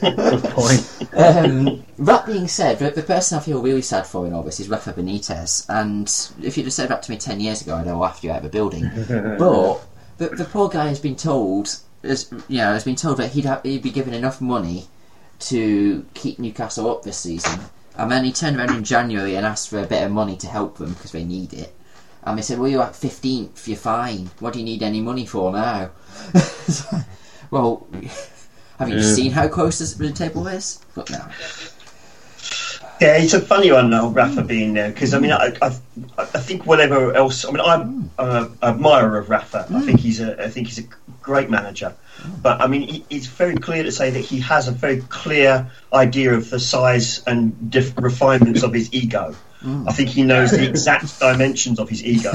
Good 0.00 0.44
point. 0.44 1.08
um, 1.14 1.84
that 1.98 2.24
being 2.26 2.48
said, 2.48 2.78
the, 2.78 2.90
the 2.90 3.02
person 3.02 3.38
I 3.38 3.42
feel 3.42 3.62
really 3.62 3.82
sad 3.82 4.06
for 4.06 4.26
in 4.26 4.32
all 4.32 4.42
this 4.42 4.60
is 4.60 4.68
Rafa 4.68 4.92
Benitez. 4.92 5.66
And 5.68 6.08
if 6.46 6.56
you'd 6.56 6.64
have 6.64 6.72
said 6.72 6.88
that 6.88 7.02
to 7.04 7.10
me 7.10 7.16
10 7.18 7.40
years 7.40 7.62
ago, 7.62 7.74
I'd 7.76 7.86
have 7.86 7.96
laughed 7.96 8.24
you 8.24 8.30
out 8.30 8.38
of 8.38 8.42
the 8.44 8.48
building. 8.50 8.84
but 9.38 9.80
the, 10.18 10.28
the 10.36 10.44
poor 10.44 10.68
guy 10.68 10.88
has 10.88 11.00
been 11.00 11.16
told, 11.16 11.76
has, 12.02 12.30
you 12.48 12.58
know, 12.58 12.72
has 12.72 12.84
been 12.84 12.96
told 12.96 13.16
that 13.18 13.32
he'd, 13.32 13.44
have, 13.44 13.62
he'd 13.62 13.82
be 13.82 13.90
given 13.90 14.14
enough 14.14 14.40
money 14.40 14.86
to 15.40 16.06
keep 16.14 16.38
Newcastle 16.38 16.88
up 16.90 17.02
this 17.02 17.18
season. 17.18 17.60
Um, 17.96 18.04
and 18.04 18.12
then 18.12 18.24
he 18.24 18.32
turned 18.32 18.56
around 18.56 18.76
in 18.76 18.84
January 18.84 19.36
and 19.36 19.46
asked 19.46 19.68
for 19.68 19.78
a 19.78 19.86
bit 19.86 20.02
of 20.02 20.10
money 20.10 20.36
to 20.36 20.46
help 20.46 20.78
them 20.78 20.94
because 20.94 21.12
they 21.12 21.24
need 21.24 21.52
it. 21.52 21.74
And 22.24 22.38
they 22.38 22.42
said, 22.42 22.58
well, 22.58 22.68
you're 22.68 22.82
at 22.82 22.92
15th, 22.94 23.66
you're 23.68 23.76
fine. 23.76 24.30
What 24.40 24.54
do 24.54 24.58
you 24.58 24.64
need 24.64 24.82
any 24.82 25.00
money 25.00 25.26
for 25.26 25.52
now? 25.52 25.90
Well, 27.50 27.86
have 28.80 28.88
you 28.88 28.96
Yeah. 28.96 29.14
seen 29.14 29.30
how 29.30 29.46
close 29.46 29.78
this, 29.78 29.94
the 29.94 30.10
table 30.10 30.48
is? 30.48 30.80
But 30.96 31.08
no. 31.08 31.20
Yeah, 33.00 33.16
it's 33.18 33.32
a 33.32 33.40
funny 33.40 33.70
one, 33.70 33.90
though, 33.90 34.08
Rafa 34.08 34.42
being 34.42 34.74
there 34.74 34.90
because 34.90 35.14
I 35.14 35.20
mean, 35.20 35.30
I, 35.30 35.52
I, 35.62 35.70
I 36.18 36.24
think 36.24 36.66
whatever 36.66 37.14
else. 37.14 37.44
I 37.44 37.50
mean, 37.50 37.60
I'm 37.60 38.10
an 38.18 38.58
admirer 38.62 39.18
of 39.18 39.30
Rafa. 39.30 39.66
I 39.68 39.72
mm. 39.72 39.84
think 39.84 40.00
he's 40.00 40.20
a, 40.20 40.42
I 40.42 40.48
think 40.48 40.66
he's 40.66 40.78
a 40.78 40.88
great 41.22 41.48
manager. 41.48 41.94
But 42.42 42.60
I 42.60 42.66
mean, 42.66 43.04
it's 43.10 43.26
very 43.26 43.56
clear 43.56 43.82
to 43.82 43.92
say 43.92 44.10
that 44.10 44.20
he 44.20 44.40
has 44.40 44.68
a 44.68 44.72
very 44.72 45.00
clear 45.02 45.70
idea 45.92 46.34
of 46.34 46.48
the 46.50 46.60
size 46.60 47.22
and 47.26 47.70
diff- 47.70 47.96
refinements 47.96 48.62
of 48.62 48.72
his 48.72 48.92
ego. 48.92 49.34
I 49.66 49.92
think 49.92 50.10
he 50.10 50.24
knows 50.24 50.50
the 50.50 50.68
exact 50.68 51.18
dimensions 51.20 51.78
of 51.78 51.88
his 51.88 52.04
ego, 52.04 52.32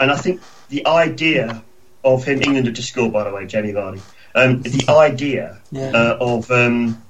and 0.00 0.12
I 0.12 0.16
think 0.16 0.40
the 0.68 0.86
idea 0.86 1.62
of 2.04 2.22
him, 2.24 2.40
England 2.40 2.72
just 2.76 2.90
scored, 2.90 3.12
by 3.12 3.24
the 3.24 3.32
way, 3.32 3.46
Jamie 3.46 3.72
Vardy. 3.72 4.00
Um, 4.34 4.62
the 4.62 4.84
idea 4.88 5.60
Yeah. 5.72 5.90
uh, 5.90 6.18
of 6.20 6.50
um, 6.52 7.02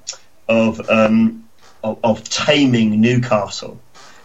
of 0.49 0.89
um, 0.89 1.49
of, 1.85 1.99
of 2.03 2.25
taming 2.25 2.99
Newcastle 3.01 3.79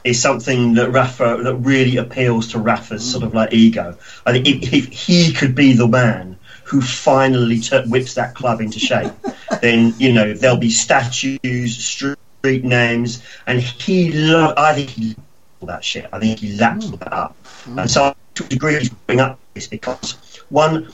is 0.05 0.21
something 0.21 0.75
that 0.75 0.91
Rafa 0.91 1.41
that 1.43 1.55
really 1.55 1.97
appeals 1.97 2.51
to 2.53 2.59
Rafa's 2.59 3.09
sort 3.09 3.23
of 3.25 3.33
like 3.33 3.51
ego. 3.53 3.97
I 4.25 4.31
think 4.31 4.47
if, 4.47 4.73
if 4.73 4.85
he 4.93 5.33
could 5.33 5.55
be 5.55 5.73
the 5.73 5.87
man 5.87 6.37
who 6.73 6.81
finally 6.81 7.59
t- 7.59 7.83
whips 7.85 8.15
that 8.15 8.33
club 8.33 8.59
into 8.59 8.79
shape, 8.79 9.11
then 9.61 9.93
you 9.99 10.11
know 10.11 10.33
there'll 10.33 10.57
be 10.57 10.71
statues, 10.71 11.77
street 11.77 12.17
names, 12.63 13.23
and 13.45 13.61
he. 13.61 14.11
Lo- 14.11 14.55
I 14.57 14.73
think 14.73 14.89
he 14.89 15.15
all 15.61 15.67
that 15.67 15.83
shit. 15.83 16.09
I 16.11 16.19
think 16.19 16.39
he 16.39 16.57
laps 16.57 16.89
all 16.89 16.97
that 16.97 17.13
up, 17.13 17.35
hmm. 17.65 17.77
and 17.77 17.91
so 17.91 18.15
to 18.33 18.43
a 18.43 18.47
degree 18.47 18.79
he's 18.79 18.89
bring 18.89 19.19
up 19.19 19.39
this 19.53 19.67
because 19.67 20.13
one 20.49 20.91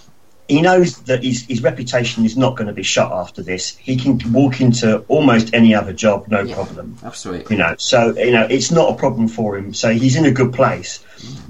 he 0.50 0.62
knows 0.62 0.98
that 1.04 1.24
his, 1.24 1.44
his 1.44 1.62
reputation 1.62 2.26
is 2.26 2.36
not 2.36 2.58
going 2.58 2.68
to 2.68 2.74
be 2.74 2.84
shot 2.84 3.12
after 3.12 3.44
this. 3.44 3.78
He 3.78 3.96
can 3.96 4.20
walk 4.34 4.60
into 4.60 5.00
almost 5.08 5.54
any 5.54 5.76
other 5.76 5.94
job, 5.94 6.28
no 6.28 6.42
Yeah. 6.42 6.56
problem. 6.56 6.98
Absolutely. 7.04 7.56
You 7.56 7.62
know, 7.62 7.76
so 7.78 8.18
you 8.18 8.32
know 8.32 8.48
it's 8.50 8.72
not 8.72 8.92
a 8.92 8.96
problem 8.96 9.28
for 9.28 9.58
him. 9.58 9.74
So 9.74 9.92
he's 9.92 10.16
in 10.16 10.26
a 10.26 10.32
good 10.32 10.54
place. 10.54 11.00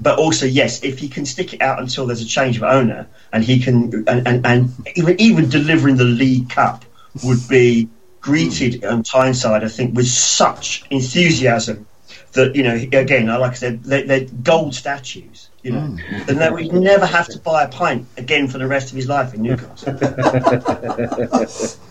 But 0.00 0.18
also, 0.18 0.46
yes, 0.46 0.82
if 0.82 0.98
he 0.98 1.08
can 1.08 1.24
stick 1.24 1.54
it 1.54 1.62
out 1.62 1.80
until 1.80 2.06
there's 2.06 2.22
a 2.22 2.26
change 2.26 2.56
of 2.56 2.64
owner, 2.64 3.06
and 3.32 3.44
he 3.44 3.60
can, 3.60 4.04
and, 4.06 4.26
and, 4.26 4.46
and 4.46 4.70
even 4.96 5.20
even 5.20 5.48
delivering 5.48 5.96
the 5.96 6.04
League 6.04 6.50
Cup 6.50 6.84
would 7.24 7.48
be 7.48 7.88
greeted 8.20 8.82
hmm. 8.82 8.92
on 8.92 9.02
Tyneside, 9.02 9.64
I 9.64 9.68
think, 9.68 9.96
with 9.96 10.08
such 10.08 10.84
enthusiasm 10.90 11.86
that 12.32 12.54
you 12.54 12.62
know, 12.62 12.74
again, 12.74 13.26
like 13.26 13.52
I 13.52 13.54
said, 13.54 13.84
they're, 13.84 14.06
they're 14.06 14.26
gold 14.42 14.74
statues. 14.74 15.49
You 15.62 15.72
know, 15.72 15.96
and 16.28 16.38
that 16.38 16.58
he'd 16.58 16.72
never 16.72 17.04
have 17.04 17.28
to 17.28 17.38
buy 17.38 17.64
a 17.64 17.68
pint 17.68 18.06
again 18.16 18.48
for 18.48 18.56
the 18.58 18.66
rest 18.66 18.90
of 18.90 18.96
his 18.96 19.08
life 19.08 19.34
in 19.34 19.42
Newcastle. 19.42 19.94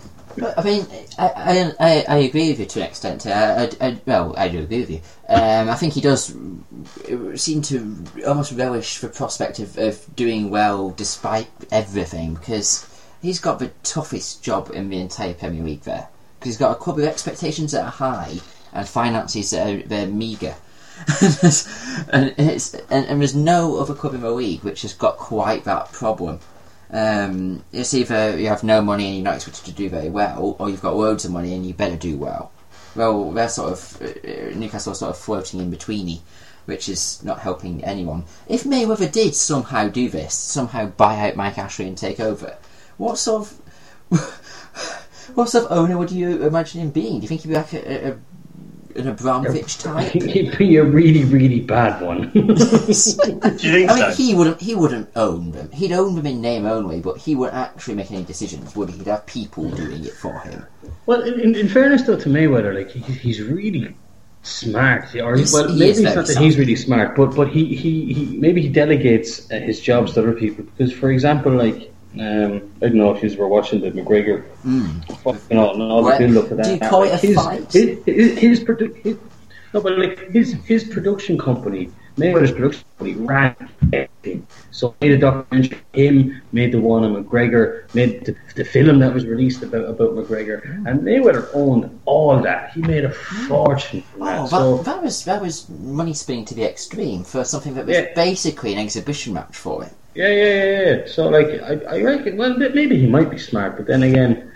I 0.56 0.62
mean, 0.62 0.86
I, 1.18 1.26
I, 1.28 1.72
I, 1.80 2.04
I 2.08 2.16
agree 2.18 2.50
with 2.50 2.60
you 2.60 2.66
to 2.66 2.80
an 2.80 2.86
extent. 2.86 3.26
I, 3.26 3.64
I, 3.64 3.70
I, 3.80 4.00
well, 4.06 4.34
I 4.36 4.48
do 4.48 4.60
agree 4.60 4.80
with 4.80 4.90
you. 4.90 5.00
Um, 5.28 5.68
I 5.68 5.74
think 5.74 5.94
he 5.94 6.00
does 6.00 6.34
seem 7.34 7.62
to 7.62 8.04
almost 8.26 8.52
relish 8.52 8.98
the 8.98 9.08
prospect 9.08 9.58
of, 9.58 9.76
of 9.78 10.04
doing 10.14 10.50
well 10.50 10.90
despite 10.90 11.48
everything 11.70 12.34
because 12.34 12.86
he's 13.22 13.40
got 13.40 13.58
the 13.58 13.70
toughest 13.82 14.42
job 14.42 14.70
in 14.72 14.88
the 14.90 15.00
entire 15.00 15.34
Premier 15.34 15.62
League 15.62 15.82
there. 15.82 16.08
Because 16.38 16.54
he's 16.54 16.58
got 16.58 16.72
a 16.72 16.76
club 16.76 16.96
with 16.96 17.04
expectations 17.04 17.72
that 17.72 17.84
are 17.84 17.90
high 17.90 18.38
and 18.72 18.88
finances 18.88 19.50
that 19.50 19.66
are 19.66 19.82
they're 19.86 20.06
meagre. 20.06 20.56
and, 22.12 22.34
it's, 22.38 22.74
and, 22.74 23.06
and 23.06 23.20
there's 23.20 23.34
no 23.34 23.78
other 23.78 23.94
club 23.94 24.14
in 24.14 24.20
the 24.20 24.30
league 24.30 24.62
which 24.62 24.82
has 24.82 24.94
got 24.94 25.16
quite 25.16 25.64
that 25.64 25.92
problem. 25.92 26.40
Um, 26.92 27.62
it's 27.72 27.94
either 27.94 28.38
you 28.38 28.48
have 28.48 28.64
no 28.64 28.82
money 28.82 29.06
and 29.06 29.14
you're 29.16 29.24
not 29.24 29.36
expected 29.36 29.64
to 29.66 29.72
do 29.72 29.88
very 29.88 30.10
well, 30.10 30.56
or 30.58 30.68
you've 30.68 30.82
got 30.82 30.96
loads 30.96 31.24
of 31.24 31.30
money 31.30 31.54
and 31.54 31.64
you 31.64 31.72
better 31.72 31.96
do 31.96 32.16
well. 32.16 32.50
Well, 32.96 33.30
they're 33.30 33.48
sort 33.48 33.72
of 33.72 34.02
uh, 34.02 34.56
Newcastle 34.56 34.92
are 34.92 34.96
sort 34.96 35.10
of 35.10 35.18
floating 35.18 35.60
in 35.60 35.70
betweeny, 35.70 36.20
which 36.66 36.88
is 36.88 37.22
not 37.22 37.38
helping 37.38 37.84
anyone. 37.84 38.24
If 38.48 38.64
Mayweather 38.64 39.10
did 39.10 39.34
somehow 39.34 39.88
do 39.88 40.08
this, 40.08 40.34
somehow 40.34 40.86
buy 40.86 41.28
out 41.28 41.36
Mike 41.36 41.58
Ashley 41.58 41.86
and 41.86 41.96
take 41.96 42.18
over, 42.18 42.56
what 42.96 43.18
sort 43.18 43.42
of 43.42 43.52
what 45.34 45.48
sort 45.48 45.66
of 45.66 45.72
owner 45.72 45.96
would 45.96 46.10
you 46.10 46.42
imagine 46.44 46.80
him 46.80 46.90
being? 46.90 47.20
Do 47.20 47.22
you 47.22 47.28
think 47.28 47.42
he'd 47.42 47.48
be 47.48 47.54
like 47.54 47.72
a, 47.72 48.10
a, 48.10 48.18
an 48.96 49.08
Abramovich 49.08 49.78
type? 49.78 50.12
He'd 50.12 50.56
be 50.58 50.76
a 50.76 50.84
really, 50.84 51.24
really 51.24 51.60
bad 51.60 52.00
one. 52.02 52.30
Do 52.32 52.40
you 52.40 52.94
think 52.94 53.44
I 53.90 54.08
mean, 54.08 54.12
he 54.16 54.34
wouldn't. 54.34 54.60
He 54.60 54.74
wouldn't 54.74 55.10
own 55.16 55.52
them. 55.52 55.70
He'd 55.72 55.92
own 55.92 56.14
them 56.14 56.26
in 56.26 56.40
name 56.40 56.66
only, 56.66 57.00
but 57.00 57.18
he 57.18 57.34
wouldn't 57.34 57.56
actually 57.56 57.94
make 57.94 58.10
any 58.10 58.24
decisions. 58.24 58.74
Would 58.76 58.90
he? 58.90 58.98
He'd 58.98 59.06
have 59.06 59.26
people 59.26 59.70
doing 59.70 60.04
it 60.04 60.12
for 60.12 60.38
him. 60.40 60.64
well, 61.06 61.22
in, 61.22 61.54
in 61.54 61.68
fairness 61.68 62.02
though 62.02 62.16
to 62.18 62.28
Mayweather, 62.28 62.74
like 62.74 62.90
he, 62.90 63.00
he's 63.00 63.40
really 63.40 63.94
smart. 64.42 65.14
Or 65.16 65.36
He's- 65.36 65.52
well, 65.52 65.68
maybe 65.68 65.84
is 65.90 65.98
it's 65.98 66.00
very 66.00 66.14
not 66.16 66.26
that 66.26 66.32
smart. 66.32 66.44
he's 66.44 66.58
really 66.58 66.76
smart, 66.76 67.16
but 67.16 67.34
but 67.36 67.48
he, 67.48 67.74
he, 67.74 68.12
he 68.12 68.36
maybe 68.38 68.62
he 68.62 68.68
delegates 68.68 69.50
uh, 69.50 69.60
his 69.60 69.80
jobs 69.80 70.14
to 70.14 70.20
other 70.20 70.32
people. 70.32 70.64
Because, 70.64 70.92
for 70.92 71.10
example, 71.10 71.52
like 71.52 71.89
um, 72.18 72.72
I 72.82 72.86
don't 72.88 72.94
know 72.94 73.14
if 73.14 73.22
you 73.22 73.38
were 73.38 73.48
watching 73.48 73.80
the 73.80 73.90
McGregor, 73.92 74.44
fucking 75.22 75.56
all, 75.58 75.74
and 75.74 75.82
all 75.82 76.02
Well, 76.02 76.18
the 76.18 76.26
build 76.26 76.44
up 76.50 76.56
that. 76.56 76.64
do 76.64 76.72
you 76.74 76.80
call 76.80 77.02
it 77.04 77.12
a 77.12 77.16
his, 77.16 77.34
fight? 77.36 77.72
His, 77.72 78.04
his, 78.04 78.38
his, 78.38 78.64
produ- 78.64 78.96
his, 79.04 79.16
no, 79.72 79.80
but 79.80 79.96
like 79.98 80.30
his 80.30 80.54
his 80.64 80.82
production 80.84 81.38
company, 81.38 81.90
Mayweather's 82.16 82.50
production 82.50 82.84
company, 82.98 83.24
ran 83.24 83.54
everything. 83.92 84.44
So 84.72 84.96
made 85.00 85.12
a 85.12 85.18
documentary, 85.18 85.78
him 85.92 86.42
made 86.50 86.72
the 86.72 86.80
one 86.80 87.04
on 87.04 87.22
McGregor, 87.24 87.92
made 87.94 88.24
the, 88.24 88.34
the 88.56 88.64
film 88.64 88.98
that 88.98 89.14
was 89.14 89.24
released 89.26 89.62
about 89.62 89.84
about 89.88 90.10
McGregor, 90.16 90.64
and 90.88 91.02
Mayweather 91.02 91.48
owned 91.54 92.00
all 92.06 92.42
that. 92.42 92.72
He 92.72 92.82
made 92.82 93.04
a 93.04 93.12
fortune 93.12 94.02
from 94.02 94.20
that. 94.26 94.38
Oh, 94.40 94.42
that, 94.42 94.50
so 94.50 94.76
that 94.82 95.00
was 95.02 95.24
that 95.26 95.40
was 95.40 95.68
money 95.68 96.14
spinning 96.14 96.44
to 96.46 96.54
the 96.54 96.68
extreme 96.68 97.22
for 97.22 97.44
something 97.44 97.74
that 97.74 97.86
was 97.86 97.94
Yeah. 97.96 98.12
basically 98.16 98.72
an 98.72 98.80
exhibition 98.80 99.34
match 99.34 99.56
for 99.56 99.84
him. 99.84 99.94
Yeah, 100.14 100.28
yeah, 100.28 100.64
yeah, 100.64 100.82
yeah. 100.82 101.06
So 101.06 101.28
like 101.28 101.48
I, 101.62 101.96
I 101.96 102.02
reckon, 102.02 102.36
well, 102.36 102.56
maybe 102.56 102.98
he 102.98 103.06
might 103.06 103.30
be 103.30 103.38
smart, 103.38 103.76
but 103.76 103.86
then 103.86 104.02
again. 104.02 104.46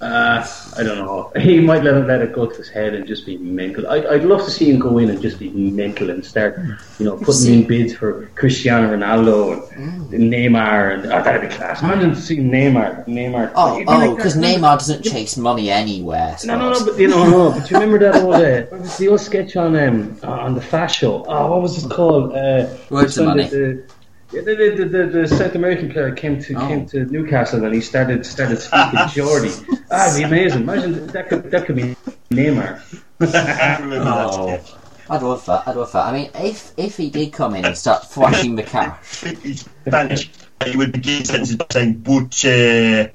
Uh, 0.00 0.46
I 0.76 0.82
don't 0.82 0.98
know. 0.98 1.32
He 1.40 1.60
might 1.60 1.82
let 1.82 1.94
it 1.94 2.06
let 2.06 2.20
it 2.20 2.34
go 2.34 2.46
to 2.46 2.54
his 2.54 2.68
head 2.68 2.94
and 2.94 3.06
just 3.06 3.24
be 3.24 3.38
mental. 3.38 3.86
I, 3.88 4.04
I'd 4.14 4.24
love 4.24 4.44
to 4.44 4.50
see 4.50 4.70
him 4.70 4.78
go 4.78 4.98
in 4.98 5.08
and 5.08 5.22
just 5.22 5.38
be 5.38 5.48
mental 5.50 6.10
and 6.10 6.22
start, 6.22 6.58
you 6.98 7.06
know, 7.06 7.16
putting 7.16 7.54
in 7.54 7.66
bids 7.66 7.94
for 7.94 8.26
Cristiano 8.34 8.94
Ronaldo 8.94 9.70
and 9.76 10.10
Neymar, 10.32 10.94
and 10.94 11.06
oh, 11.06 11.22
that'd 11.22 11.48
be 11.48 11.56
class. 11.56 11.82
Imagine 11.82 12.14
seeing 12.16 12.50
Neymar, 12.50 13.06
Neymar. 13.06 13.52
Oh, 13.54 13.78
He'd 13.78 13.86
like 13.86 13.96
oh, 13.96 14.10
that. 14.10 14.16
because 14.16 14.36
Neymar 14.36 14.78
doesn't 14.78 15.04
chase 15.04 15.38
money 15.38 15.70
anywhere. 15.70 16.36
No, 16.44 16.58
no, 16.58 16.72
no, 16.72 16.84
but 16.84 16.98
you 16.98 17.08
know, 17.08 17.30
no, 17.30 17.52
but 17.52 17.70
you 17.70 17.78
remember 17.78 17.98
that 18.00 18.16
old, 18.22 18.34
uh, 18.34 18.62
what 18.64 18.80
was 18.80 18.98
the 18.98 19.08
old 19.08 19.20
sketch 19.20 19.56
on 19.56 19.74
um 19.76 20.18
on 20.22 20.54
the 20.54 20.60
Fast 20.60 20.98
Show? 20.98 21.24
Oh, 21.24 21.50
what 21.52 21.62
was 21.62 21.82
it 21.82 21.90
called? 21.90 22.32
Uh, 22.32 22.66
Words 22.90 23.16
of 23.16 23.26
Money. 23.26 23.48
The, 23.48 23.82
the, 24.34 24.42
the, 24.42 24.74
the, 24.76 24.84
the, 24.84 25.06
the 25.20 25.28
South 25.28 25.54
American 25.54 25.90
player 25.90 26.12
came 26.12 26.40
to 26.42 26.54
Oh. 26.54 26.66
came 26.68 26.86
to 26.86 27.04
Newcastle 27.06 27.64
and 27.64 27.74
he 27.74 27.80
started 27.80 28.24
started 28.26 28.60
speaking 28.60 28.98
Geordie. 29.10 29.52
Ah, 29.90 30.06
it'd 30.08 30.18
be 30.18 30.24
amazing. 30.24 30.62
Imagine 30.62 31.06
that 31.08 31.28
could 31.28 31.50
that 31.50 31.66
could 31.66 31.76
be 31.76 31.96
Neymar. 32.30 32.80
I 33.20 33.78
remember 33.80 34.04
that, 34.04 34.26
Oh. 34.30 34.78
I'd 35.10 35.22
love 35.22 35.44
that. 35.46 35.68
I'd 35.68 35.76
love 35.76 35.92
that. 35.92 36.06
I 36.06 36.12
mean, 36.12 36.30
if 36.34 36.72
if 36.76 36.96
he 36.96 37.10
did 37.10 37.32
come 37.32 37.54
in 37.54 37.64
and 37.64 37.76
start 37.76 38.06
flashing 38.06 38.56
the 38.56 38.62
cash, 38.62 39.20
He's 39.42 39.68
He 40.64 40.76
would 40.76 40.92
begin 40.92 41.24
sentences 41.24 41.56
by 41.56 41.66
saying 41.70 41.94
"buche." 41.98 43.10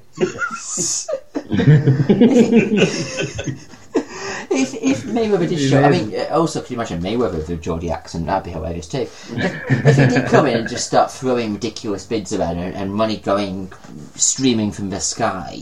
If 4.50 4.74
if 4.74 5.02
Mayweather 5.04 5.48
did 5.48 5.58
show, 5.70 5.82
I 5.82 5.90
mean, 5.90 6.14
uh, 6.14 6.34
also 6.36 6.60
can 6.60 6.74
you 6.74 6.78
imagine 6.78 7.00
Mayweather 7.02 7.36
with 7.36 7.48
a 7.50 7.56
Geordie 7.56 7.90
accent? 7.90 8.26
That'd 8.26 8.44
be 8.44 8.50
hilarious 8.50 8.88
too. 8.88 9.06
if 9.28 9.96
he 9.96 10.06
did 10.06 10.26
come 10.26 10.46
in 10.46 10.56
and 10.58 10.68
just 10.68 10.86
start 10.86 11.10
throwing 11.10 11.54
ridiculous 11.54 12.04
bids 12.06 12.32
around 12.32 12.58
and, 12.58 12.74
and 12.74 12.94
money 12.94 13.16
going 13.18 13.72
streaming 14.14 14.72
from 14.72 14.90
the 14.90 15.00
sky, 15.00 15.60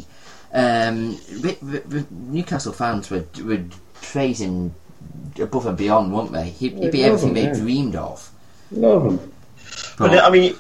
um, 0.53 1.19
Newcastle 2.11 2.73
fans 2.73 3.11
would 3.11 3.39
would 3.45 3.75
praise 4.01 4.41
him 4.41 4.75
above 5.41 5.67
and 5.67 5.77
beyond, 5.77 6.13
wouldn't 6.13 6.33
they? 6.33 6.51
He'd, 6.51 6.73
he'd 6.79 6.93
be 6.93 6.99
Yeah, 7.01 7.07
everything 7.07 7.35
they 7.35 7.45
yeah. 7.45 7.55
dreamed 7.55 7.97
of. 7.97 8.31
Love 8.71 9.07
him. 9.07 9.33
But 9.99 10.19
I 10.19 10.31
mean, 10.31 10.55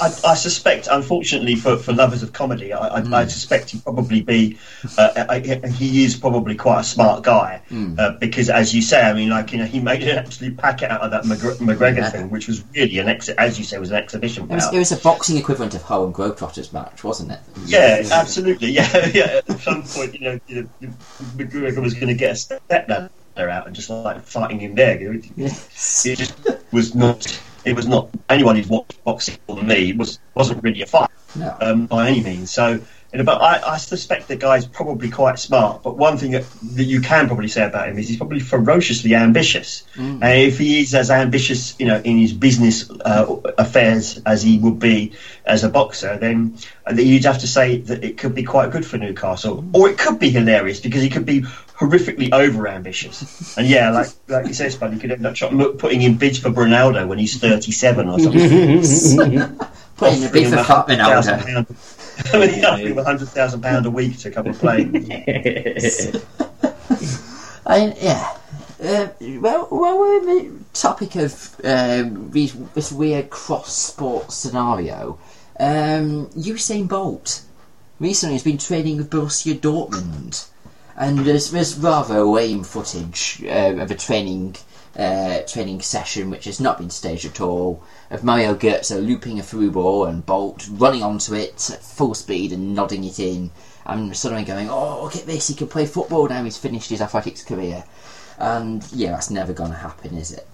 I, 0.00 0.06
I 0.24 0.34
suspect, 0.34 0.88
unfortunately 0.90 1.56
for, 1.56 1.76
for 1.76 1.92
lovers 1.92 2.22
of 2.22 2.32
comedy, 2.32 2.72
I, 2.72 3.00
I, 3.00 3.20
I 3.22 3.26
suspect 3.26 3.70
he'd 3.70 3.82
probably 3.82 4.20
be. 4.20 4.58
Uh, 4.96 5.40
he 5.40 6.04
is 6.04 6.16
probably 6.16 6.54
quite 6.54 6.80
a 6.80 6.84
smart 6.84 7.24
guy 7.24 7.60
uh, 7.98 8.12
because, 8.12 8.48
as 8.48 8.74
you 8.74 8.82
say, 8.82 9.02
I 9.02 9.12
mean, 9.12 9.30
like 9.30 9.52
you 9.52 9.58
know, 9.58 9.64
he 9.64 9.80
made 9.80 10.02
an 10.02 10.18
absolute 10.18 10.56
packet 10.56 10.90
out 10.90 11.00
of 11.00 11.10
that 11.10 11.24
McGre- 11.24 11.56
McGregor 11.58 11.96
Yeah. 11.98 12.10
thing, 12.10 12.30
which 12.30 12.46
was 12.48 12.64
really 12.74 12.98
an 12.98 13.08
ex- 13.08 13.28
as 13.30 13.58
you 13.58 13.64
say, 13.64 13.78
was 13.78 13.90
an 13.90 13.96
exhibition 13.96 14.44
It 14.44 14.50
was, 14.54 14.72
it 14.72 14.78
was 14.78 14.92
a 14.92 14.96
boxing 14.96 15.36
equivalent 15.36 15.74
of 15.74 15.82
Harlem 15.82 16.12
Globetrotters 16.12 16.72
match, 16.72 17.02
wasn't 17.02 17.32
it? 17.32 17.40
Yeah, 17.66 18.02
absolutely. 18.12 18.70
Yeah, 18.70 19.06
yeah. 19.14 19.40
At 19.48 19.60
some 19.60 19.82
point, 19.82 20.14
you 20.14 20.20
know, 20.20 20.40
you 20.46 20.68
know 20.80 20.90
McGregor 21.36 21.82
was 21.82 21.94
going 21.94 22.08
to 22.08 22.14
get 22.14 22.32
a 22.32 22.36
step 22.36 22.68
out 22.90 23.10
and 23.66 23.74
just 23.74 23.88
like 23.90 24.22
fighting 24.22 24.58
him 24.58 24.74
there. 24.74 25.14
It, 25.14 25.26
Yes. 25.36 26.06
it 26.06 26.18
just 26.18 26.34
was 26.72 26.94
not. 26.94 27.40
It 27.68 27.76
was 27.76 27.86
not. 27.86 28.08
Anyone 28.28 28.56
who's 28.56 28.68
watched 28.68 29.02
boxing 29.04 29.36
more 29.46 29.56
than 29.58 29.66
me 29.66 29.92
was 29.92 30.18
wasn't 30.34 30.62
really 30.62 30.82
a 30.82 30.86
fight 30.86 31.10
No. 31.36 31.56
um, 31.60 31.86
by 31.86 32.08
any 32.08 32.22
means. 32.22 32.50
So, 32.50 32.80
you 33.12 33.18
know, 33.18 33.24
but 33.24 33.40
I, 33.40 33.74
I 33.74 33.76
suspect 33.78 34.28
the 34.28 34.36
guy's 34.36 34.66
probably 34.66 35.10
quite 35.10 35.38
smart. 35.38 35.82
But 35.82 35.96
one 35.96 36.18
thing 36.18 36.32
that, 36.32 36.44
that 36.74 36.84
you 36.84 37.00
can 37.00 37.26
probably 37.26 37.48
say 37.48 37.64
about 37.64 37.88
him 37.88 37.98
is 37.98 38.08
he's 38.08 38.18
probably 38.18 38.40
ferociously 38.40 39.14
ambitious. 39.14 39.84
And 39.96 40.22
if 40.24 40.58
he 40.58 40.80
is 40.80 40.94
as 40.94 41.10
ambitious, 41.10 41.74
you 41.78 41.86
know, 41.86 41.96
in 41.98 42.18
his 42.18 42.32
business 42.32 42.90
uh, 42.90 43.36
affairs 43.56 44.20
as 44.26 44.42
he 44.42 44.58
would 44.58 44.78
be 44.78 45.12
as 45.46 45.64
a 45.64 45.70
boxer, 45.70 46.18
then 46.18 46.58
uh, 46.86 46.92
you'd 46.92 47.24
have 47.24 47.38
to 47.40 47.46
say 47.46 47.78
that 47.78 48.04
it 48.04 48.18
could 48.18 48.34
be 48.34 48.42
quite 48.42 48.70
good 48.70 48.84
for 48.86 48.98
Newcastle, 48.98 49.64
or 49.72 49.88
it 49.88 49.96
could 49.98 50.18
be 50.18 50.30
hilarious 50.30 50.80
because 50.80 51.02
he 51.02 51.08
could 51.08 51.24
be 51.26 51.44
horrifically 51.78 52.32
over 52.32 52.66
ambitious. 52.68 53.56
And 53.56 53.66
yeah, 53.66 53.90
like 53.90 54.08
like 54.28 54.46
you 54.46 54.54
said, 54.54 54.72
Spud, 54.72 54.92
he 54.92 54.98
could 54.98 55.12
end 55.12 55.26
up 55.26 55.34
try- 55.34 55.50
putting 55.78 56.02
in 56.02 56.16
bids 56.16 56.38
for 56.38 56.50
Ronaldo 56.50 57.06
when 57.06 57.18
he's 57.18 57.38
thirty-seven 57.38 58.08
or 58.08 58.18
something. 58.18 59.58
Putting 59.98 60.20
the 60.20 60.30
beef 60.32 60.52
of 60.52 60.64
Fat 60.64 60.86
Ronaldo. 60.86 61.40
£100,000. 61.40 62.34
I 62.34 62.38
mean, 62.38 62.50
he 62.50 62.60
a 62.96 63.02
hundred 63.02 63.28
thousand 63.30 63.62
pound 63.62 63.84
a 63.84 63.90
week 63.90 64.16
to 64.18 64.30
come 64.30 64.46
and 64.46 64.54
play. 64.54 64.84
I, 67.66 67.92
yeah. 68.00 68.36
Uh, 68.80 69.08
well, 69.40 69.66
well, 69.72 69.98
we're 69.98 70.18
in 70.18 70.26
the 70.26 70.64
topic 70.72 71.16
of 71.16 71.60
um, 71.64 72.30
these, 72.30 72.54
this 72.74 72.92
weird 72.92 73.28
cross-sport 73.30 74.30
scenario. 74.30 75.18
Um, 75.58 76.28
Usain 76.28 76.86
Bolt 76.86 77.42
recently 77.98 78.36
has 78.36 78.44
been 78.44 78.58
training 78.58 78.98
with 78.98 79.10
Borussia 79.10 79.58
Dortmund, 79.58 80.46
and 80.98 81.20
there's, 81.20 81.50
there's 81.52 81.78
rather 81.78 82.22
lame 82.22 82.64
footage 82.64 83.42
uh, 83.44 83.76
of 83.80 83.90
a 83.90 83.94
training 83.94 84.56
uh, 84.98 85.42
training 85.42 85.80
session 85.80 86.28
which 86.28 86.44
has 86.44 86.60
not 86.60 86.76
been 86.76 86.90
staged 86.90 87.24
at 87.24 87.40
all. 87.40 87.84
Of 88.10 88.24
Mario 88.24 88.54
Götze 88.56 89.04
looping 89.06 89.38
a 89.38 89.42
through 89.44 89.70
ball 89.70 90.06
and 90.06 90.26
Bolt 90.26 90.66
running 90.72 91.04
onto 91.04 91.34
it 91.34 91.70
at 91.70 91.84
full 91.84 92.14
speed 92.14 92.52
and 92.52 92.74
nodding 92.74 93.04
it 93.04 93.20
in, 93.20 93.52
and 93.86 94.16
suddenly 94.16 94.44
going, 94.44 94.68
"Oh, 94.68 95.04
look 95.04 95.14
at 95.14 95.26
this! 95.26 95.46
He 95.46 95.54
can 95.54 95.68
play 95.68 95.86
football 95.86 96.26
now. 96.28 96.42
He's 96.42 96.58
finished 96.58 96.90
his 96.90 97.00
athletics 97.00 97.44
career." 97.44 97.84
And 98.38 98.84
yeah, 98.92 99.12
that's 99.12 99.30
never 99.30 99.52
going 99.52 99.70
to 99.70 99.76
happen, 99.76 100.16
is 100.16 100.32
it? 100.32 100.46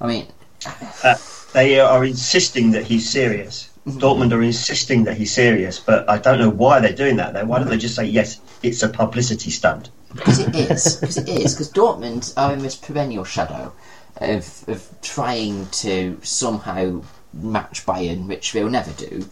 I 0.00 0.06
mean, 0.06 0.26
Uh, 1.02 1.16
they 1.52 1.80
are 1.80 2.04
insisting 2.04 2.70
that 2.70 2.84
he's 2.84 3.10
serious. 3.10 3.68
Dortmund 3.86 4.32
are 4.32 4.42
insisting 4.42 5.04
that 5.04 5.16
he's 5.16 5.34
serious, 5.34 5.80
but 5.80 6.08
I 6.08 6.18
don't 6.18 6.38
know 6.38 6.50
why 6.50 6.78
they're 6.78 6.92
doing 6.92 7.16
that. 7.16 7.34
Though, 7.34 7.44
why 7.46 7.58
don't 7.58 7.68
they 7.68 7.78
just 7.78 7.96
say 7.96 8.04
yes? 8.04 8.40
It's 8.62 8.82
a 8.82 8.88
publicity 8.88 9.50
stunt. 9.50 9.90
because 10.14 10.38
it 10.38 10.54
is, 10.54 10.96
because 10.96 11.18
it 11.18 11.28
is, 11.28 11.54
because 11.54 11.72
Dortmund 11.72 12.32
are 12.36 12.52
in 12.52 12.60
this 12.60 12.76
perennial 12.76 13.24
shadow 13.24 13.72
of 14.16 14.64
of 14.68 14.88
trying 15.02 15.66
to 15.66 16.18
somehow 16.22 17.02
match 17.32 17.84
Bayern, 17.84 18.28
which 18.28 18.52
they'll 18.52 18.70
never 18.70 18.92
do. 18.92 19.28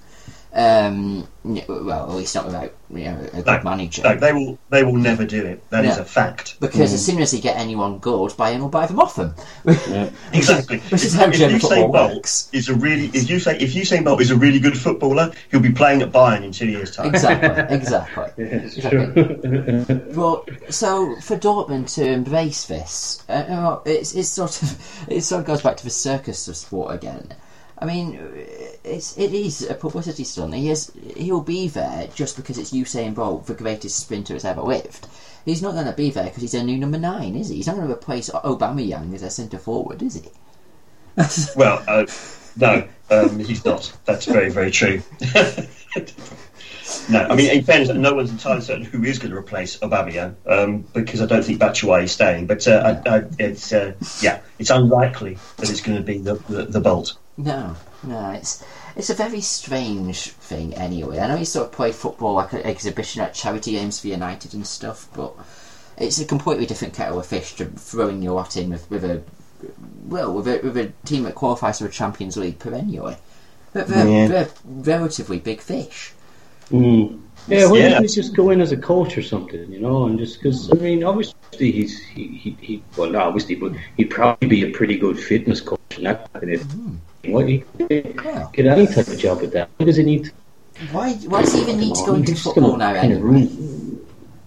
Um, 0.53 1.29
well, 1.45 2.11
at 2.11 2.17
least 2.17 2.35
not 2.35 2.45
without 2.45 2.73
you 2.91 3.05
know 3.05 3.19
a 3.33 3.37
good 3.43 3.47
No, 3.47 3.63
manager. 3.63 4.03
No, 4.03 4.17
they 4.17 4.33
will. 4.33 4.59
They 4.71 4.83
will 4.83 4.97
never 4.97 5.25
do 5.25 5.47
it. 5.47 5.63
That 5.71 5.85
is 5.85 5.97
Yeah. 5.97 6.03
a 6.03 6.05
fact. 6.05 6.57
Because 6.59 6.93
as 6.93 7.05
soon 7.07 7.21
as 7.21 7.31
they 7.31 7.39
get 7.41 7.57
anyone 7.57 7.99
good, 7.99 8.33
Bayern 8.33 8.59
will 8.61 8.69
buy 8.69 8.87
them 8.87 8.99
off 8.99 9.15
them. 9.15 9.35
Exactly. 10.33 10.79
Which 10.91 11.05
is 11.05 11.15
If- 11.15 11.21
how 11.21 11.27
if 11.29 11.35
German 11.39 11.59
Usain 11.59 11.61
football 11.61 11.93
Bolt 11.93 12.15
works. 12.15 12.49
Is 12.53 12.69
a 12.69 12.75
really 12.75 13.07
if 13.15 13.31
you 13.31 13.39
say 13.39 13.57
if 13.59 13.75
Usain 13.75 14.05
Bolt 14.05 14.21
is 14.21 14.31
a 14.33 14.37
really 14.37 14.59
good 14.59 14.77
footballer, 14.77 15.31
he'll 15.53 15.61
be 15.61 15.73
playing 15.73 16.03
at 16.03 16.11
Bayern 16.11 16.43
in 16.43 16.51
two 16.53 16.67
years' 16.69 16.97
time. 16.97 17.07
Exactly, 17.15 17.77
exactly. 17.77 18.45
It's 18.45 18.77
Exactly. 18.77 19.13
true. 19.25 20.01
Well, 20.21 20.45
so 20.69 21.15
for 21.21 21.37
Dortmund 21.37 21.95
to 21.95 22.05
embrace 22.11 22.67
this, 22.67 23.23
uh, 23.29 23.79
it's, 23.85 24.15
it's 24.15 24.29
sort 24.29 24.61
of 24.63 25.07
it 25.09 25.21
sort 25.23 25.41
of 25.43 25.47
goes 25.47 25.63
back 25.63 25.77
to 25.77 25.85
the 25.85 25.91
circus 25.91 26.49
of 26.49 26.57
sport 26.57 26.93
again. 26.95 27.29
I 27.79 27.87
mean, 27.87 28.19
it's 28.85 29.17
it 29.19 29.35
is 29.35 29.69
a 29.69 29.75
publicity 29.75 30.25
stunt. 30.25 30.55
He 30.55 30.71
is 30.71 30.93
he'll 31.17 31.41
be 31.41 31.69
there 31.69 32.09
just 32.15 32.37
because 32.37 32.59
it's 32.59 32.73
Usain 32.73 33.15
Bolt, 33.15 33.47
the 33.47 33.55
greatest 33.55 33.99
sprinter 33.99 34.35
that's 34.35 34.45
ever 34.45 34.63
lived. 34.63 35.07
He's 35.45 35.63
not 35.63 35.73
going 35.73 35.87
to 35.87 35.93
be 35.93 36.11
there 36.11 36.25
because 36.25 36.43
he's 36.43 36.55
a 36.55 36.63
new 36.63 36.79
number 36.79 36.99
nine, 36.99 37.35
is 37.35 37.49
he? 37.49 37.57
He's 37.57 37.67
not 37.67 37.77
going 37.77 37.89
to 37.89 37.93
replace 37.95 38.29
Aubameyang 38.31 39.15
as 39.15 39.23
a 39.23 39.31
centre 39.31 39.59
forward, 39.59 40.03
is 40.03 40.15
he? 40.15 40.29
Well, 41.57 41.83
uh, 41.87 42.07
no, 42.57 42.89
um, 43.11 43.39
he's 43.39 43.65
not. 43.65 43.93
That's 44.05 44.27
very, 44.27 44.51
very 44.51 44.71
true. 44.71 45.03
no, 47.11 47.21
I 47.21 47.35
mean, 47.35 47.51
in 47.51 47.65
fairness, 47.65 47.89
no 47.91 48.15
one's 48.15 48.31
entirely 48.31 48.61
certain 48.61 48.85
who 48.85 49.03
is 49.05 49.19
going 49.19 49.33
to 49.33 49.37
replace 49.37 49.79
Aubameyang 49.79 50.37
um, 50.47 50.85
because 50.93 51.21
I 51.21 51.27
don't 51.27 51.45
think 51.45 51.61
Batshuayi 51.61 52.05
is 52.05 52.13
staying. 52.13 52.47
But 52.47 52.67
uh, 52.69 53.01
I, 53.07 53.17
I, 53.17 53.23
it's 53.39 53.73
uh, 53.73 53.95
yeah, 54.21 54.41
it's 54.59 54.71
unlikely 54.71 55.39
that 55.57 55.71
it's 55.71 55.81
going 55.81 55.99
to 55.99 56.05
be 56.05 56.19
the, 56.19 56.35
the, 56.49 56.65
the 56.65 56.81
Bolt. 56.81 57.17
No, 57.37 57.77
no, 58.03 58.31
it's 58.31 58.65
it's 58.97 59.11
a 59.11 59.15
very 59.15 59.41
strange 59.41 60.31
thing 60.31 60.75
anyway. 60.75 61.19
I 61.19 61.29
know 61.29 61.37
he 61.37 61.45
sort 61.45 61.67
of 61.67 61.73
played 61.73 61.95
football 61.95 62.35
like 62.35 62.53
an 62.53 62.63
exhibition 62.63 63.23
at 63.23 63.35
charity 63.35 63.73
games 63.73 64.01
for 64.01 64.09
United 64.09 64.55
and 64.55 64.67
stuff, 64.67 65.09
but 65.15 65.35
it's 65.99 66.19
a 66.19 66.25
completely 66.25 66.67
different 66.67 66.95
kettle 66.95 67.19
of 67.19 67.27
fish 67.27 67.55
to 67.57 67.67
throwing 67.67 68.23
your 68.23 68.35
lot 68.35 68.57
in 68.57 68.71
with, 68.71 68.91
with 68.91 69.05
a 69.05 69.23
well 70.07 70.33
with 70.33 70.49
a, 70.49 70.61
with 70.63 70.77
a 70.77 70.93
team 71.05 71.25
that 71.25 71.35
qualifies 71.35 71.79
for 71.79 71.87
a 71.87 71.91
Champions 71.91 72.37
League 72.37 72.59
perennially. 72.59 73.17
But 73.73 73.87
they're, 73.87 74.09
Yeah. 74.09 74.27
they're 74.29 74.49
relatively 74.65 75.39
big 75.39 75.61
fish. 75.61 76.13
Mm. 76.71 77.21
Yeah, 77.49 77.71
why 77.71 77.79
Yeah. 77.79 77.89
don't 77.91 78.03
he 78.03 78.09
just 78.09 78.35
go 78.35 78.51
in 78.51 78.61
as 78.61 78.73
a 78.73 78.77
coach 78.77 79.17
or 79.17 79.23
something, 79.23 79.71
you 79.73 79.81
know? 79.81 80.07
And 80.07 80.19
just 80.19 80.41
because, 80.43 80.71
I 80.71 80.75
mean, 80.75 81.05
obviously 81.05 81.71
he's 81.73 81.99
he, 82.01 82.27
he, 82.29 82.57
he 82.61 82.83
well, 82.97 83.11
not 83.11 83.27
obviously, 83.27 83.55
but 83.57 83.73
he'd 83.97 84.11
probably 84.11 84.49
be 84.49 84.65
a 84.65 84.71
pretty 84.71 84.97
good 84.99 85.19
fitness 85.19 85.61
coach 85.61 85.81
and 85.97 86.07
that 86.07 86.33
kind 86.33 86.53
of 86.53 86.63
thing. 86.63 87.01
Why 87.25 87.45
he 87.45 87.65
Yeah. 87.79 88.49
get 88.53 88.67
any 88.67 88.87
type 88.87 89.09
of 89.09 89.19
job 89.19 89.41
with 89.41 89.53
that? 89.53 89.69
Why 89.77 89.87
does 89.87 89.97
he 89.97 90.05
need? 90.05 90.25
To, 90.25 90.31
Why 90.93 91.13
why 91.29 91.43
does 91.43 91.53
he 91.53 91.61
even 91.63 91.79
need 91.79 91.95
to 91.95 92.05
go 92.07 92.15
into 92.15 92.35
football 92.35 92.77
now 92.77 92.95
anyway? 92.95 93.49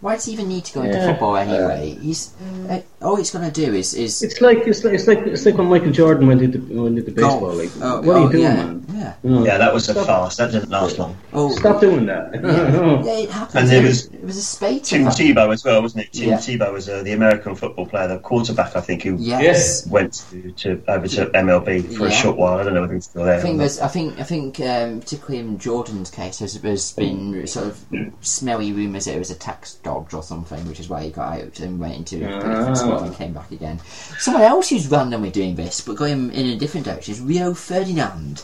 Ruin- 0.04 0.12
Why 0.12 0.16
does 0.16 0.26
he 0.26 0.34
even 0.34 0.48
need 0.48 0.66
to 0.66 0.74
go 0.74 0.82
into 0.84 1.02
football 1.08 1.36
anyway? 1.38 1.98
He's 2.02 2.34
uh, 2.70 2.82
all 3.02 3.16
he's 3.16 3.32
going 3.32 3.46
to 3.46 3.52
do 3.52 3.74
is 3.74 3.94
is 3.94 4.22
It's 4.22 4.42
like 4.42 4.60
it's 4.68 4.84
like 4.84 4.94
it's 4.94 5.08
like 5.08 5.20
it's 5.20 5.46
like 5.46 5.56
when 5.58 5.68
Michael 5.68 5.92
Jordan 5.92 6.28
went 6.28 6.42
into 6.42 6.60
went 6.82 6.98
into 7.00 7.12
baseball. 7.12 7.40
golf. 7.40 7.58
Like, 7.58 7.70
Oh, 7.82 8.02
what 8.02 8.16
are 8.16 8.20
oh, 8.20 8.24
you 8.26 8.32
doing, 8.32 8.44
yeah, 8.44 8.56
man? 8.56 8.86
Yeah. 8.94 9.14
You 9.24 9.46
Yeah, 9.46 9.58
that 9.58 9.74
was 9.74 9.90
a 9.90 9.94
stop, 9.94 10.06
farce. 10.08 10.38
That 10.38 10.52
didn't 10.52 10.70
last 10.70 11.00
long. 11.00 11.18
Oh, 11.34 11.50
Stop 11.56 11.82
doing 11.82 12.06
that. 12.08 12.34
Yeah, 12.34 13.12
it 13.24 13.30
happens. 13.30 13.56
And 13.56 13.70
there 13.70 13.82
was 13.84 14.06
it 14.08 14.24
was 14.24 14.38
a 14.38 14.42
spate. 14.42 14.84
Tim 14.84 15.08
of. 15.08 15.14
Tebow 15.14 15.52
as 15.54 15.64
well, 15.64 15.82
wasn't 15.82 16.06
it? 16.06 16.14
Tim 16.14 16.30
Yeah. 16.30 16.38
Tebow 16.38 16.74
was 16.74 16.88
uh, 16.90 17.04
the 17.04 17.12
American 17.14 17.56
football 17.56 17.86
player, 17.86 18.08
the 18.08 18.20
quarterback, 18.20 18.76
I 18.76 18.82
think, 18.82 19.04
who 19.04 19.16
Yes. 19.20 19.86
went 19.88 20.14
to, 20.32 20.52
to 20.52 20.84
over 20.88 21.08
to 21.08 21.26
MLB 21.28 21.96
for 21.98 22.08
a 22.08 22.12
short 22.12 22.38
while. 22.38 22.58
I 22.60 22.64
don't 22.64 22.74
know 22.74 22.82
whether 22.82 22.94
he's 22.94 23.06
still 23.06 23.26
there. 23.26 23.38
I 23.38 23.42
think 23.42 23.58
there's, 23.58 23.80
I 23.80 23.88
think, 23.88 24.20
I 24.20 24.24
think, 24.24 24.60
um, 24.60 25.00
particularly 25.02 25.40
in 25.40 25.58
Jordan's 25.60 26.10
case, 26.12 26.40
there's, 26.40 26.60
there's 26.62 26.92
been 26.94 27.46
sort 27.48 27.68
of 27.68 27.86
smelly 28.22 28.72
rumours 28.74 29.06
that 29.06 29.16
it 29.16 29.20
was 29.20 29.32
a 29.32 29.36
tax 29.36 29.76
dodge 29.76 29.93
or 30.14 30.24
something, 30.24 30.68
which 30.68 30.80
is 30.80 30.90
why 30.90 31.04
he 31.04 31.10
got 31.10 31.40
out 31.40 31.60
and 31.60 31.80
went 31.80 31.96
into 31.96 32.16
a 32.18 32.20
different 32.34 32.70
Ah. 32.70 32.74
squad 32.74 33.04
and 33.04 33.16
came 33.16 33.34
back 33.34 33.52
again. 33.52 33.80
Someone 34.20 34.44
else 34.44 34.70
who's 34.70 34.88
randomly 34.88 35.30
doing 35.30 35.56
this, 35.56 35.82
but 35.82 35.96
going 35.96 36.32
in 36.34 36.46
a 36.48 36.56
different 36.56 36.86
direction, 36.86 37.14
is 37.14 37.22
Rio 37.22 37.54
Ferdinand, 37.54 38.44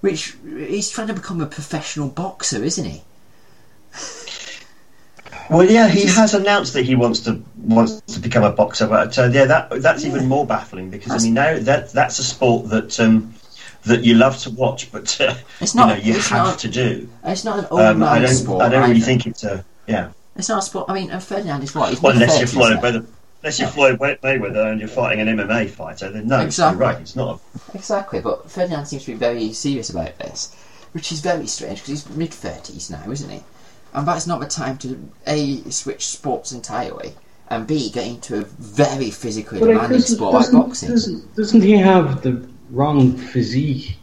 which 0.00 0.36
he's 0.44 0.90
trying 0.90 1.06
to 1.08 1.14
become 1.14 1.40
a 1.40 1.46
professional 1.46 2.08
boxer, 2.08 2.62
isn't 2.62 2.84
he? 2.84 3.02
Well, 5.48 5.64
yeah, 5.70 5.86
he 5.86 6.06
has 6.06 6.34
announced 6.34 6.72
that 6.72 6.84
he 6.84 6.96
wants 6.96 7.20
to 7.20 7.40
wants 7.56 8.00
to 8.14 8.18
become 8.18 8.42
a 8.42 8.50
boxer, 8.50 8.88
but 8.88 9.16
uh, 9.16 9.28
yeah, 9.32 9.44
that 9.44 9.80
that's 9.80 10.04
even 10.04 10.26
more 10.26 10.44
baffling 10.44 10.90
because 10.90 11.12
I 11.12 11.24
mean, 11.24 11.34
now 11.34 11.58
that 11.60 11.92
that's 11.92 12.18
a 12.18 12.24
sport 12.24 12.68
that 12.70 12.98
um, 12.98 13.32
that 13.84 14.02
you 14.02 14.14
love 14.14 14.36
to 14.38 14.50
watch, 14.50 14.90
but 14.90 15.20
uh, 15.20 15.34
It's 15.60 15.72
you 15.74 15.80
not- 15.80 15.88
know 15.90 15.94
you 16.02 16.14
it's 16.16 16.28
have 16.30 16.46
not- 16.48 16.58
to 16.60 16.68
do. 16.68 17.08
It's 17.22 17.44
not 17.44 17.60
an 17.60 17.66
old 17.70 17.80
Um, 17.80 17.98
man 18.00 18.08
I 18.08 18.18
don't, 18.26 18.34
sport. 18.34 18.62
I 18.62 18.68
don't 18.68 18.82
really 18.82 18.96
either. 18.96 19.06
think 19.06 19.26
it's 19.28 19.44
a 19.44 19.64
yeah. 19.86 20.08
It's 20.36 20.48
not 20.48 20.58
a 20.58 20.62
sport. 20.62 20.86
I 20.88 20.94
mean, 20.94 21.10
and 21.10 21.22
Ferdinand 21.22 21.62
is 21.62 21.74
what? 21.74 21.90
He's 21.90 22.00
Well, 22.02 22.12
unless 22.12 22.30
you're 22.38 22.40
mid-thirties 22.42 22.78
Floyd. 22.80 22.94
Mayweather, 22.94 23.06
unless 23.42 23.58
you're 23.58 23.68
Floyd 23.68 24.00
May- 24.00 24.16
Mayweather 24.38 24.70
and 24.70 24.80
you're 24.80 24.88
fighting 24.88 25.20
an 25.26 25.36
MMA 25.38 25.70
fighter, 25.70 26.10
then 26.10 26.26
no, 26.28 26.40
Exactly. 26.40 26.78
you're 26.84 26.92
right. 26.92 27.00
It's 27.00 27.16
not. 27.16 27.40
Exactly, 27.74 28.20
but 28.20 28.50
Ferdinand 28.50 28.86
seems 28.86 29.04
to 29.04 29.12
be 29.12 29.16
very 29.18 29.52
serious 29.52 29.90
about 29.90 30.18
this, 30.18 30.54
which 30.92 31.12
is 31.12 31.20
very 31.20 31.46
strange 31.46 31.78
because 31.80 31.88
he's 32.04 32.16
mid 32.16 32.32
thirties 32.32 32.90
now, 32.90 33.02
isn't 33.10 33.30
he? 33.30 33.42
And 33.94 34.06
that's 34.06 34.26
not 34.26 34.40
the 34.40 34.46
time 34.46 34.76
to 34.78 35.08
a 35.26 35.62
switch 35.70 36.06
sports 36.06 36.52
entirely, 36.52 37.14
and 37.48 37.66
b 37.66 37.88
get 37.90 38.06
into 38.06 38.38
a 38.40 38.42
very 38.42 39.10
physically 39.10 39.60
But 39.60 39.66
demanding 39.68 39.98
doesn't, 40.00 40.16
sport 40.16 40.34
like 40.34 40.42
doesn't, 40.44 40.60
boxing. 40.60 40.88
doesn't, 40.90 41.34
doesn't 41.36 41.62
he 41.62 41.72
have 41.72 42.22
the 42.22 42.46
wrong 42.70 43.16
physique 43.16 43.96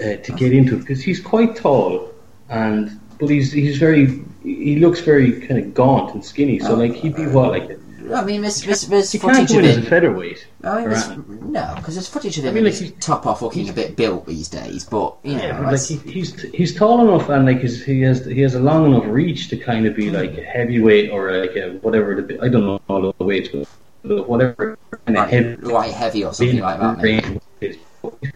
uh, 0.00 0.16
to 0.16 0.32
get 0.36 0.52
into 0.52 0.76
it? 0.76 0.78
Because 0.78 1.02
he's 1.02 1.20
quite 1.20 1.56
tall, 1.56 2.12
and 2.48 2.98
but 3.18 3.28
he's 3.28 3.52
he's 3.52 3.76
very 3.78 4.24
he 4.46 4.76
looks 4.76 5.00
very 5.00 5.40
kind 5.46 5.58
of 5.60 5.74
gaunt 5.74 6.14
and 6.14 6.24
skinny. 6.24 6.58
So 6.58 6.72
Oh, 6.72 6.74
like 6.76 6.94
he'd 6.94 7.16
be 7.16 7.26
what 7.26 7.50
like 7.50 7.78
I 8.14 8.22
mean, 8.22 8.42
there's, 8.42 8.62
there's, 8.62 8.86
there's 8.86 9.10
he 9.10 9.18
can't 9.18 9.34
footage 9.34 9.50
of 9.50 9.58
in 9.58 9.64
as 9.64 9.76
a 9.78 9.80
him. 9.80 9.86
featherweight. 9.86 10.46
Oh, 10.62 10.70
I 10.70 10.80
mean, 10.80 10.90
there's, 10.90 11.08
no, 11.08 11.72
because 11.74 11.94
there's 11.94 12.08
footage 12.08 12.38
of 12.38 12.44
him 12.44 12.54
mean, 12.54 12.62
like, 12.62 12.74
his 12.74 12.90
he- 12.90 12.90
top 12.92 13.26
off 13.26 13.42
looking 13.42 13.62
a 13.62 13.72
he's- 13.72 13.74
bit 13.74 13.96
built 13.96 14.26
these 14.26 14.48
days, 14.48 14.84
but 14.84 15.16
you 15.24 15.34
know, 15.34 15.42
Yeah, 15.42 15.60
but 15.60 15.72
like 15.72 15.82
he, 15.82 15.96
he's 15.96 16.40
he's 16.52 16.72
tall 16.74 17.00
enough 17.00 17.28
and 17.28 17.46
like 17.46 17.60
his, 17.60 17.84
he 17.84 18.02
has 18.02 18.24
he 18.24 18.40
has 18.42 18.54
a 18.54 18.60
long 18.60 18.86
enough 18.86 19.06
reach 19.06 19.48
to 19.48 19.56
kind 19.56 19.86
of 19.86 19.96
be 19.96 20.08
hmm. 20.08 20.14
like 20.14 20.38
a 20.38 20.42
heavyweight 20.42 21.10
or 21.10 21.36
like 21.36 21.56
a 21.56 21.78
whatever 21.82 22.20
the 22.22 22.38
I 22.40 22.48
don't 22.48 22.64
know 22.66 22.80
all 22.88 23.12
the 23.18 23.24
weights, 23.24 23.48
but 23.48 24.28
whatever 24.28 24.78
kind 25.04 25.18
of 25.18 25.28
heavy 25.28 25.56
light 25.56 25.92
heavy 25.92 26.24
or 26.24 26.32
something 26.32 26.60
like 26.60 26.78
that. 26.78 26.98
Maybe. 26.98 27.40
He's 27.60 27.78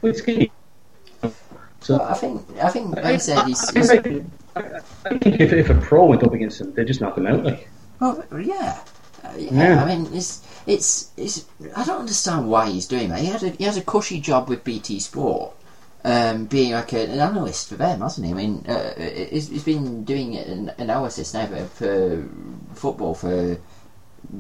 quite 0.01 0.17
skinny. 0.17 0.51
So 1.81 1.97
But 1.97 2.11
I 2.11 2.15
think, 2.15 2.43
I 2.61 2.69
think, 2.69 2.97
like 2.97 3.05
I 3.05 3.17
said, 3.17 3.47
he's, 3.47 3.77
I, 3.77 4.03
he's 4.03 4.23
I 4.57 5.19
think 5.19 5.41
if, 5.41 5.53
if 5.53 5.71
a 5.71 5.75
pro 5.75 6.07
went 6.07 6.23
up 6.23 6.33
against 6.33 6.61
him, 6.61 6.73
they'd 6.75 6.87
just 6.87 7.01
knock 7.01 7.17
him 7.17 7.27
out. 7.27 7.45
Like, 7.45 7.69
Well, 8.01 8.25
yeah. 8.41 8.81
Uh, 9.23 9.33
yeah, 9.37 9.51
Yeah. 9.53 9.85
I 9.85 9.97
mean, 9.97 10.09
it's, 10.15 10.47
it's, 10.67 11.11
it's. 11.17 11.45
I 11.77 11.85
don't 11.85 12.01
understand 12.01 12.49
why 12.49 12.71
he's 12.71 12.87
doing 12.87 13.09
that. 13.11 13.21
He 13.21 13.27
had 13.27 13.43
a, 13.43 13.51
he 13.51 13.65
has 13.65 13.77
a 13.77 13.83
cushy 13.83 14.21
job 14.21 14.49
with 14.49 14.65
BT 14.65 15.01
Sport, 15.01 15.53
um, 16.05 16.47
being 16.47 16.73
like 16.73 16.93
a, 16.93 17.05
an 17.05 17.21
analyst 17.21 17.69
for 17.69 17.77
them, 17.77 18.01
hasn't 18.01 18.27
he? 18.27 18.33
I 18.33 18.37
mean, 18.37 18.65
uh, 18.67 18.95
he's, 19.31 19.49
he's 19.49 19.65
been 19.65 20.05
doing 20.05 20.37
an 20.37 20.73
analysis 20.79 21.35
now 21.35 21.47
for, 21.47 21.65
for 21.67 22.29
football 22.75 23.15
for 23.15 23.59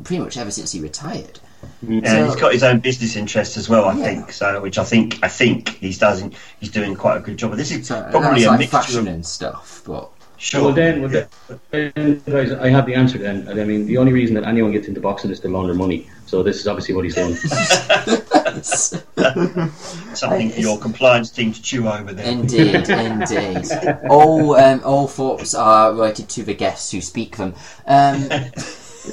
pretty 0.04 0.22
much 0.22 0.36
ever 0.36 0.50
since 0.50 0.72
he 0.72 0.80
retired. 0.80 1.40
Yeah, 1.86 2.00
So- 2.04 2.24
he's 2.26 2.36
got 2.36 2.52
his 2.52 2.62
own 2.62 2.80
business 2.80 3.16
interests 3.16 3.56
as 3.56 3.68
well. 3.68 3.86
I 3.86 3.94
Yeah. 3.96 4.04
think 4.04 4.32
so, 4.32 4.60
which 4.60 4.78
I 4.78 4.84
think 4.84 5.18
I 5.22 5.28
think 5.28 5.70
he's 5.80 5.98
doing 5.98 6.32
he's 6.60 6.70
doing 6.70 6.94
quite 6.94 7.16
a 7.16 7.20
good 7.20 7.36
job. 7.36 7.50
But 7.50 7.56
this 7.56 7.70
is 7.70 7.86
So 7.86 8.06
probably 8.10 8.44
a 8.44 8.50
like 8.50 8.60
mixture 8.60 8.76
fashion 8.78 8.98
of 9.00 9.06
and 9.14 9.26
stuff, 9.26 9.82
but 9.86 10.10
sure. 10.36 10.64
well, 10.64 10.72
then, 10.72 11.02
well, 11.02 11.12
yeah. 11.12 11.24
then, 11.70 12.22
guys, 12.28 12.52
I 12.52 12.68
have 12.68 12.86
the 12.86 12.94
answer. 12.94 13.18
Then, 13.18 13.48
I 13.48 13.64
mean, 13.64 13.86
the 13.86 13.98
only 13.98 14.12
reason 14.12 14.34
that 14.36 14.44
anyone 14.44 14.72
gets 14.72 14.88
into 14.88 15.00
boxing 15.00 15.30
is 15.30 15.40
to 15.40 15.48
launder 15.48 15.74
money. 15.74 16.06
So 16.26 16.42
this 16.42 16.60
is 16.60 16.66
obviously 16.68 16.94
what 16.94 17.04
he's 17.04 17.14
doing. 17.14 17.34
something 18.62 20.50
for 20.50 20.60
your 20.60 20.78
compliance 20.78 21.30
team 21.30 21.52
to 21.52 21.62
chew 21.62 21.88
over 21.88 22.12
there. 22.12 22.26
Indeed, 22.26 22.88
indeed. 22.88 23.66
All 24.10 24.56
um, 24.56 24.80
all 24.84 25.06
thoughts 25.08 25.54
are 25.54 25.92
related 25.92 26.28
to 26.30 26.42
the 26.42 26.54
guests 26.54 26.90
who 26.92 27.00
speak 27.00 27.36
them. 27.36 27.54
Um, 27.86 28.28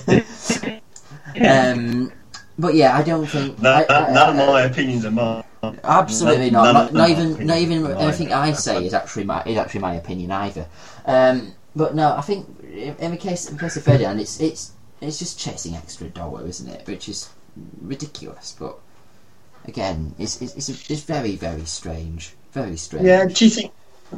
um, 1.42 2.12
but 2.58 2.74
yeah, 2.76 2.98
I 2.98 3.04
don't 3.04 3.26
think. 3.26 3.60
No- 3.62 3.72
I, 3.72 3.86
I, 3.90 4.12
none 4.12 4.30
of 4.30 4.36
my 4.48 4.62
opinions 4.64 5.06
are 5.06 5.12
mine. 5.12 5.44
Absolutely 5.84 6.52
none- 6.52 6.74
not. 6.74 6.74
none 6.74 6.74
Not, 6.74 6.90
of 6.90 6.94
not 6.94 7.10
even 7.10 7.48
not 7.48 7.58
even 7.58 7.78
opinions. 7.86 8.02
anything 8.02 8.34
I 8.34 8.52
say 8.54 8.86
is 8.86 8.94
actually 8.94 9.24
my 9.26 9.44
is 9.44 9.58
actually 9.58 9.82
my 9.82 9.96
opinion 9.96 10.32
either. 10.32 10.68
Um, 11.06 11.54
but 11.76 11.96
no, 11.96 12.16
I 12.16 12.22
think 12.22 12.48
in, 12.64 12.96
in 12.98 13.12
the 13.12 13.18
case 13.18 13.50
in 13.50 13.56
the 13.58 13.62
case 13.64 13.76
of 13.78 13.84
Ferdinand, 13.84 14.20
it's 14.20 14.40
it's 14.40 14.72
it's 15.02 15.20
just 15.20 15.40
chasing 15.40 15.76
extra 15.76 16.08
dollar, 16.10 16.46
isn't 16.48 16.70
it? 16.70 16.88
Which 16.88 17.10
is 17.10 17.30
ridiculous. 17.82 18.56
But 18.60 18.78
again, 19.66 20.14
it's 20.18 20.42
it's 20.42 20.56
it's, 20.56 20.90
it's 20.90 21.02
very 21.02 21.36
very 21.36 21.66
strange. 21.66 22.34
Very 22.54 22.78
strange. 22.78 23.06
Yeah, 23.06 23.26
do 23.26 23.46
you 23.46 23.52
think 23.52 23.74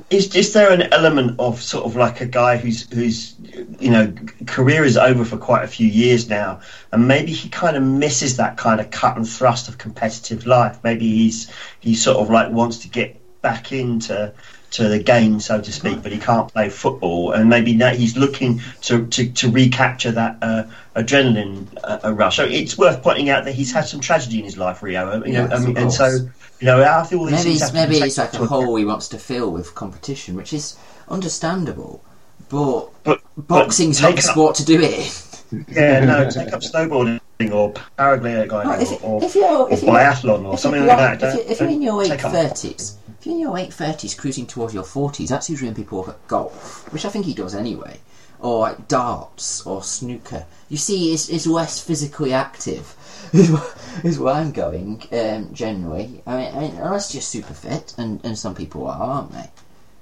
is 0.10 0.36
is 0.36 0.54
there 0.54 0.72
an 0.72 0.94
element 0.94 1.40
of 1.40 1.62
sort 1.62 1.86
of 1.86 1.96
like 1.96 2.22
a 2.22 2.26
guy 2.26 2.58
who's 2.58 2.90
who's 2.92 3.36
you 3.80 3.90
know 3.90 4.14
career 4.46 4.84
is 4.84 4.98
over 4.98 5.26
for 5.26 5.38
quite 5.38 5.64
a 5.64 5.68
few 5.68 5.88
years 5.88 6.30
now, 6.30 6.62
and 6.92 7.08
maybe 7.08 7.32
he 7.32 7.50
kind 7.50 7.76
of 7.76 7.84
misses 7.84 8.38
that 8.38 8.58
kind 8.58 8.80
of 8.80 8.92
cut 8.92 9.18
and 9.18 9.28
thrust 9.28 9.68
of 9.68 9.78
competitive 9.78 10.46
life. 10.46 10.80
Maybe 10.84 11.08
he's 11.08 11.52
he 11.80 11.96
sort 11.96 12.18
of 12.18 12.30
like 12.30 12.52
wants 12.52 12.80
to 12.80 12.88
get 12.88 13.20
back 13.42 13.72
into 13.72 14.34
to 14.72 14.88
the 14.88 15.02
game, 15.02 15.40
so 15.40 15.60
to 15.60 15.72
speak, 15.72 16.04
but 16.04 16.12
he 16.12 16.20
can't 16.20 16.54
play 16.54 16.70
football, 16.70 17.32
and 17.32 17.50
maybe 17.50 17.74
now 17.74 17.90
he's 17.90 18.16
looking 18.16 18.62
to 18.82 19.08
to, 19.08 19.32
to 19.32 19.50
recapture 19.50 20.12
that 20.12 20.38
uh, 20.44 20.64
adrenaline 20.96 21.66
uh, 21.84 22.14
rush. 22.14 22.36
So 22.36 22.46
it's 22.46 22.78
worth 22.78 23.02
pointing 23.02 23.30
out 23.30 23.46
that 23.46 23.54
he's 23.54 23.72
had 23.72 23.86
some 23.88 24.00
tragedy 24.00 24.38
in 24.38 24.46
his 24.46 24.58
life, 24.58 24.84
Rio. 24.84 25.24
You 25.26 25.34
know, 25.34 25.48
Yes, 25.50 25.52
I 25.52 25.66
mean, 25.66 25.78
and 25.78 25.92
so. 25.92 26.30
You 26.60 26.66
know, 26.66 26.82
after 26.82 27.16
all 27.16 27.26
these 27.26 27.32
Maybe 27.32 27.44
things 27.44 27.62
it's, 27.62 27.72
have 27.72 27.84
to 27.84 27.88
be 27.88 27.94
maybe 27.94 28.08
it's 28.08 28.18
like 28.18 28.34
a 28.34 28.46
hole 28.46 28.76
he 28.76 28.86
wants 28.86 29.08
to 29.10 29.18
fill 29.18 29.52
with 29.52 29.76
competition, 29.76 30.36
which 30.36 30.54
is 30.54 30.78
understandable. 31.08 32.04
But 32.50 32.90
But, 33.04 33.22
boxing's 33.38 34.02
but 34.02 34.10
not 34.10 34.16
the 34.18 34.22
sport 34.22 34.56
to 34.56 34.66
do 34.66 34.80
it. 34.82 35.26
Yeah, 35.70 36.06
no, 36.06 36.30
take 36.30 36.54
up 36.54 36.62
snowboarding 36.62 37.20
or 37.52 37.74
paragliding 37.98 38.66
No, 38.66 38.72
if, 38.74 39.04
or, 39.04 39.22
or, 39.22 39.24
if 39.24 39.36
you're, 39.36 39.46
or 39.46 39.72
if 39.72 39.82
you're, 39.82 39.94
biathlon 39.94 40.46
or 40.46 40.58
something 40.58 40.86
like 40.86 41.20
that. 41.20 41.24
If, 41.24 41.36
you, 41.36 41.52
if 41.52 41.60
you're 41.60 41.70
in 41.70 41.82
your 41.82 41.94
late 41.94 42.20
thirties, 42.20 42.98
if 43.20 43.26
you're 43.26 43.36
in 43.36 43.42
your 43.42 43.54
late 43.54 43.74
thirties, 43.74 44.14
cruising 44.14 44.46
towards 44.46 44.74
your 44.74 44.84
forties, 44.84 45.30
that's 45.30 45.50
usually 45.50 45.70
when 45.70 45.76
people 45.76 46.00
look 46.00 46.10
at 46.10 46.28
golf, 46.28 46.92
which 46.92 47.06
I 47.06 47.10
think 47.10 47.26
he 47.26 47.34
does 47.34 47.56
anyway, 47.56 48.00
or 48.40 48.60
like 48.60 48.88
darts 48.88 49.66
or 49.66 49.82
snooker. 49.82 50.46
You 50.68 50.78
see, 50.78 51.14
is 51.14 51.30
is 51.30 51.48
less 51.48 51.80
physically 51.80 52.34
active. 52.34 52.96
Is 53.34 53.52
where- 53.52 53.64
is 54.04 54.18
where 54.20 54.34
I'm 54.34 54.52
going 54.52 55.04
um, 55.12 55.54
generally. 55.54 56.22
I 56.26 56.38
mean, 56.38 56.56
I 56.56 56.60
mean, 56.60 56.76
unless 56.78 57.14
you're 57.14 57.22
super 57.22 57.54
fit, 57.54 57.94
and, 57.98 58.24
and 58.24 58.38
some 58.38 58.56
people 58.56 58.88
are, 58.88 58.98
aren't 59.02 59.32
they? 59.34 59.50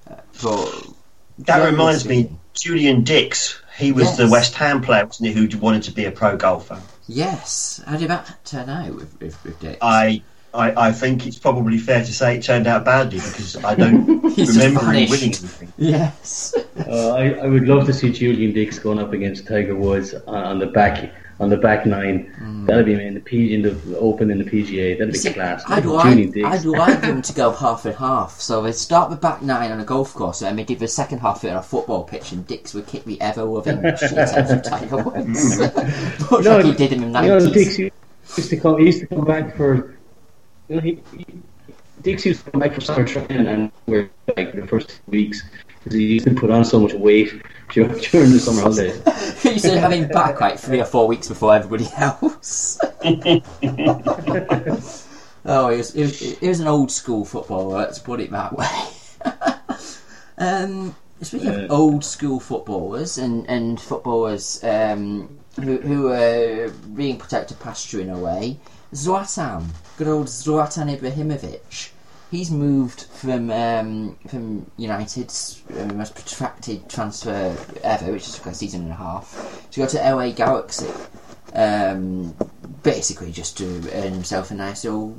Uh, 0.09 0.15
but 0.43 0.87
That 1.39 1.47
generally 1.57 1.71
reminds 1.71 2.05
me, 2.07 2.29
Julian 2.53 3.03
Dicks. 3.03 3.59
He 3.77 3.91
was 3.91 4.15
the 4.17 4.27
West 4.29 4.53
Ham 4.55 4.81
player, 4.81 5.05
wasn't 5.05 5.29
he, 5.29 5.33
who 5.33 5.57
wanted 5.59 5.83
to 5.83 5.91
be 5.91 6.05
a 6.05 6.11
pro 6.11 6.37
golfer. 6.37 6.79
Yes, 7.07 7.81
how 7.87 7.97
did 7.97 8.09
that 8.09 8.37
turn 8.45 8.69
out 8.69 8.93
with 8.93 9.19
with, 9.19 9.43
with 9.43 9.59
Dicks? 9.59 9.77
I, 9.81 10.21
I, 10.53 10.87
I 10.89 10.91
think 10.91 11.25
it's 11.25 11.39
probably 11.39 11.77
fair 11.77 12.03
to 12.03 12.13
say 12.13 12.37
it 12.37 12.43
turned 12.43 12.67
out 12.67 12.85
badly 12.85 13.19
because 13.19 13.55
I 13.63 13.73
don't 13.75 14.05
remember 14.37 14.79
him 14.91 15.09
winning 15.09 15.29
anything. 15.29 15.73
yes. 15.77 16.53
Uh, 16.87 17.09
I, 17.15 17.31
I 17.33 17.47
would 17.47 17.67
love 17.67 17.85
to 17.87 17.93
see 17.93 18.11
Julian 18.11 18.53
Dicks 18.53 18.77
going 18.79 18.99
up 18.99 19.13
against 19.13 19.47
Tiger 19.47 19.75
Woods 19.75 20.13
on, 20.13 20.35
on 20.35 20.59
the 20.59 20.67
back 20.67 21.11
on 21.39 21.49
the 21.49 21.57
back 21.57 21.85
nine. 21.85 22.33
Mm. 22.39 22.65
That'd 22.65 22.85
be 22.85 22.93
in 22.93 23.13
the 23.13 23.19
P 23.19 23.53
in 23.53 23.61
the 23.61 23.97
Open 23.97 24.31
in 24.31 24.39
the 24.39 24.43
PGA. 24.43 24.97
That'd 24.97 25.13
be 25.13 25.19
See, 25.19 25.33
class. 25.33 25.63
I'd 25.67 25.85
like, 25.85 26.35
I'd 26.43 26.65
like 26.65 27.01
them 27.01 27.21
to 27.21 27.33
go 27.33 27.51
half 27.63 27.85
and 27.85 27.95
half. 27.95 28.39
So 28.39 28.61
they 28.61 28.71
start 28.71 29.09
the 29.09 29.15
back 29.15 29.41
nine 29.41 29.71
on 29.71 29.79
a 29.79 29.85
golf 29.85 30.13
course, 30.13 30.41
and 30.41 30.57
they 30.57 30.63
do 30.63 30.75
the 30.75 30.87
second 30.87 31.19
half 31.19 31.37
of 31.37 31.45
it 31.45 31.49
on 31.51 31.57
a 31.57 31.63
football 31.63 32.03
pitch, 32.03 32.31
and 32.31 32.45
Dicks 32.47 32.73
would 32.73 32.87
kick 32.87 33.05
the 33.05 33.19
ever 33.21 33.43
loving 33.43 33.81
shit 33.97 34.17
out 34.17 34.51
of 34.51 34.63
Tiger 34.63 34.97
Woods. 35.03 35.59
Much 35.59 36.45
like 36.45 36.65
he 36.65 36.73
did 36.73 36.93
in 36.93 37.11
the 37.11 37.21
you 37.21 37.27
know, 37.27 37.51
Dicks 37.51 37.77
used 37.79 38.49
to 38.49 38.57
come. 38.57 38.79
He 38.79 38.87
used 38.87 39.01
to 39.01 39.07
come 39.07 39.25
back 39.25 39.55
for. 39.55 39.97
You 40.69 40.75
know, 40.75 40.81
he, 40.81 41.01
he, 41.15 41.25
Dixie 42.01 42.29
was 42.29 42.41
coming 42.41 42.67
back 42.67 42.73
from 42.75 42.83
summer 42.83 43.07
training, 43.07 43.47
and 43.47 43.71
we're 43.85 44.09
like 44.35 44.53
the 44.53 44.67
first 44.67 44.89
two 44.89 44.95
weeks 45.07 45.41
because 45.87 45.99
he 45.99 46.05
used 46.05 46.27
to 46.27 46.33
put 46.35 46.49
on 46.51 46.65
so 46.65 46.79
much 46.79 46.93
weight 46.93 47.41
during, 47.71 47.97
during 47.99 48.31
the 48.31 48.39
summer 48.39 48.61
holidays. 48.61 49.41
he 49.43 49.51
used 49.53 49.65
to 49.65 49.79
have 49.79 49.91
him 49.91 50.07
back 50.09 50.39
like 50.41 50.59
three 50.59 50.79
or 50.81 50.85
four 50.85 51.07
weeks 51.07 51.27
before 51.27 51.55
everybody 51.55 51.87
else. 51.97 52.77
oh, 55.45 55.69
he 55.69 55.77
was, 55.77 55.93
he 55.93 56.01
was, 56.01 56.19
he 56.19 56.47
was 56.47 56.59
an 56.59 56.67
old 56.67 56.91
school 56.91 57.25
footballer. 57.25 57.77
Let's 57.77 57.99
put 57.99 58.19
it 58.19 58.31
that 58.31 58.53
way. 58.55 58.67
um, 60.37 60.95
speaking 61.21 61.47
Yeah. 61.47 61.59
of 61.61 61.71
old 61.71 62.03
school 62.05 62.39
footballers 62.39 63.17
and 63.17 63.47
and 63.49 63.79
footballers 63.79 64.63
um, 64.63 65.29
who 65.55 65.77
who 65.77 66.09
are 66.11 66.69
being 66.95 67.17
protected 67.17 67.55
out 67.55 67.59
to 67.59 67.63
pasture 67.63 67.99
in 68.01 68.09
a 68.09 68.17
way, 68.17 68.59
Zlatan, 68.93 69.65
good 69.97 70.07
old 70.07 70.27
Zlatan 70.27 70.95
Ibrahimovic. 70.97 71.89
He's 72.29 72.51
moved 72.51 73.03
from 73.03 73.49
um, 73.51 74.17
from 74.27 74.69
United's 74.77 75.61
uh, 75.79 75.85
most 75.93 76.13
protracted 76.13 76.89
transfer 76.89 77.55
ever, 77.83 78.11
which 78.11 78.27
is 78.27 78.45
a 78.45 78.53
season 78.53 78.81
and 78.83 78.91
a 78.91 78.95
half, 78.95 79.65
to 79.71 79.79
go 79.79 79.87
to 79.87 79.97
LA 79.97 80.31
Galaxy. 80.31 80.87
Um, 81.53 82.35
basically, 82.83 83.31
just 83.31 83.57
to 83.59 83.65
earn 83.93 84.11
himself 84.11 84.51
a 84.51 84.55
nice 84.55 84.83
little 84.83 85.17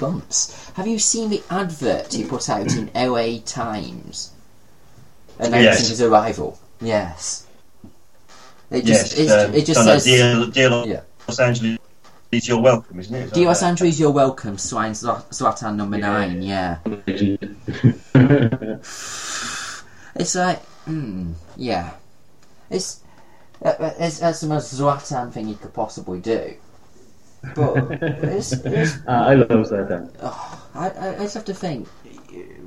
bumps. 0.00 0.70
Have 0.74 0.88
you 0.88 0.98
seen 0.98 1.30
the 1.30 1.42
advert 1.50 2.12
he 2.12 2.24
put 2.24 2.48
out 2.48 2.66
in 2.74 2.90
LA 2.94 3.38
Times 3.44 4.32
announcing 5.38 5.62
Yes. 5.62 5.88
his 5.88 6.02
arrival? 6.02 6.58
Yes. 6.80 7.46
It 8.70 8.84
just, 8.84 9.16
yes, 9.16 9.30
um, 9.48 9.54
it 9.54 9.66
just 9.66 9.84
says. 9.84 10.04
dear, 10.04 10.46
dear 10.46 10.70
Los 10.70 10.88
Yeah. 10.88 11.46
Angeles, 11.46 11.78
you're 12.42 12.60
welcome, 12.60 12.98
isn't 13.00 13.14
it? 13.14 13.24
Is 13.26 13.30
Dios 13.32 13.60
that? 13.60 13.66
Andres, 13.68 13.98
you're 14.00 14.10
welcome. 14.10 14.58
Swine 14.58 14.92
Zlatan 14.92 15.76
number 15.76 15.98
Yeah. 15.98 16.06
nine. 16.06 16.42
Yeah, 16.42 16.78
it's 20.16 20.34
like, 20.34 20.62
mm, 20.86 21.34
yeah, 21.56 21.90
it's 22.70 23.00
uh, 23.64 23.68
uh, 23.68 23.94
it's, 23.98 24.20
it's 24.22 24.40
the 24.40 24.46
most 24.46 24.74
Zlatan 24.74 25.32
thing 25.32 25.48
you 25.48 25.54
could 25.56 25.72
possibly 25.74 26.20
do. 26.20 26.54
But 27.54 27.76
it's, 28.00 28.52
it's, 28.52 28.96
Ah, 29.06 29.26
I 29.26 29.34
love 29.34 29.48
that. 29.68 30.10
oh, 30.22 30.68
I, 30.74 30.88
I 30.90 31.08
I 31.16 31.18
just 31.18 31.34
have 31.34 31.44
to 31.46 31.54
think, 31.54 31.88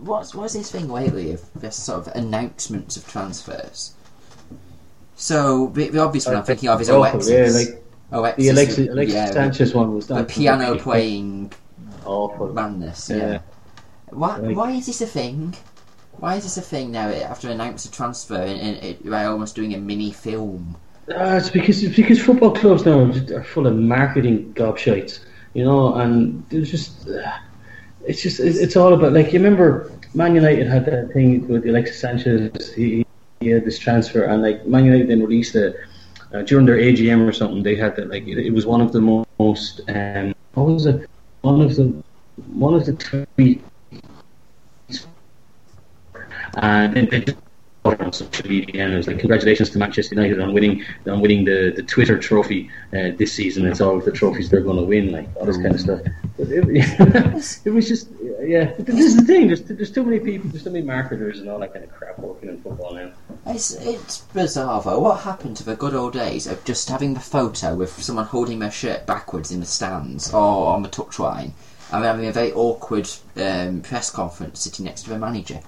what's 0.02 0.36
what's 0.36 0.54
this 0.54 0.72
thing 0.72 0.88
lately 0.90 1.32
of 1.32 1.42
this 1.56 1.76
sort 1.76 2.08
of 2.08 2.16
announcements 2.16 2.96
of 2.98 3.08
transfers? 3.08 3.94
So 5.16 5.68
the, 5.74 5.90
the 5.90 6.00
obvious 6.00 6.28
one 6.28 6.36
I'm 6.36 6.44
thinking 6.44 6.70
of 6.70 6.80
is 6.80 6.90
Awful, 6.92 7.20
Alexis. 7.22 7.30
Yeah, 7.30 7.50
like 7.74 7.84
Alexis, 8.12 8.46
the 8.46 8.50
Alexis, 8.52 8.88
Alexis 8.88 9.16
yeah, 9.16 9.32
Sanchez 9.32 9.74
one 9.74 9.94
was 9.94 10.08
done. 10.08 10.20
the 10.20 10.24
piano 10.24 10.78
playing 10.78 11.52
awful. 12.06 12.54
madness. 12.54 13.10
Yeah. 13.10 13.18
Yeah. 13.18 13.40
Why, 14.10 14.38
Like- 14.38 14.56
why 14.56 14.72
is 14.72 14.86
this 14.86 15.02
a 15.02 15.06
thing? 15.08 15.56
Why 16.20 16.36
is 16.36 16.44
this 16.44 16.58
a 16.58 16.62
thing 16.62 16.92
now? 16.92 17.10
After 17.10 17.50
announce 17.50 17.86
a 17.86 17.92
transfer 17.92 18.42
and, 18.42 18.60
and 18.60 18.78
it, 18.84 19.08
by 19.08 19.26
almost 19.26 19.56
doing 19.56 19.74
a 19.76 19.78
mini 19.78 20.12
film. 20.12 20.76
Uh, 21.10 21.38
it's 21.40 21.50
because 21.50 21.84
it's 21.84 21.96
because 21.96 22.22
football 22.22 22.52
clubs 22.52 22.86
now 22.86 23.00
are, 23.36 23.44
full 23.44 23.68
of 23.68 23.76
marketing 23.76 24.52
gobshites, 24.56 25.20
you 25.54 25.64
know, 25.64 25.94
and 25.96 26.44
there's 26.50 26.70
just 26.70 27.08
uh, 27.08 27.32
it's 28.06 28.22
just 28.22 28.40
it's, 28.40 28.58
it's 28.58 28.76
all 28.76 28.94
about 28.94 29.14
like 29.14 29.32
you 29.32 29.40
remember 29.40 29.92
Man 30.16 30.36
United 30.36 30.68
had 30.68 30.86
that 30.86 31.14
thing 31.14 31.48
with 31.48 31.66
Alexis 31.66 32.00
Sanchez. 32.00 32.74
He, 32.74 33.06
he 33.40 33.50
had 33.50 33.64
this 33.64 33.80
transfer, 33.80 34.24
and 34.24 34.42
like 34.42 34.66
Man 34.66 34.84
United 34.84 35.08
then 35.10 35.22
released 35.22 35.56
a 35.56 35.76
uh, 36.34 36.42
during 36.44 36.66
their 36.66 36.78
AGM 36.78 37.28
or 37.28 37.32
something. 37.32 37.64
They 37.64 37.76
had 37.76 37.96
that 37.96 38.10
like 38.10 38.28
it, 38.28 38.38
it 38.38 38.52
was 38.54 38.66
one 38.66 38.82
of 38.82 38.92
the 38.92 39.02
mo- 39.02 39.26
most 39.40 39.82
um, 39.88 40.34
what 40.54 40.64
was 40.68 40.86
it? 40.86 41.10
One 41.42 41.62
of 41.62 41.76
the 41.76 42.04
one 42.54 42.74
of 42.74 42.86
the 42.86 42.94
tweets, 42.94 43.62
and 46.56 47.38
on 47.96 48.14
social 48.14 48.48
media 48.48 48.84
and 48.84 48.94
it 48.94 48.98
was 48.98 49.08
like 49.08 49.20
congratulations 49.20 49.70
to 49.72 49.78
Manchester 49.78 50.16
United 50.16 50.40
on 50.40 50.54
winning 50.54 50.84
on 51.06 51.22
winning 51.22 51.46
the, 51.46 51.74
the 51.76 51.84
Twitter 51.84 52.18
trophy 52.18 52.70
uh, 52.94 53.12
this 53.18 53.34
season. 53.34 53.66
It's 53.66 53.82
all 53.82 54.00
the 54.00 54.12
trophies 54.12 54.50
they're 54.50 54.62
going 54.62 54.78
to 54.78 54.84
win, 54.84 55.12
like 55.12 55.28
all 55.36 55.46
this 55.46 55.58
kind 55.58 55.74
of 55.74 55.80
stuff. 55.80 56.02
It, 56.38 57.62
it 57.66 57.70
was 57.70 57.88
just 57.88 58.10
yeah. 58.42 58.74
This 58.78 59.06
is 59.06 59.16
the 59.18 59.24
thing. 59.24 59.48
There's 59.48 59.64
there's 59.64 59.92
too 59.92 60.04
many 60.04 60.20
people. 60.20 60.50
There's 60.50 60.64
too 60.64 60.70
many 60.70 60.86
marketers 60.86 61.40
and 61.40 61.50
all 61.50 61.60
that 61.60 61.74
kind 61.74 61.84
of 61.84 61.92
crap 61.92 62.20
working 62.20 62.50
in 62.50 62.62
football 62.62 62.94
now. 62.94 63.12
It's, 63.46 63.74
it's 63.74 64.20
bizarre 64.20 64.82
though. 64.82 65.00
What 65.00 65.22
happened 65.22 65.58
to 65.58 65.64
the 65.64 65.76
good 65.76 65.94
old 65.94 66.14
days 66.14 66.48
of 66.48 66.64
just 66.66 66.90
having 66.90 67.14
the 67.14 67.20
photo 67.20 67.76
with 67.76 68.02
someone 68.02 68.26
holding 68.26 68.60
their 68.60 68.72
shirt 68.72 69.06
backwards 69.06 69.52
in 69.52 69.60
the 69.60 69.66
stands 69.66 70.34
or 70.34 70.74
on 70.74 70.84
the 70.84 70.90
touchline 70.90 71.52
and 71.92 72.04
having 72.04 72.26
a 72.26 72.32
very 72.32 72.52
awkward 72.54 73.10
um, 73.38 73.82
press 73.82 74.10
conference 74.10 74.62
sitting 74.62 74.86
next 74.86 75.04
to 75.04 75.10
the 75.10 75.18
manager? 75.18 75.62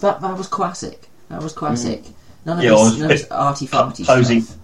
That 0.00 0.20
that 0.20 0.36
was 0.36 0.48
classic. 0.48 1.08
That 1.28 1.42
was 1.42 1.52
classic. 1.52 2.02
Mm. 2.02 2.12
None 2.46 2.58
of 2.58 2.64
Yeah, 2.64 2.70
this, 2.70 2.80
or 2.80 2.92
none 2.98 3.02
of 3.02 3.08
this 3.08 3.26
arty 3.30 3.66
farty 3.66 4.06
posing- 4.06 4.42
stuff. 4.42 4.58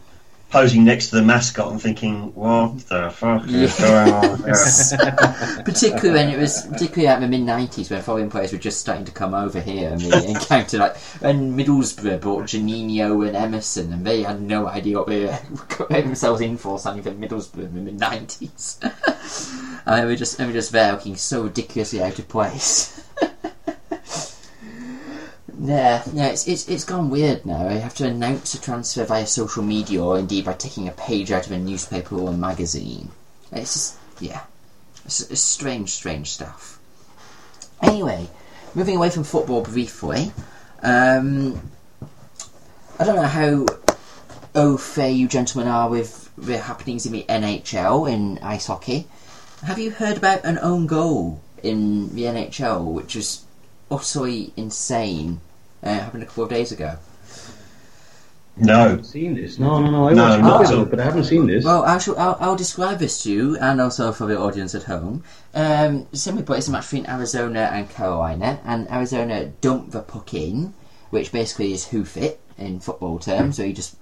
Posing 0.50 0.82
next 0.84 1.10
to 1.10 1.14
the 1.14 1.22
mascot 1.22 1.70
and 1.70 1.80
thinking, 1.80 2.34
what 2.34 2.80
the 2.88 3.08
fuck 3.10 3.48
is 3.48 3.72
going 3.78 4.12
on 4.12 4.38
here? 4.38 5.62
particularly 5.64 6.10
when 6.10 6.28
it 6.28 6.38
was 6.38 6.66
particularly 6.66 7.06
at 7.06 7.20
the 7.20 7.28
mid 7.28 7.42
nineties 7.42 7.88
when 7.88 8.02
foreign 8.02 8.28
players 8.28 8.50
were 8.50 8.58
just 8.58 8.80
starting 8.80 9.04
to 9.04 9.12
come 9.12 9.32
over 9.32 9.60
here 9.60 9.90
and 9.90 10.00
they 10.00 10.26
encountered 10.26 10.80
like 10.80 10.96
when 11.20 11.56
Middlesbrough 11.56 12.20
brought 12.20 12.46
Juninho 12.46 13.24
and 13.28 13.36
Emerson 13.36 13.92
and 13.92 14.04
they 14.04 14.24
had 14.24 14.42
no 14.42 14.66
idea 14.66 14.98
what 14.98 15.06
they 15.06 15.26
were 15.26 15.38
getting 15.88 16.06
themselves 16.06 16.40
in 16.40 16.56
for 16.56 16.80
signing 16.80 17.04
for 17.04 17.12
Middlesbrough 17.12 17.66
in 17.66 17.74
the 17.76 17.80
mid 17.82 18.00
nineties. 18.00 18.80
and 18.82 20.02
they 20.02 20.04
were 20.04 20.16
just 20.16 20.36
they 20.36 20.46
were 20.46 20.52
just 20.52 20.72
there 20.72 20.90
looking 20.90 21.14
so 21.14 21.42
ridiculously 21.44 22.02
out 22.02 22.18
of 22.18 22.26
place. 22.26 23.06
Yeah, 25.62 26.02
yeah, 26.14 26.28
it's, 26.28 26.48
it's 26.48 26.66
it's 26.70 26.84
gone 26.84 27.10
weird 27.10 27.44
now. 27.44 27.68
I 27.68 27.74
have 27.74 27.94
to 27.96 28.06
announce 28.06 28.54
a 28.54 28.60
transfer 28.60 29.04
via 29.04 29.26
social 29.26 29.62
media 29.62 30.02
or 30.02 30.18
indeed 30.18 30.46
by 30.46 30.54
taking 30.54 30.88
a 30.88 30.92
page 30.92 31.30
out 31.30 31.44
of 31.44 31.52
a 31.52 31.58
newspaper 31.58 32.16
or 32.16 32.30
a 32.30 32.32
magazine. 32.32 33.10
It's 33.52 33.74
just, 33.74 33.96
yeah, 34.20 34.44
it's, 35.04 35.20
it's 35.30 35.42
strange, 35.42 35.90
strange 35.90 36.30
stuff. 36.30 36.78
Anyway, 37.82 38.28
moving 38.74 38.96
away 38.96 39.10
from 39.10 39.22
football 39.24 39.60
briefly, 39.60 40.32
um, 40.82 41.70
I 42.98 43.04
don't 43.04 43.16
know 43.16 43.22
how 43.22 43.66
au 44.54 44.78
fait 44.78 45.12
you 45.12 45.28
gentlemen 45.28 45.70
are 45.70 45.90
with 45.90 46.30
the 46.38 46.56
happenings 46.56 47.04
in 47.04 47.12
the 47.12 47.26
NHL 47.28 48.10
in 48.10 48.38
ice 48.38 48.66
hockey. 48.66 49.08
Have 49.62 49.78
you 49.78 49.90
heard 49.90 50.16
about 50.16 50.42
an 50.46 50.58
own 50.62 50.86
goal 50.86 51.42
in 51.62 52.14
the 52.14 52.22
NHL, 52.22 52.94
which 52.94 53.14
is 53.14 53.44
utterly 53.90 54.54
insane? 54.56 55.42
Uh, 55.84 55.90
it 55.90 56.02
happened 56.02 56.22
a 56.22 56.26
couple 56.26 56.44
of 56.44 56.50
days 56.50 56.72
ago. 56.72 56.96
I 58.60 58.62
No. 58.64 58.78
haven't 58.80 59.04
seen 59.04 59.34
this. 59.34 59.58
No, 59.58 59.80
no, 59.80 59.90
no. 59.90 60.08
I 60.08 60.12
No, 60.12 60.24
watched 60.24 60.42
not 60.42 60.56
clips 60.56 60.70
at 60.70 60.76
all. 60.76 60.82
it, 60.82 60.90
but 60.90 61.00
I 61.00 61.04
haven't 61.04 61.24
seen 61.24 61.46
this. 61.46 61.64
Well, 61.64 61.82
I'll, 61.84 62.00
I'll, 62.18 62.36
I'll 62.40 62.56
describe 62.56 62.98
this 62.98 63.22
to 63.22 63.32
you 63.32 63.56
and 63.58 63.80
also 63.80 64.12
for 64.12 64.26
the 64.26 64.38
audience 64.38 64.74
at 64.74 64.82
home. 64.84 65.24
Um, 65.54 66.06
simply 66.12 66.42
put, 66.42 66.58
it's 66.58 66.68
a 66.68 66.72
match 66.72 66.84
between 66.90 67.06
Arizona 67.06 67.70
and 67.72 67.88
Carolina, 67.88 68.60
and 68.64 68.90
Arizona 68.90 69.46
dump 69.60 69.92
the 69.92 70.00
puck 70.02 70.34
in, 70.34 70.74
which 71.10 71.32
basically 71.32 71.72
is 71.72 71.88
hoof 71.88 72.16
it 72.16 72.40
in 72.58 72.80
football 72.80 73.18
terms, 73.18 73.56
so 73.56 73.62
you 73.62 73.72
just 73.72 73.96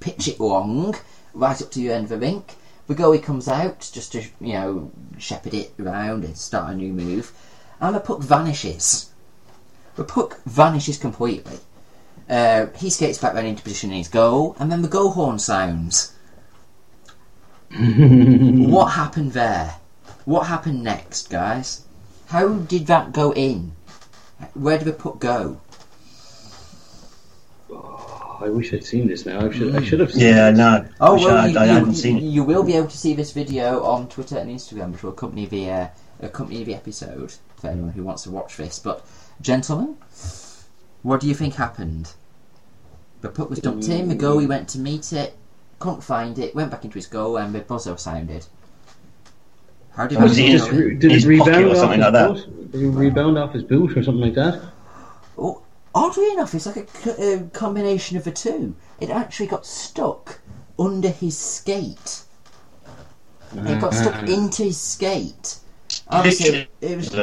pitch 0.00 0.28
it 0.28 0.38
long 0.38 0.94
right 1.32 1.60
up 1.62 1.70
to 1.70 1.80
your 1.80 1.94
end 1.94 2.04
of 2.04 2.10
the 2.10 2.18
rink. 2.18 2.56
The 2.86 2.94
goalie 2.94 3.22
comes 3.22 3.48
out 3.48 3.88
just 3.92 4.12
to, 4.12 4.22
you 4.40 4.52
know, 4.52 4.90
shepherd 5.16 5.54
it 5.54 5.72
around 5.80 6.24
and 6.24 6.36
start 6.36 6.74
a 6.74 6.76
new 6.76 6.92
move, 6.92 7.32
and 7.80 7.94
the 7.94 8.00
puck 8.00 8.20
vanishes. 8.20 9.10
The 9.96 10.04
puck 10.04 10.40
vanishes 10.44 10.98
completely. 10.98 11.58
Uh, 12.28 12.66
he 12.76 12.90
skates 12.90 13.18
back 13.18 13.34
round 13.34 13.46
into 13.46 13.62
position 13.62 13.90
in 13.90 13.98
his 13.98 14.08
goal, 14.08 14.56
and 14.58 14.70
then 14.72 14.82
the 14.82 14.88
goal 14.88 15.10
horn 15.10 15.38
sounds. 15.38 16.12
what 17.76 18.86
happened 18.92 19.32
there? 19.32 19.76
What 20.24 20.46
happened 20.46 20.82
next, 20.82 21.28
guys? 21.30 21.82
How 22.28 22.48
did 22.54 22.86
that 22.86 23.12
go 23.12 23.32
in? 23.32 23.72
Where 24.54 24.78
did 24.78 24.86
the 24.86 24.92
puck 24.92 25.18
go? 25.20 25.60
Oh, 27.70 28.38
I 28.42 28.48
wish 28.48 28.72
I'd 28.72 28.84
seen 28.84 29.06
this 29.06 29.26
now. 29.26 29.46
I 29.46 29.52
should. 29.52 29.74
I 29.76 29.82
should 29.82 30.00
have. 30.00 30.12
Seen 30.12 30.22
Yeah, 30.22 30.50
this. 30.50 30.58
no. 30.58 30.86
Oh 31.00 31.14
Wish 31.14 31.24
well, 31.24 31.36
I, 31.36 31.46
you, 31.48 31.58
I 31.58 31.64
you- 31.66 31.72
hadn't 31.72 31.94
seen 31.94 32.16
it. 32.18 32.22
you 32.22 32.42
will 32.44 32.62
be 32.62 32.74
able 32.74 32.88
to 32.88 32.96
see 32.98 33.14
this 33.14 33.32
video 33.32 33.82
on 33.84 34.08
Twitter 34.08 34.38
and 34.38 34.50
Instagram, 34.50 34.92
which 34.92 35.02
will 35.02 35.10
accompany 35.12 35.46
the 35.46 35.70
uh, 35.70 35.88
accompany 36.20 36.64
the 36.64 36.74
episode 36.74 37.34
for 37.56 37.68
anyone 37.68 37.90
who 37.92 38.02
wants 38.02 38.22
to 38.24 38.30
watch 38.30 38.56
this. 38.56 38.78
But, 38.78 39.04
gentlemen, 39.40 39.96
what 41.02 41.20
do 41.20 41.28
you 41.28 41.34
think 41.34 41.54
happened? 41.54 42.12
The 43.20 43.28
puck 43.28 43.50
was 43.50 43.58
dumped 43.58 43.88
in. 43.88 44.08
The 44.08 44.16
goalie 44.16 44.48
went 44.48 44.68
to 44.70 44.78
meet 44.78 45.12
it, 45.12 45.34
couldn't 45.78 46.02
find 46.02 46.38
it, 46.38 46.54
went 46.54 46.70
back 46.70 46.84
into 46.84 46.94
his 46.94 47.06
goal, 47.06 47.36
and 47.38 47.54
the 47.54 47.60
buzzer 47.60 47.96
sounded. 47.96 48.46
How 49.92 50.06
did 50.06 50.20
Was 50.20 50.30
Was 50.30 50.36
he 50.36 50.50
just 50.50 50.70
go? 50.70 50.76
re- 50.76 50.94
did 50.96 51.10
his 51.12 51.24
it 51.24 51.28
rebound 51.28 51.66
or 51.66 51.70
off 51.70 51.76
something 51.76 52.00
his 52.00 52.04
like 52.04 52.12
that? 52.12 52.34
boot? 52.34 52.72
Did 52.72 52.82
it 52.82 52.88
rebound 52.90 53.38
off 53.38 53.52
his 53.52 53.62
boot 53.62 53.96
or 53.96 54.02
something 54.02 54.22
like 54.22 54.34
that? 54.34 54.60
Oh, 55.38 55.62
oddly 55.94 56.30
enough, 56.32 56.54
it's 56.54 56.66
like 56.66 56.76
a 56.76 56.82
co- 56.82 57.10
uh, 57.12 57.48
combination 57.50 58.16
of 58.16 58.24
the 58.24 58.32
two. 58.32 58.74
It 59.00 59.10
actually 59.10 59.46
got 59.46 59.64
stuck 59.66 60.40
under 60.78 61.08
his 61.10 61.38
skate. 61.38 62.22
It 63.54 63.80
got 63.80 63.94
stuck 63.94 64.22
Uh, 64.22 64.26
into 64.26 64.64
his 64.64 64.80
skate. 64.80 65.58
Obviously, 66.08 66.66
it 66.80 66.96
was. 66.96 67.14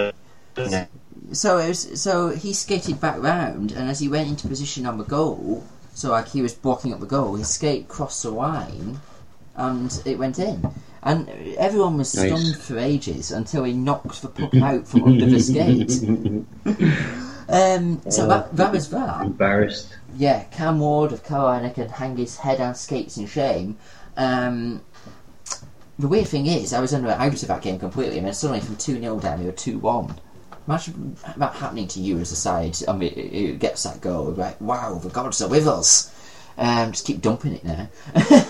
So 1.31 1.57
it 1.59 1.69
was, 1.69 2.01
so 2.01 2.29
he 2.29 2.53
skated 2.53 2.99
back 2.99 3.21
round, 3.21 3.71
and 3.71 3.89
as 3.89 3.99
he 3.99 4.07
went 4.07 4.27
into 4.29 4.47
position 4.47 4.85
on 4.85 4.97
the 4.97 5.03
goal, 5.05 5.63
so 5.93 6.11
like 6.11 6.29
he 6.29 6.41
was 6.41 6.53
blocking 6.53 6.93
up 6.93 6.99
the 6.99 7.05
goal, 7.05 7.35
his 7.35 7.49
skate 7.49 7.87
crossed 7.87 8.23
the 8.23 8.31
line, 8.31 8.99
and 9.55 10.01
it 10.05 10.17
went 10.17 10.39
in. 10.39 10.69
And 11.03 11.29
everyone 11.57 11.97
was 11.97 12.13
Nice. 12.13 12.27
stunned 12.27 12.57
for 12.61 12.77
ages 12.77 13.31
until 13.31 13.63
he 13.63 13.73
knocked 13.73 14.21
the 14.21 14.27
puck 14.27 14.53
out 14.55 14.87
from 14.87 15.03
under 15.03 15.25
the 15.25 15.39
skate. 15.39 16.45
Um, 17.51 18.01
so 18.09 18.27
that, 18.27 18.55
that 18.55 18.71
was 18.71 18.89
that. 18.91 19.25
Embarrassed. 19.25 19.97
Yeah, 20.15 20.43
Cam 20.45 20.79
Ward 20.79 21.11
of 21.11 21.25
Carolina 21.25 21.69
can 21.69 21.89
hang 21.89 22.15
his 22.15 22.37
head 22.37 22.61
and 22.61 22.77
skates 22.77 23.17
in 23.17 23.27
shame. 23.27 23.77
Um, 24.15 24.81
the 25.99 26.07
weird 26.07 26.27
thing 26.27 26.45
is, 26.45 26.71
I 26.71 26.79
was 26.79 26.93
under 26.93 27.09
out 27.09 27.41
of 27.41 27.47
that 27.49 27.61
game 27.61 27.77
completely, 27.77 28.19
and 28.19 28.27
then 28.27 28.33
suddenly 28.33 28.61
from 28.61 28.77
2 28.77 29.01
0 29.01 29.19
down, 29.19 29.39
we 29.39 29.47
were 29.47 29.51
2 29.51 29.79
1. 29.79 30.15
Imagine 30.67 31.17
that 31.37 31.55
happening 31.55 31.87
to 31.87 31.99
you 31.99 32.19
as 32.19 32.31
a 32.31 32.35
side. 32.35 32.77
I 32.87 32.93
mean, 32.93 33.13
it 33.15 33.59
gets 33.59 33.83
that 33.83 34.01
goal, 34.01 34.31
like, 34.31 34.59
wow, 34.61 34.99
the 34.99 35.09
gods 35.09 35.41
are 35.41 35.49
with 35.49 35.67
us. 35.67 36.13
Um, 36.57 36.91
just 36.91 37.05
keep 37.05 37.21
dumping 37.21 37.53
it 37.55 37.63
now. 37.63 37.89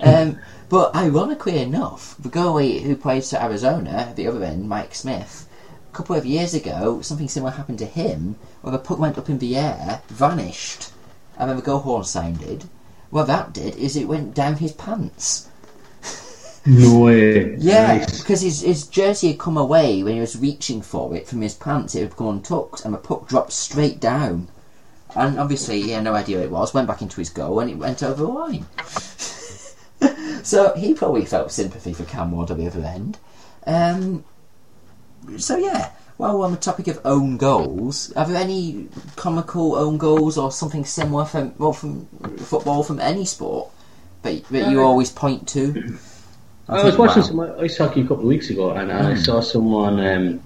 um, 0.00 0.38
but 0.68 0.94
ironically 0.94 1.58
enough, 1.58 2.16
the 2.18 2.28
goalie 2.28 2.82
who 2.82 2.96
plays 2.96 3.30
for 3.30 3.36
Arizona 3.36 4.12
the 4.16 4.26
other 4.26 4.42
end, 4.44 4.68
Mike 4.68 4.94
Smith, 4.94 5.48
a 5.90 5.96
couple 5.96 6.16
of 6.16 6.26
years 6.26 6.52
ago, 6.54 7.00
something 7.00 7.28
similar 7.28 7.52
happened 7.52 7.78
to 7.78 7.86
him, 7.86 8.36
where 8.60 8.72
the 8.72 8.78
puck 8.78 8.98
went 8.98 9.16
up 9.16 9.30
in 9.30 9.38
the 9.38 9.56
air, 9.56 10.02
vanished, 10.08 10.90
and 11.38 11.48
then 11.48 11.56
the 11.56 11.62
goal 11.62 11.78
horn 11.78 12.04
sounded. 12.04 12.68
What 13.10 13.28
that 13.28 13.52
did 13.52 13.76
is 13.76 13.96
it 13.96 14.08
went 14.08 14.34
down 14.34 14.56
his 14.56 14.72
pants. 14.72 15.48
No 16.66 16.98
way. 17.00 17.54
Yeah, 17.56 17.98
Nice. 17.98 18.20
because 18.20 18.40
his, 18.40 18.60
his 18.62 18.86
jersey 18.88 19.28
had 19.28 19.38
come 19.38 19.56
away 19.56 20.02
when 20.02 20.14
he 20.14 20.20
was 20.20 20.36
reaching 20.38 20.82
for 20.82 21.14
it 21.14 21.28
from 21.28 21.40
his 21.40 21.54
pants. 21.54 21.94
It 21.94 22.00
had 22.02 22.16
gone 22.16 22.36
untucked, 22.36 22.84
and 22.84 22.92
the 22.92 22.98
puck 22.98 23.28
dropped 23.28 23.52
straight 23.52 24.00
down. 24.00 24.48
And 25.14 25.38
obviously, 25.38 25.80
he 25.82 25.90
had 25.90 26.04
no 26.04 26.14
idea 26.14 26.40
it 26.42 26.50
was. 26.50 26.74
Went 26.74 26.88
back 26.88 27.02
into 27.02 27.16
his 27.20 27.30
goal, 27.30 27.60
and 27.60 27.70
it 27.70 27.78
went 27.78 28.02
over 28.02 28.22
the 28.22 28.28
line. 28.28 28.66
so 30.42 30.74
he 30.74 30.92
probably 30.94 31.24
felt 31.24 31.52
sympathy 31.52 31.92
for 31.92 32.04
Cam 32.04 32.32
Ward 32.32 32.50
at 32.50 32.56
the 32.58 32.66
other 32.66 32.82
end. 32.84 33.18
Um, 33.66 34.24
so 35.38 35.56
yeah, 35.56 35.90
while 36.16 36.38
we're 36.38 36.44
on 36.44 36.50
the 36.52 36.56
topic 36.58 36.88
of 36.88 37.00
own 37.04 37.36
goals, 37.36 38.12
are 38.12 38.26
there 38.26 38.36
any 38.36 38.88
comical 39.16 39.74
own 39.76 39.98
goals 39.98 40.36
or 40.38 40.52
something 40.52 40.84
similar 40.84 41.24
from 41.24 41.54
well 41.58 41.72
from 41.72 42.06
football 42.38 42.82
from 42.82 43.00
any 43.00 43.24
sport 43.24 43.70
that, 44.22 44.44
that 44.48 44.70
you 44.70 44.80
Uh, 44.80 44.84
always 44.84 45.10
point 45.10 45.48
to? 45.48 45.98
I 46.68 46.82
was 46.84 46.98
watching 46.98 47.22
wow. 47.22 47.28
some 47.28 47.60
ice 47.64 47.76
hockey 47.78 48.00
a 48.00 48.04
couple 48.04 48.24
of 48.24 48.28
weeks 48.28 48.50
ago, 48.50 48.70
and 48.70 48.90
I 48.92 49.14
Hmm. 49.14 49.20
saw 49.20 49.40
someone. 49.40 50.00
Um, 50.00 50.40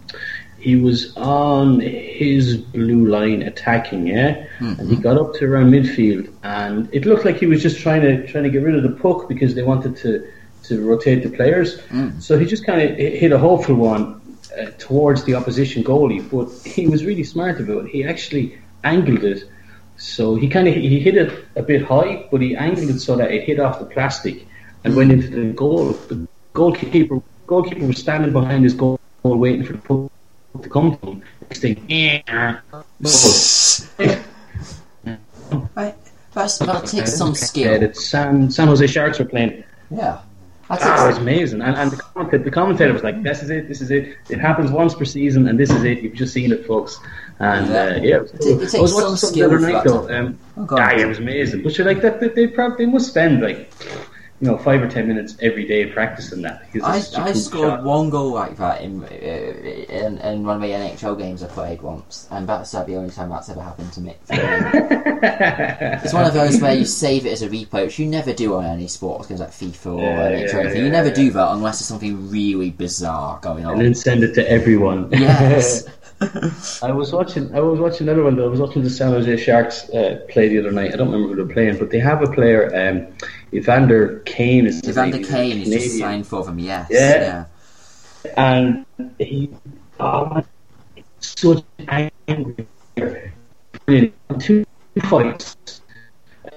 he 0.58 0.76
was 0.76 1.16
on 1.16 1.80
his 1.80 2.58
blue 2.58 3.06
line 3.08 3.40
attacking, 3.42 4.06
yeah, 4.08 4.44
Hmm. 4.58 4.74
and 4.78 4.90
he 4.90 4.96
got 4.96 5.16
up 5.16 5.32
to 5.36 5.46
around 5.46 5.70
midfield, 5.72 6.28
and 6.44 6.88
it 6.92 7.06
looked 7.06 7.24
like 7.24 7.38
he 7.38 7.46
was 7.46 7.62
just 7.62 7.78
trying 7.80 8.02
to 8.02 8.26
trying 8.26 8.44
to 8.44 8.50
get 8.50 8.62
rid 8.62 8.74
of 8.74 8.82
the 8.82 8.90
puck 8.90 9.28
because 9.28 9.54
they 9.54 9.62
wanted 9.62 9.96
to 9.98 10.22
to 10.64 10.86
rotate 10.86 11.22
the 11.22 11.30
players. 11.30 11.80
Hmm. 11.90 12.10
So 12.18 12.38
he 12.38 12.44
just 12.44 12.66
kind 12.66 12.82
of 12.82 12.96
hit 12.96 13.32
a 13.32 13.38
hopeful 13.38 13.76
one 13.76 14.20
uh, 14.60 14.66
towards 14.78 15.24
the 15.24 15.34
opposition 15.34 15.82
goalie, 15.82 16.22
but 16.30 16.46
he 16.68 16.86
was 16.86 17.06
really 17.06 17.24
smart 17.24 17.58
about 17.60 17.86
it. 17.86 17.90
He 17.90 18.04
actually 18.04 18.58
angled 18.84 19.24
it. 19.24 19.44
So 19.96 20.34
he 20.34 20.48
kind 20.48 20.68
of 20.68 20.74
he 20.74 21.00
hit 21.00 21.16
it 21.16 21.32
a 21.56 21.62
bit 21.62 21.82
high, 21.82 22.26
but 22.30 22.42
he 22.42 22.54
angled 22.54 22.90
it 22.90 23.00
so 23.00 23.16
that 23.16 23.30
it 23.32 23.44
hit 23.44 23.58
off 23.58 23.78
the 23.78 23.86
plastic 23.86 24.46
and 24.84 24.96
went 24.96 25.12
into 25.12 25.28
the 25.28 25.52
goal. 25.52 25.92
The 26.08 26.26
goalkeeper 26.52 27.20
goalkeeper 27.46 27.86
was 27.86 27.98
standing 27.98 28.32
behind 28.32 28.64
his 28.64 28.74
goal, 28.74 28.98
waiting 29.22 29.64
for 29.64 29.72
the 29.74 29.78
puck 29.78 30.10
to 30.62 30.68
come 30.68 30.96
to 30.98 31.06
him. 31.06 31.22
Next 31.42 31.60
thing, 31.60 31.84
yeah, 31.88 32.60
Right. 35.74 35.94
That's, 36.32 36.58
that 36.58 36.86
takes 36.86 37.16
some 37.16 37.28
yeah, 37.30 37.34
skill. 37.34 37.80
that 37.80 37.96
San 37.96 38.50
San 38.50 38.68
Jose 38.68 38.86
Sharks 38.86 39.18
were 39.18 39.24
playing. 39.24 39.64
Yeah. 39.90 40.20
That 40.68 40.78
Ah, 40.82 41.04
it 41.04 41.08
was 41.08 41.18
amazing, 41.18 41.62
and, 41.62 41.74
and 41.76 41.90
the, 41.90 41.96
commentator, 41.96 42.44
the 42.44 42.50
commentator 42.52 42.92
was 42.92 43.02
like, 43.02 43.20
"This 43.24 43.42
is 43.42 43.50
it, 43.50 43.66
this 43.66 43.80
is 43.80 43.90
it. 43.90 44.16
It 44.28 44.38
happens 44.38 44.70
once 44.70 44.94
per 44.94 45.04
season, 45.04 45.48
and 45.48 45.58
this 45.58 45.68
is 45.70 45.82
it. 45.82 46.00
You've 46.00 46.14
just 46.14 46.32
seen 46.32 46.52
it, 46.52 46.64
folks." 46.64 47.00
And 47.40 47.66
Yeah. 47.68 47.74
uh, 47.82 47.98
yeah, 48.00 48.16
it 48.18 48.22
was 48.22 48.30
It- 48.34 48.40
cool. 48.40 48.48
it 48.52 48.60
takes 48.60 48.74
I 48.76 48.80
was 48.80 48.92
some 48.92 49.02
watching 49.02 49.16
something 49.16 49.34
skill 49.34 49.48
the 49.50 49.56
other 49.56 49.72
night 49.72 49.84
though. 49.84 50.14
Um, 50.16 50.38
Oh, 50.56 50.64
God. 50.66 50.78
ah, 50.80 50.90
yeah, 50.92 51.02
it 51.02 51.06
was 51.08 51.18
amazing. 51.18 51.62
But 51.64 51.76
you're 51.76 51.86
like 51.88 52.00
that, 52.02 52.20
they, 52.20 52.28
they 52.28 52.46
probably 52.46 52.84
they 52.86 52.92
must 52.92 53.08
spend 53.08 53.42
like 53.42 53.72
you 54.40 54.48
know 54.48 54.56
five 54.56 54.82
or 54.82 54.88
ten 54.88 55.06
minutes 55.06 55.36
every 55.40 55.66
day 55.66 55.86
practicing 55.86 56.42
that. 56.42 56.62
I, 56.82 56.96
it's 56.98 57.08
such 57.08 57.18
a 57.18 57.22
I 57.22 57.32
scored 57.32 57.68
shot. 57.68 57.84
one 57.84 58.08
goal 58.10 58.32
like 58.32 58.56
that 58.56 58.80
in, 58.80 59.04
uh, 59.04 59.06
in 59.06 60.18
in 60.18 60.44
one 60.44 60.56
of 60.56 60.62
the 60.62 60.68
NHL 60.68 61.18
games 61.18 61.42
I 61.42 61.48
played 61.48 61.82
once, 61.82 62.26
and 62.30 62.48
that's 62.48 62.72
uh, 62.74 62.84
the 62.84 62.96
only 62.96 63.10
time 63.10 63.28
that's 63.28 63.48
ever 63.50 63.60
happened 63.62 63.92
to 63.92 64.00
me. 64.00 64.14
it's 64.30 66.12
one 66.12 66.24
of 66.26 66.34
those 66.34 66.60
where 66.60 66.74
you 66.74 66.84
save 66.84 67.26
it 67.26 67.32
as 67.32 67.42
a 67.42 67.48
replay, 67.48 67.84
which 67.84 67.98
you 67.98 68.06
never 68.06 68.32
do 68.32 68.54
on 68.56 68.64
any 68.64 68.88
sport, 68.88 69.28
games 69.28 69.40
like 69.40 69.50
FIFA 69.50 69.86
or 69.96 70.00
Yeah, 70.02 70.30
NHL 70.30 70.54
or 70.54 70.60
anything. 70.60 70.78
You 70.78 70.84
yeah, 70.86 70.90
never 70.92 71.08
yeah. 71.08 71.14
do 71.14 71.30
that 71.32 71.48
unless 71.52 71.78
there's 71.78 71.88
something 71.88 72.30
really 72.30 72.70
bizarre 72.70 73.38
going 73.40 73.66
on. 73.66 73.74
and 73.74 73.82
then 73.82 73.94
send 73.94 74.24
it 74.24 74.34
to 74.34 74.50
everyone. 74.50 75.08
yes. 75.12 75.84
I 76.82 76.92
was 76.92 77.12
watching. 77.12 77.54
I 77.54 77.60
was 77.60 77.80
watching 77.80 78.06
another 78.06 78.24
one. 78.24 78.36
Though. 78.36 78.44
I 78.44 78.50
was 78.50 78.60
watching 78.60 78.82
the 78.82 78.90
San 78.90 79.10
Jose 79.12 79.38
Sharks 79.38 79.88
uh, 79.88 80.20
play 80.28 80.48
the 80.48 80.58
other 80.58 80.70
night. 80.70 80.92
I 80.92 80.96
don't 80.96 81.10
remember 81.10 81.28
who 81.34 81.36
they're 81.46 81.54
playing, 81.54 81.78
but 81.78 81.90
they 81.90 81.98
have 81.98 82.22
a 82.22 82.30
player. 82.30 82.70
Um, 82.76 83.14
Evander 83.52 84.20
Kane 84.20 84.66
is 84.66 84.86
Evander 84.88 85.18
Kane 85.18 85.58
is 85.60 85.68
just 85.68 85.98
signed 85.98 86.26
for 86.26 86.44
them, 86.44 86.58
yes. 86.58 86.88
Yeah. 86.90 87.46
and 88.36 88.86
he 89.18 89.50
oh, 89.98 90.42
such 91.20 91.64
an 91.88 92.10
angry 92.28 92.66
player. 92.96 93.32
Two 94.38 94.64
fights, 95.04 95.56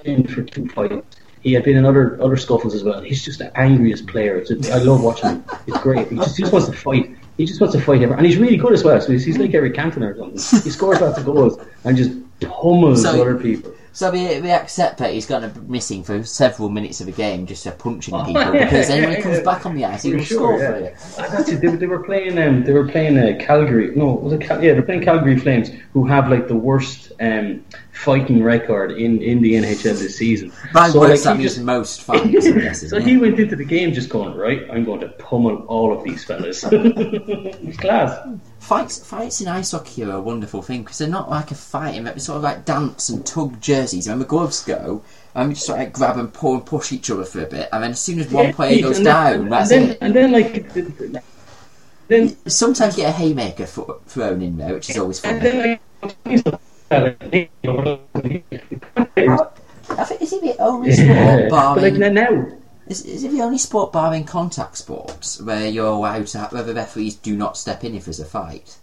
in 0.04 0.26
for 0.26 0.42
two 0.42 0.68
fights. 0.68 1.04
He 1.40 1.52
had 1.52 1.64
been 1.64 1.76
in 1.76 1.84
other 1.84 2.20
other 2.22 2.36
scuffles 2.36 2.74
as 2.74 2.84
well. 2.84 3.02
He's 3.02 3.24
just 3.24 3.38
the 3.38 3.56
angriest 3.58 4.06
player. 4.06 4.44
I 4.72 4.78
love 4.78 5.02
watching 5.02 5.30
him. 5.30 5.44
It's 5.66 5.78
great. 5.78 6.08
He 6.08 6.16
just, 6.16 6.36
he 6.36 6.42
just 6.42 6.52
wants 6.52 6.68
to 6.68 6.76
fight. 6.76 7.16
He 7.36 7.44
just 7.44 7.60
wants 7.60 7.74
to 7.74 7.82
fight 7.82 7.96
everyone, 7.96 8.18
and 8.18 8.26
he's 8.26 8.36
really 8.36 8.56
good 8.56 8.72
as 8.72 8.84
well. 8.84 9.00
So 9.00 9.10
he's, 9.10 9.24
he's 9.24 9.38
like 9.38 9.52
Eric 9.52 9.74
Cantona 9.74 10.14
or 10.14 10.16
something. 10.36 10.62
He 10.62 10.70
scores 10.70 11.00
lots 11.00 11.18
of 11.18 11.24
goals 11.24 11.58
and 11.82 11.96
just 11.96 12.12
pummels 12.40 13.02
So- 13.02 13.20
other 13.20 13.36
people. 13.36 13.74
So 13.94 14.10
we, 14.10 14.40
we 14.40 14.50
accept 14.50 14.98
that 14.98 15.12
he's 15.12 15.24
going 15.24 15.42
to 15.42 15.48
be 15.60 15.60
missing 15.70 16.02
for 16.02 16.24
several 16.24 16.68
minutes 16.68 17.00
of 17.00 17.06
the 17.06 17.12
game 17.12 17.46
just 17.46 17.62
for 17.62 17.70
punching 17.70 18.12
Oh, 18.12 18.24
people 18.24 18.42
yeah, 18.52 18.64
because 18.64 18.88
then 18.88 19.04
when 19.08 19.16
he 19.16 19.22
comes 19.22 19.36
yeah. 19.38 19.44
back 19.44 19.64
on 19.64 19.76
the 19.76 19.84
ice, 19.84 20.02
he 20.02 20.12
will 20.14 20.24
sure, 20.24 20.58
score 20.58 20.58
yeah. 20.58 20.70
for 20.72 20.78
you. 21.22 21.28
That's 21.30 21.48
it. 21.50 21.60
They, 21.60 21.68
were- 21.68 21.76
they 21.76 21.86
were 21.86 22.02
playing. 22.02 22.36
Um, 22.36 22.64
they 22.64 22.72
were 22.72 22.88
playing 22.88 23.16
uh, 23.16 23.38
Calgary. 23.38 23.94
No, 23.94 24.06
was 24.14 24.32
it? 24.32 24.40
Cal- 24.40 24.62
yeah, 24.64 24.72
they're 24.72 24.82
playing 24.82 25.04
Calgary 25.04 25.38
Flames, 25.38 25.70
who 25.92 26.04
have 26.08 26.28
like 26.28 26.48
the 26.48 26.56
worst 26.56 27.12
um, 27.20 27.64
fighting 27.92 28.42
record 28.42 28.90
in, 28.90 29.22
in 29.22 29.40
the 29.40 29.54
NHL 29.54 29.96
this 29.96 30.16
season. 30.16 30.52
By 30.72 30.88
So, 30.88 30.98
words, 30.98 31.24
like, 31.24 31.36
that 31.36 31.40
he 31.40 31.44
just- 31.44 31.60
most 31.60 32.02
fans, 32.02 32.20
I 32.48 32.50
guess, 32.50 32.80
so 32.80 32.86
isn't 32.96 33.06
he 33.06 33.16
went 33.16 33.38
into 33.38 33.54
the 33.54 33.64
game 33.64 33.92
just 33.92 34.08
going 34.08 34.34
right. 34.36 34.68
I'm 34.72 34.84
going 34.84 35.02
to 35.02 35.08
pummel 35.10 35.58
all 35.68 35.96
of 35.96 36.02
these 36.02 36.24
fellas. 36.24 36.64
it's 36.72 37.76
class. 37.76 38.10
Fights, 38.64 39.04
fights 39.04 39.42
in 39.42 39.48
ice 39.48 39.72
hockey 39.72 40.04
are 40.04 40.12
a 40.12 40.20
wonderful 40.22 40.62
thing 40.62 40.82
because 40.82 40.96
they're 40.96 41.06
not 41.06 41.28
like 41.28 41.50
a 41.50 41.54
fight, 41.54 42.02
they're 42.02 42.18
sort 42.18 42.38
of 42.38 42.42
like 42.42 42.64
dance 42.64 43.10
and 43.10 43.24
tug 43.26 43.60
jerseys. 43.60 44.08
When 44.08 44.18
the 44.18 44.24
gloves 44.24 44.64
go, 44.64 45.02
and 45.34 45.48
we 45.48 45.54
just 45.54 45.66
sort 45.66 45.80
of 45.80 45.84
like 45.84 45.92
grab 45.92 46.16
and 46.16 46.32
pull 46.32 46.54
and 46.54 46.64
push 46.64 46.90
each 46.90 47.10
other 47.10 47.24
for 47.24 47.42
a 47.42 47.46
bit, 47.46 47.68
and 47.72 47.82
then 47.82 47.90
as 47.90 48.00
soon 48.00 48.20
as 48.20 48.30
one 48.30 48.46
Yeah, 48.46 48.52
player 48.52 48.80
goes 48.80 48.96
and 48.96 49.04
down, 49.04 49.48
that's 49.50 49.70
and 49.70 49.82
then, 49.82 49.90
it. 49.90 49.98
And 50.00 50.14
then 50.14 50.32
like. 50.32 50.72
Then 52.08 52.36
Sometimes 52.46 52.96
you 52.96 53.02
get 53.04 53.10
a 53.10 53.16
haymaker 53.16 53.66
thrown 53.66 54.40
in 54.42 54.56
there, 54.56 54.72
which 54.74 54.88
is 54.90 54.98
always 54.98 55.20
fun. 55.20 55.38
then 55.40 55.78
like. 56.90 56.90
I 56.90 57.16
think 60.04 60.22
is 60.22 60.32
it 60.32 60.42
the 60.42 60.56
only 60.58 60.90
Yeah. 60.92 61.48
sport 61.48 61.50
But 61.50 61.82
like 61.82 61.94
now, 61.94 62.46
is, 62.86 63.02
is 63.04 63.24
it 63.24 63.30
the 63.32 63.40
only 63.42 63.58
sport 63.58 63.92
barring 63.92 64.24
contact 64.24 64.76
sports 64.76 65.40
where 65.40 65.66
you're 65.68 65.86
allowed 65.86 66.26
to 66.28 66.38
have, 66.38 66.52
where 66.52 66.62
the 66.62 66.74
referees 66.74 67.14
do 67.16 67.36
not 67.36 67.56
step 67.56 67.84
in 67.84 67.94
if 67.94 68.04
there's 68.04 68.20
a 68.20 68.24
fight? 68.24 68.76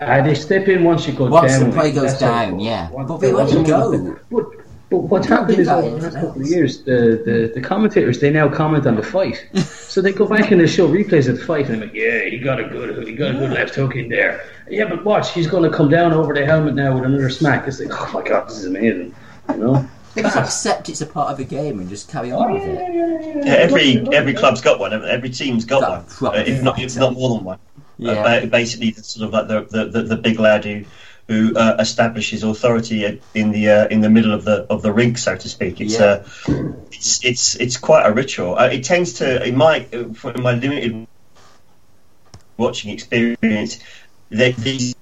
Uh, 0.00 0.22
they 0.22 0.34
step 0.34 0.66
in 0.68 0.82
once 0.82 1.06
you 1.06 1.12
go 1.12 1.28
Once 1.28 1.52
down. 1.52 1.70
the 1.70 1.76
play 1.76 1.92
goes 1.92 2.14
down, 2.18 2.58
yeah. 2.58 2.90
once- 2.90 3.08
But 3.08 3.18
they 3.18 3.32
once 3.32 3.52
let 3.52 3.66
someone- 3.66 4.04
go. 4.04 4.18
But, 4.30 4.44
but 4.88 4.96
what's 5.04 5.28
happened 5.28 5.58
is 5.60 5.68
over 5.68 5.86
in 5.86 5.94
the 5.98 6.00
last 6.02 6.14
couple 6.14 6.42
of 6.42 6.48
years, 6.48 6.82
the, 6.82 7.22
the, 7.24 7.52
the 7.54 7.60
commentators 7.60 8.18
they 8.18 8.30
now 8.30 8.48
comment 8.48 8.86
on 8.88 8.96
the 8.96 9.02
fight. 9.04 9.46
so 9.54 10.00
they 10.02 10.10
go 10.12 10.26
back 10.26 10.50
and 10.50 10.60
they 10.60 10.66
show 10.66 10.88
replays 10.88 11.28
of 11.28 11.38
the 11.38 11.44
fight, 11.44 11.68
and 11.68 11.80
they're 11.82 11.86
like, 11.88 11.94
"Yeah, 11.94 12.24
he 12.24 12.38
got 12.38 12.58
a 12.58 12.64
good, 12.64 13.06
he 13.06 13.14
got 13.14 13.36
a 13.36 13.38
good 13.38 13.52
left 13.52 13.76
hook 13.76 13.94
in 13.94 14.08
there. 14.08 14.44
Yeah, 14.68 14.86
but 14.88 15.04
watch, 15.04 15.32
he's 15.32 15.46
going 15.46 15.62
to 15.62 15.76
come 15.76 15.90
down 15.90 16.12
over 16.12 16.34
the 16.34 16.44
helmet 16.44 16.74
now 16.74 16.92
with 16.94 17.04
another 17.04 17.30
smack. 17.30 17.68
It's 17.68 17.78
like, 17.78 17.90
oh 17.92 18.10
my 18.12 18.22
god, 18.28 18.48
this 18.48 18.58
is 18.58 18.64
amazing. 18.64 19.14
You 19.50 19.56
know? 19.58 19.88
They 20.14 20.22
just 20.22 20.36
accept 20.36 20.88
it's 20.88 21.00
a 21.00 21.06
part 21.06 21.30
of 21.30 21.38
the 21.38 21.44
game 21.44 21.78
and 21.78 21.88
just 21.88 22.08
carry 22.08 22.32
on 22.32 22.52
with 22.52 22.62
it. 22.64 23.46
Yeah, 23.46 23.52
every 23.54 24.06
every 24.12 24.34
club's 24.34 24.60
got 24.60 24.80
one. 24.80 24.92
Every 24.92 25.30
team's 25.30 25.64
got 25.64 25.80
That 25.80 25.90
one, 25.90 26.04
proper 26.06 26.38
uh, 26.38 26.42
if 26.42 26.62
not 26.62 26.78
if 26.80 26.96
not 26.96 27.14
more 27.14 27.36
than 27.36 27.44
one. 27.44 27.58
Yeah. 27.96 28.12
Uh, 28.12 28.40
ba- 28.40 28.46
basically, 28.46 28.90
the 28.90 29.02
sort 29.02 29.26
of 29.26 29.32
like 29.32 29.48
the 29.48 29.84
the, 29.84 29.84
the, 29.90 30.02
the 30.02 30.16
big 30.16 30.40
lad 30.40 30.64
who 30.64 30.84
who 31.28 31.54
uh, 31.56 31.76
establishes 31.78 32.42
authority 32.42 33.20
in 33.34 33.52
the 33.52 33.70
uh, 33.70 33.86
in 33.88 34.00
the 34.00 34.10
middle 34.10 34.32
of 34.32 34.44
the 34.44 34.66
of 34.68 34.82
the 34.82 34.92
rink, 34.92 35.16
so 35.16 35.36
to 35.36 35.48
speak. 35.48 35.80
It's 35.80 35.98
Yeah. 35.98 36.24
uh, 36.48 36.72
it's 36.90 37.24
it's 37.24 37.54
it's 37.56 37.76
quite 37.76 38.04
a 38.04 38.12
ritual. 38.12 38.58
Uh, 38.58 38.66
it 38.66 38.82
tends 38.82 39.12
to, 39.14 39.46
in 39.46 39.56
my 39.56 39.86
uh, 39.92 40.30
in 40.30 40.42
my 40.42 40.54
limited 40.54 41.06
watching 42.56 42.90
experience, 42.92 43.78
they, 44.28 44.52
these 44.52 44.94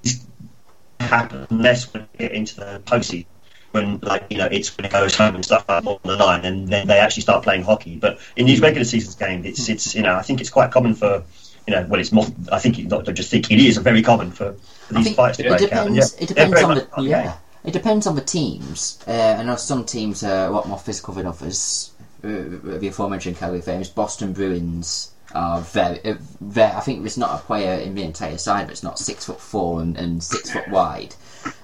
happen 1.00 1.46
less 1.50 1.92
when 1.92 2.02
you 2.12 2.18
get 2.18 2.32
into 2.32 2.56
the 2.56 2.82
postseason. 2.84 3.26
When 3.72 3.98
like 4.00 4.26
you 4.30 4.38
know 4.38 4.48
it's 4.50 4.76
when 4.76 4.86
it 4.86 4.92
goes 4.92 5.14
home 5.14 5.34
and 5.34 5.44
stuff 5.44 5.68
like 5.68 5.84
on 5.84 5.98
the 6.02 6.16
line, 6.16 6.44
and 6.44 6.68
then 6.68 6.86
they 6.86 6.98
actually 6.98 7.22
start 7.22 7.44
playing 7.44 7.62
hockey. 7.62 7.96
But 7.96 8.18
in 8.36 8.46
these 8.46 8.60
regular 8.60 8.84
seasons 8.84 9.14
games, 9.14 9.44
it's 9.44 9.68
it's 9.68 9.94
you 9.94 10.02
know 10.02 10.14
I 10.14 10.22
think 10.22 10.40
it's 10.40 10.50
quite 10.50 10.70
common 10.70 10.94
for 10.94 11.22
you 11.66 11.74
know 11.74 11.86
well 11.88 12.00
it's 12.00 12.12
more 12.12 12.26
I 12.50 12.58
think 12.58 12.78
not 12.86 13.08
I 13.08 13.12
just 13.12 13.30
think 13.30 13.50
it 13.50 13.60
is 13.60 13.76
very 13.76 14.02
common 14.02 14.30
for, 14.30 14.54
for 14.54 14.94
these 14.94 15.14
fights 15.14 15.36
to 15.36 15.44
break 15.48 15.60
depends. 15.60 16.14
out. 16.14 16.18
Yeah, 16.18 16.24
it 16.24 16.28
depends 16.28 16.62
on 16.62 16.74
the 16.76 16.80
part 16.86 17.04
the 17.04 17.10
yeah. 17.10 17.22
game. 17.24 17.32
It 17.64 17.72
depends 17.72 18.06
on 18.06 18.14
the 18.14 18.22
teams. 18.22 18.98
Uh, 19.06 19.36
I 19.38 19.42
know 19.42 19.56
some 19.56 19.84
teams 19.84 20.22
are 20.22 20.46
a 20.46 20.50
lot 20.50 20.66
more 20.66 20.78
physical 20.78 21.12
than 21.12 21.26
others. 21.26 21.92
Uh, 22.24 22.28
the 22.62 22.88
aforementioned 22.88 23.36
Calgary 23.36 23.60
Flames, 23.60 23.88
Boston 23.88 24.32
Bruins 24.32 25.12
are 25.34 25.60
very, 25.60 26.02
uh, 26.04 26.14
very. 26.40 26.72
I 26.72 26.80
think 26.80 27.02
there's 27.02 27.18
not 27.18 27.38
a 27.38 27.44
player 27.44 27.78
in 27.80 27.94
the 27.94 28.02
entire 28.02 28.38
side 28.38 28.68
that's 28.68 28.82
not 28.82 28.98
six 28.98 29.26
foot 29.26 29.40
four 29.40 29.82
and, 29.82 29.96
and 29.96 30.22
six 30.22 30.50
foot 30.50 30.68
wide. 30.68 31.14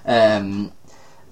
Um, 0.05 0.73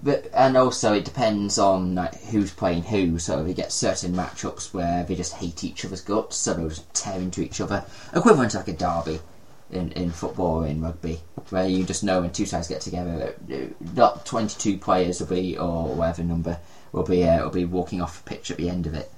but 0.03 0.29
and 0.35 0.57
also 0.57 0.93
it 0.93 1.05
depends 1.05 1.59
on 1.59 1.95
like, 1.95 2.21
who's 2.25 2.53
playing 2.53 2.83
who. 2.83 3.19
So 3.19 3.43
we 3.43 3.55
get 3.55 3.73
certain 3.73 4.13
matchups 4.15 4.75
where 4.75 5.05
they 5.05 5.15
just 5.15 5.35
hate 5.35 5.65
each 5.65 5.85
other's 5.85 6.01
guts, 6.01 6.37
so 6.37 6.55
they'll 6.55 6.69
just 6.69 6.93
tear 6.95 7.21
into 7.21 7.43
each 7.43 7.61
other. 7.61 7.85
Equivalent 8.15 8.53
to 8.53 8.59
like 8.59 8.69
a 8.69 8.73
derby 8.73 9.21
in, 9.71 9.93
in 9.93 10.11
football 10.11 10.65
or 10.65 10.67
in 10.67 10.83
rugby, 10.83 11.21
where 11.51 11.67
you 11.67 11.85
just 11.85 12.05
know 12.05 12.21
when 12.21 12.31
two 12.31 12.47
sides 12.47 12.69
get 12.69 12.81
together, 12.81 13.35
uh, 13.53 13.57
not 13.95 14.27
22 14.27 14.79
players 14.79 15.21
will 15.21 15.29
be, 15.29 15.57
or 15.57 15.95
whatever 15.95 16.23
number, 16.23 16.59
will 16.93 17.05
be 17.05 17.25
uh, 17.25 17.45
will 17.45 17.51
be 17.51 17.65
walking 17.65 18.01
off 18.01 18.25
the 18.25 18.31
pitch 18.31 18.51
at 18.51 18.57
the 18.57 18.69
end 18.69 18.87
of 18.87 18.95
it. 18.95 19.11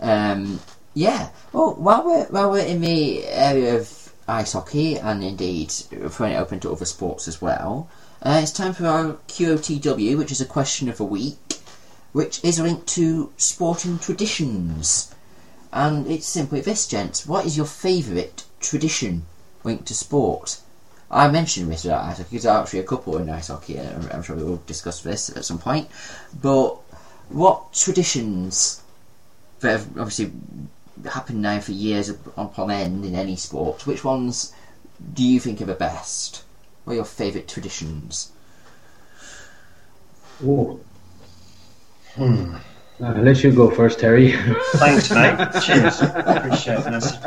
Um, 0.00 0.60
yeah. 0.94 1.30
Well, 1.52 1.74
while 1.74 2.04
we're 2.04 2.26
while 2.26 2.50
we're 2.50 2.66
in 2.66 2.80
the 2.80 3.26
area 3.26 3.76
of 3.76 4.12
ice 4.28 4.52
hockey 4.52 4.98
and 4.98 5.24
indeed 5.24 5.70
throwing 5.70 6.34
it 6.34 6.36
open 6.36 6.60
to 6.60 6.72
other 6.72 6.84
sports 6.84 7.26
as 7.26 7.40
well, 7.40 7.88
uh, 8.22 8.40
it's 8.42 8.52
time 8.52 8.74
for 8.74 8.86
our 8.86 9.14
QOTW, 9.28 10.18
which 10.18 10.32
is 10.32 10.40
a 10.40 10.46
question 10.46 10.88
of 10.88 10.98
the 10.98 11.04
week, 11.04 11.60
which 12.12 12.44
is 12.44 12.60
linked 12.60 12.86
to 12.88 13.32
sporting 13.36 13.98
traditions. 13.98 15.14
And 15.72 16.06
it's 16.06 16.26
simply 16.26 16.60
this, 16.60 16.86
gents. 16.86 17.26
What 17.26 17.46
is 17.46 17.56
your 17.56 17.66
favourite 17.66 18.44
tradition 18.60 19.24
linked 19.64 19.86
to 19.86 19.94
sport? 19.94 20.60
I 21.10 21.28
mentioned 21.28 21.72
this 21.72 21.84
about 21.84 22.04
ice 22.04 22.18
hockey 22.18 22.28
because 22.30 22.42
there 22.44 22.52
are 22.52 22.62
actually 22.62 22.80
a 22.80 22.84
couple 22.84 23.16
in 23.18 23.30
ice 23.30 23.48
hockey, 23.48 23.76
and 23.76 24.10
I'm- 24.10 24.22
sure 24.22 24.36
we 24.36 24.44
will 24.44 24.62
discuss 24.66 25.00
this 25.00 25.30
at 25.30 25.44
some 25.44 25.58
point. 25.58 25.88
But 26.40 26.76
what 27.30 27.72
traditions 27.72 28.80
that 29.60 29.70
have 29.72 29.98
obviously 29.98 30.32
happened 31.10 31.42
now 31.42 31.60
for 31.60 31.72
years 31.72 32.10
upon 32.10 32.70
end 32.70 33.04
in 33.04 33.14
any 33.14 33.36
sport, 33.36 33.86
which 33.86 34.04
ones 34.04 34.52
do 35.14 35.24
you 35.24 35.40
think 35.40 35.60
are 35.60 35.66
the 35.66 35.74
best? 35.74 36.42
What 36.90 36.94
are 36.94 36.96
your 36.96 37.04
favourite 37.04 37.46
traditions? 37.46 38.32
Oh. 40.44 40.80
Uh, 42.18 42.58
I'll 43.00 43.22
let 43.22 43.44
you 43.44 43.52
go 43.52 43.70
first, 43.70 44.00
Terry. 44.00 44.32
Thanks, 44.72 45.08
mate. 45.12 45.38
Cheers. 45.62 46.00
Appreciate 46.02 46.84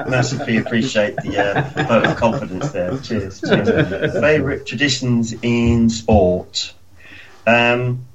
massively 0.09 0.57
appreciate 0.57 1.15
the 1.15 1.37
uh, 1.37 1.83
vote 1.87 2.05
of 2.07 2.17
confidence 2.17 2.71
there. 2.73 2.97
Cheers. 2.97 3.39
Cheers. 3.39 4.11
Favorite 4.19 4.65
traditions 4.65 5.33
in 5.41 5.89
sport. 5.89 6.73
Um, 7.47 8.05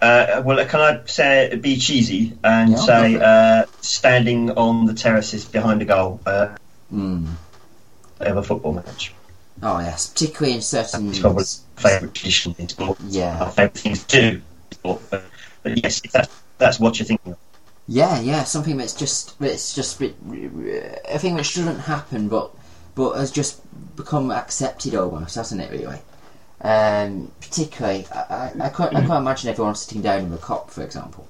uh, 0.00 0.40
well, 0.42 0.64
can 0.64 0.80
I 0.80 1.02
say 1.04 1.54
be 1.60 1.76
cheesy 1.76 2.32
and 2.42 2.70
Yeah, 2.70 2.76
say 2.76 3.12
go 3.12 3.18
for 3.18 3.22
it. 3.22 3.22
uh, 3.22 3.66
standing 3.82 4.52
on 4.52 4.86
the 4.86 4.94
terraces 4.94 5.44
behind 5.44 5.82
a 5.82 5.84
goal 5.84 6.18
uh, 6.24 6.56
Mm. 6.90 7.26
of 8.20 8.36
a 8.38 8.42
football 8.42 8.72
match? 8.72 9.12
Oh 9.62 9.78
yes, 9.78 10.08
particularly 10.08 10.56
in 10.56 10.62
certain. 10.62 11.08
It's 11.08 11.18
probably 11.20 11.44
favourite 11.76 12.14
tradition 12.14 12.54
in 12.58 12.68
sport. 12.68 12.98
Yeah. 13.08 13.48
Favourite 13.50 13.78
thing 13.78 13.94
to 13.94 14.06
do. 14.06 14.42
But, 14.82 15.00
but 15.62 15.82
yes, 15.82 16.00
if 16.04 16.12
that's 16.12 16.42
that's 16.58 16.80
what 16.80 16.98
you're 16.98 17.06
thinking. 17.06 17.32
of. 17.32 17.38
Yeah, 17.86 18.20
yeah, 18.20 18.44
something 18.44 18.76
that's 18.78 18.94
just 18.94 19.40
it's 19.40 19.74
just 19.74 20.00
a 20.00 21.18
thing 21.18 21.34
which 21.34 21.46
shouldn't 21.46 21.80
happen, 21.80 22.28
but 22.28 22.50
but 22.94 23.14
has 23.14 23.30
just 23.30 23.60
become 23.96 24.30
accepted 24.30 24.94
almost, 24.94 25.34
hasn't 25.36 25.60
it? 25.60 25.70
Really. 25.70 25.98
Um, 26.60 27.30
particularly, 27.40 28.06
I, 28.14 28.52
I, 28.58 28.66
I 28.66 28.68
can't 28.70 28.94
I 28.94 29.00
can't 29.00 29.20
imagine 29.20 29.50
everyone 29.50 29.74
sitting 29.74 30.02
down 30.02 30.20
in 30.20 30.30
the 30.30 30.38
Kop, 30.38 30.70
for 30.70 30.82
example. 30.82 31.28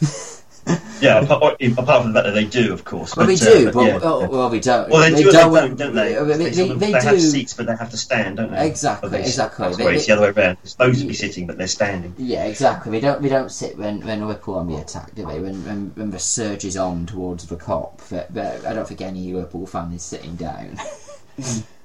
Yeah, 1.02 1.18
apart, 1.18 1.60
apart 1.60 2.02
from 2.04 2.12
the 2.12 2.22
fact 2.22 2.26
that 2.26 2.30
they 2.34 2.44
do, 2.44 2.72
of 2.72 2.84
course. 2.84 3.16
Well, 3.16 3.26
we 3.26 3.34
uh, 3.34 3.38
do, 3.38 3.72
but 3.72 3.86
yeah. 3.86 3.98
oh, 4.04 4.28
well, 4.28 4.48
we 4.48 4.60
don't. 4.60 4.88
Well, 4.88 5.00
they, 5.00 5.20
do, 5.20 5.32
don't, 5.32 5.52
they 5.52 5.60
don't, 5.60 5.76
don't 5.76 5.94
they? 5.96 6.14
They, 6.14 6.24
They, 6.36 6.50
they, 6.50 6.70
of- 6.70 6.78
they 6.78 6.92
they 6.92 7.00
have 7.00 7.20
seats, 7.20 7.54
but 7.54 7.66
they 7.66 7.74
have 7.74 7.90
to 7.90 7.96
stand, 7.96 8.36
don't 8.36 8.52
they? 8.52 8.68
Exactly, 8.68 9.08
they- 9.10 9.22
exactly. 9.22 9.64
That's 9.64 9.78
They- 9.78 9.94
it's 9.94 10.06
they- 10.06 10.14
the 10.14 10.20
other 10.20 10.32
way 10.32 10.42
around. 10.42 10.58
They're 10.62 10.70
supposed 10.70 11.00
to 11.00 11.06
be 11.08 11.14
sitting, 11.14 11.48
but 11.48 11.58
they're 11.58 11.66
standing. 11.66 12.14
Yeah, 12.18 12.44
exactly. 12.44 12.92
We 12.92 13.00
don't. 13.00 13.20
They 13.20 13.30
don't 13.30 13.50
sit 13.50 13.76
when 13.76 14.06
when 14.06 14.20
Liverpool 14.24 14.54
on 14.54 14.68
the 14.68 14.76
attack, 14.76 15.12
do 15.16 15.26
they? 15.26 15.40
When 15.40 15.64
when, 15.64 15.90
when 15.96 16.10
the 16.12 16.20
surge 16.20 16.64
is 16.64 16.76
on 16.76 17.06
towards 17.06 17.48
the 17.48 17.56
Kop, 17.56 17.98
that, 18.10 18.32
that- 18.34 18.64
I 18.64 18.72
don't 18.72 18.86
think 18.86 19.00
any 19.00 19.32
Liverpool 19.32 19.66
fan 19.66 19.92
is 19.92 20.04
sitting 20.04 20.36
down. 20.36 20.78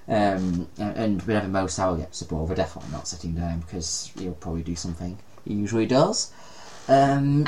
um, 0.08 0.68
and, 0.78 0.96
and 0.96 1.22
whenever 1.24 1.48
Mo 1.48 1.66
Salah 1.66 1.98
gets 1.98 2.20
the 2.20 2.26
ball, 2.26 2.46
they're 2.46 2.56
definitely 2.56 2.92
not 2.92 3.08
sitting 3.08 3.34
down 3.34 3.62
because 3.62 4.12
he'll 4.20 4.34
probably 4.34 4.62
do 4.62 4.76
something 4.76 5.18
he 5.44 5.56
usually 5.56 5.88
does. 5.88 6.32
Um, 6.88 7.48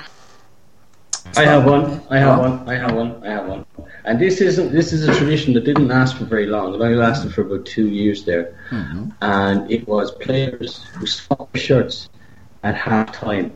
I 1.36 1.44
have 1.46 1.66
one. 1.66 2.02
I 2.10 2.18
have 2.20 2.40
one. 2.40 2.70
I 2.70 2.76
have 2.76 2.94
one. 2.96 3.24
I 3.26 3.30
have 3.30 3.48
one. 3.48 3.66
And 4.06 4.20
this 4.20 4.42
isn't. 4.42 4.72
This 4.72 4.94
is 4.94 5.08
a 5.08 5.14
tradition 5.16 5.54
that 5.54 5.64
didn't 5.66 5.88
last 5.88 6.18
for 6.18 6.26
very 6.26 6.48
long. 6.48 6.74
It 6.74 6.82
only 6.82 6.96
lasted 6.96 7.34
for 7.34 7.42
about 7.42 7.66
two 7.66 7.88
years 7.88 8.26
there, 8.26 8.56
mhm. 8.70 9.14
and 9.22 9.70
it 9.72 9.88
was 9.88 10.12
players 10.12 10.84
who 10.96 11.06
swapped 11.06 11.58
shirts 11.58 12.10
at 12.64 12.76
half 12.76 13.12
time. 13.12 13.52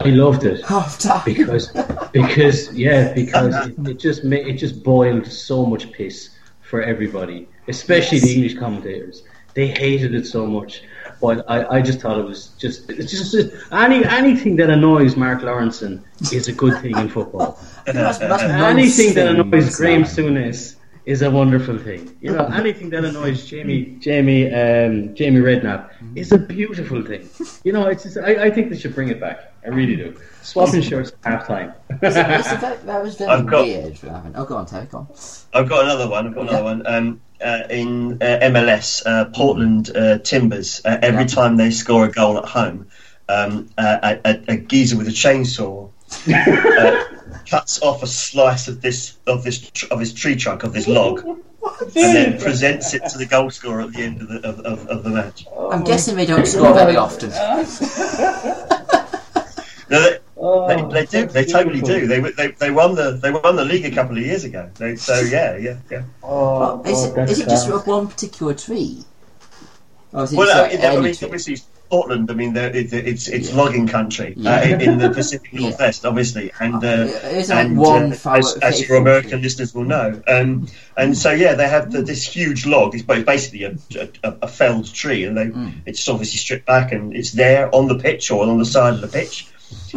I 0.00 0.10
loved 0.10 0.44
it 0.44 0.64
Half 0.64 0.98
time. 1.00 1.22
because 1.24 1.72
because 2.12 2.72
yeah 2.72 3.12
because 3.14 3.66
it, 3.66 3.88
it 3.88 3.98
just 3.98 4.22
made, 4.22 4.46
it 4.46 4.54
just 4.54 4.84
boiled 4.84 5.26
so 5.26 5.66
much 5.66 5.90
piss 5.90 6.30
for 6.60 6.82
everybody, 6.82 7.48
especially 7.66 8.20
the 8.20 8.32
English 8.32 8.56
commentators. 8.58 9.24
They 9.54 9.66
hated 9.66 10.14
it 10.14 10.26
so 10.26 10.46
much. 10.46 10.82
But 11.20 11.44
I, 11.50 11.78
I 11.78 11.82
just 11.82 12.00
thought 12.00 12.18
it 12.18 12.24
was 12.24 12.48
just 12.58 12.88
it's 12.90 13.10
just 13.10 13.34
any 13.72 14.04
anything 14.04 14.56
that 14.56 14.70
annoys 14.70 15.16
Mark 15.16 15.40
Lawrenson 15.40 16.02
is 16.32 16.46
a 16.48 16.52
good 16.52 16.80
thing 16.80 16.96
in 16.96 17.08
football. 17.08 17.58
That's- 17.86 18.18
that's 18.18 18.42
anything 18.42 19.14
that 19.14 19.28
annoys 19.28 19.76
Graeme 19.76 20.02
man. 20.02 20.10
Souness 20.10 20.76
is 21.06 21.22
a 21.22 21.30
wonderful 21.30 21.78
thing. 21.78 22.14
You 22.20 22.32
know, 22.32 22.44
anything 22.48 22.90
that 22.90 23.02
annoys 23.04 23.46
Jamie 23.46 23.96
Jamie 23.98 24.46
um, 24.52 25.14
Jamie 25.14 25.40
Redknapp 25.40 25.90
is 26.14 26.30
a 26.32 26.38
beautiful 26.38 27.02
thing. 27.02 27.28
You 27.64 27.72
know, 27.72 27.86
it's 27.88 28.02
just, 28.02 28.18
I, 28.18 28.44
I 28.46 28.50
think 28.50 28.68
they 28.70 28.76
should 28.78 28.94
bring 28.94 29.08
it 29.08 29.18
back. 29.18 29.54
I 29.64 29.68
really 29.70 29.96
do. 29.96 30.14
Swapping 30.42 30.82
shirts 30.82 31.12
at 31.24 31.32
half 31.32 31.46
time. 31.46 31.72
It's 32.02 32.14
a 32.16 32.78
that 32.84 33.02
was 33.02 33.16
very 33.16 33.30
I've 33.30 33.46
got- 33.46 33.64
weird. 33.64 33.98
Oh, 34.34 34.44
go 34.44 34.56
on, 34.56 34.66
Terry. 34.66 34.86
Go 34.86 34.98
on. 34.98 35.08
I've 35.54 35.68
got 35.68 35.84
another 35.84 36.08
one. 36.08 36.26
I've 36.28 36.34
got 36.34 36.48
another 36.48 36.62
one. 36.64 36.86
Um, 36.86 37.20
uh, 37.40 37.62
in 37.70 38.14
uh, 38.22 38.38
MLS, 38.42 39.02
uh, 39.06 39.26
Portland 39.26 39.90
uh, 39.96 40.18
Timbers. 40.18 40.80
Uh, 40.84 40.98
every 41.02 41.22
Yeah. 41.22 41.26
time 41.28 41.56
they 41.56 41.70
score 41.70 42.04
a 42.04 42.10
goal 42.10 42.38
at 42.38 42.44
home, 42.44 42.86
um, 43.28 43.68
uh, 43.78 44.16
a, 44.24 44.30
a, 44.30 44.40
a 44.48 44.56
geezer 44.56 44.96
with 44.96 45.08
a 45.08 45.12
chainsaw 45.12 45.90
uh, 46.28 47.04
cuts 47.50 47.82
off 47.82 48.02
a 48.02 48.06
slice 48.06 48.68
of 48.68 48.80
this 48.80 49.14
of 49.26 49.44
this 49.44 49.58
tr- 49.70 49.86
of 49.90 50.00
his 50.00 50.12
tree 50.14 50.36
trunk 50.36 50.64
of 50.64 50.72
this 50.72 50.88
log, 50.88 51.20
and 51.26 51.92
then 51.94 52.40
presents 52.40 52.94
it 52.94 53.02
to 53.10 53.18
the 53.18 53.26
goal 53.26 53.50
scorer 53.50 53.82
at 53.82 53.92
the 53.92 54.02
end 54.02 54.22
of 54.22 54.28
the 54.28 54.48
of, 54.48 54.60
of, 54.60 54.86
of 54.88 55.04
the 55.04 55.10
match. 55.10 55.46
I'm 55.70 55.84
guessing 55.84 56.16
they 56.16 56.26
don't 56.26 56.46
score 56.46 56.72
very 56.72 56.96
often. 56.96 57.30
No, 59.90 60.02
they, 60.02 60.18
Oh, 60.40 60.68
they, 60.68 61.04
they 61.04 61.06
do. 61.06 61.26
They 61.26 61.44
totally 61.44 61.80
do. 61.80 62.06
They, 62.06 62.20
they 62.20 62.48
they 62.52 62.70
won 62.70 62.94
the 62.94 63.12
they 63.12 63.30
won 63.32 63.56
the 63.56 63.64
league 63.64 63.84
a 63.84 63.90
couple 63.90 64.16
of 64.16 64.22
years 64.24 64.44
ago. 64.44 64.70
They, 64.76 64.94
so 64.96 65.18
yeah, 65.20 65.56
yeah, 65.56 65.78
yeah. 65.90 66.04
Oh, 66.22 66.82
Is 66.84 67.06
oh, 67.06 67.22
it, 67.22 67.30
it 67.30 67.48
just 67.48 67.68
class. 67.68 67.86
one 67.86 68.06
particular 68.06 68.54
tree? 68.54 69.04
Or 70.12 70.24
is 70.24 70.32
it 70.32 70.36
Well, 70.36 70.46
just 70.46 70.56
no, 70.56 70.62
like 70.62 70.72
I 70.72 70.94
any 70.94 71.02
mean, 71.02 71.14
tree? 71.14 71.26
obviously 71.26 71.56
Portland. 71.90 72.30
I 72.30 72.34
mean, 72.34 72.52
they're- 72.52 72.70
it, 72.74 72.92
it's 72.92 73.26
it's 73.28 73.50
Yeah. 73.50 73.56
logging 73.56 73.88
country 73.88 74.34
uh, 74.36 74.40
Yeah. 74.42 74.78
in 74.78 74.98
the 74.98 75.10
Pacific 75.20 75.48
Yeah. 75.52 75.60
Northwest, 75.60 76.06
obviously, 76.06 76.52
and 76.60 76.84
uh, 76.84 76.88
Is 76.88 77.50
it 77.50 77.54
like 77.54 77.66
and 77.66 77.78
one 77.78 78.12
uh, 78.12 78.14
foul- 78.14 78.36
as, 78.38 78.56
as 78.58 78.78
faithful 78.78 78.94
your 78.94 79.02
American 79.02 79.42
listeners 79.42 79.74
will 79.74 79.84
know. 79.84 80.22
Um, 80.28 80.68
and 80.96 81.16
so 81.18 81.32
yeah, 81.32 81.54
they 81.54 81.68
have 81.68 81.90
the, 81.90 82.02
this 82.02 82.22
huge 82.22 82.64
log. 82.64 82.94
It's 82.94 83.02
basically 83.04 83.64
a, 83.64 83.76
a, 84.22 84.36
a 84.42 84.48
felled 84.48 84.92
tree, 84.94 85.24
and 85.24 85.36
they 85.36 85.46
Mm. 85.46 85.72
it's 85.84 86.08
obviously 86.08 86.38
stripped 86.38 86.66
back, 86.66 86.92
and 86.92 87.14
it's 87.16 87.32
there 87.32 87.74
on 87.74 87.88
the 87.88 87.98
pitch 87.98 88.30
or 88.30 88.44
on 88.46 88.58
the 88.58 88.64
side 88.66 88.94
of 88.94 89.00
the 89.00 89.08
pitch. 89.08 89.48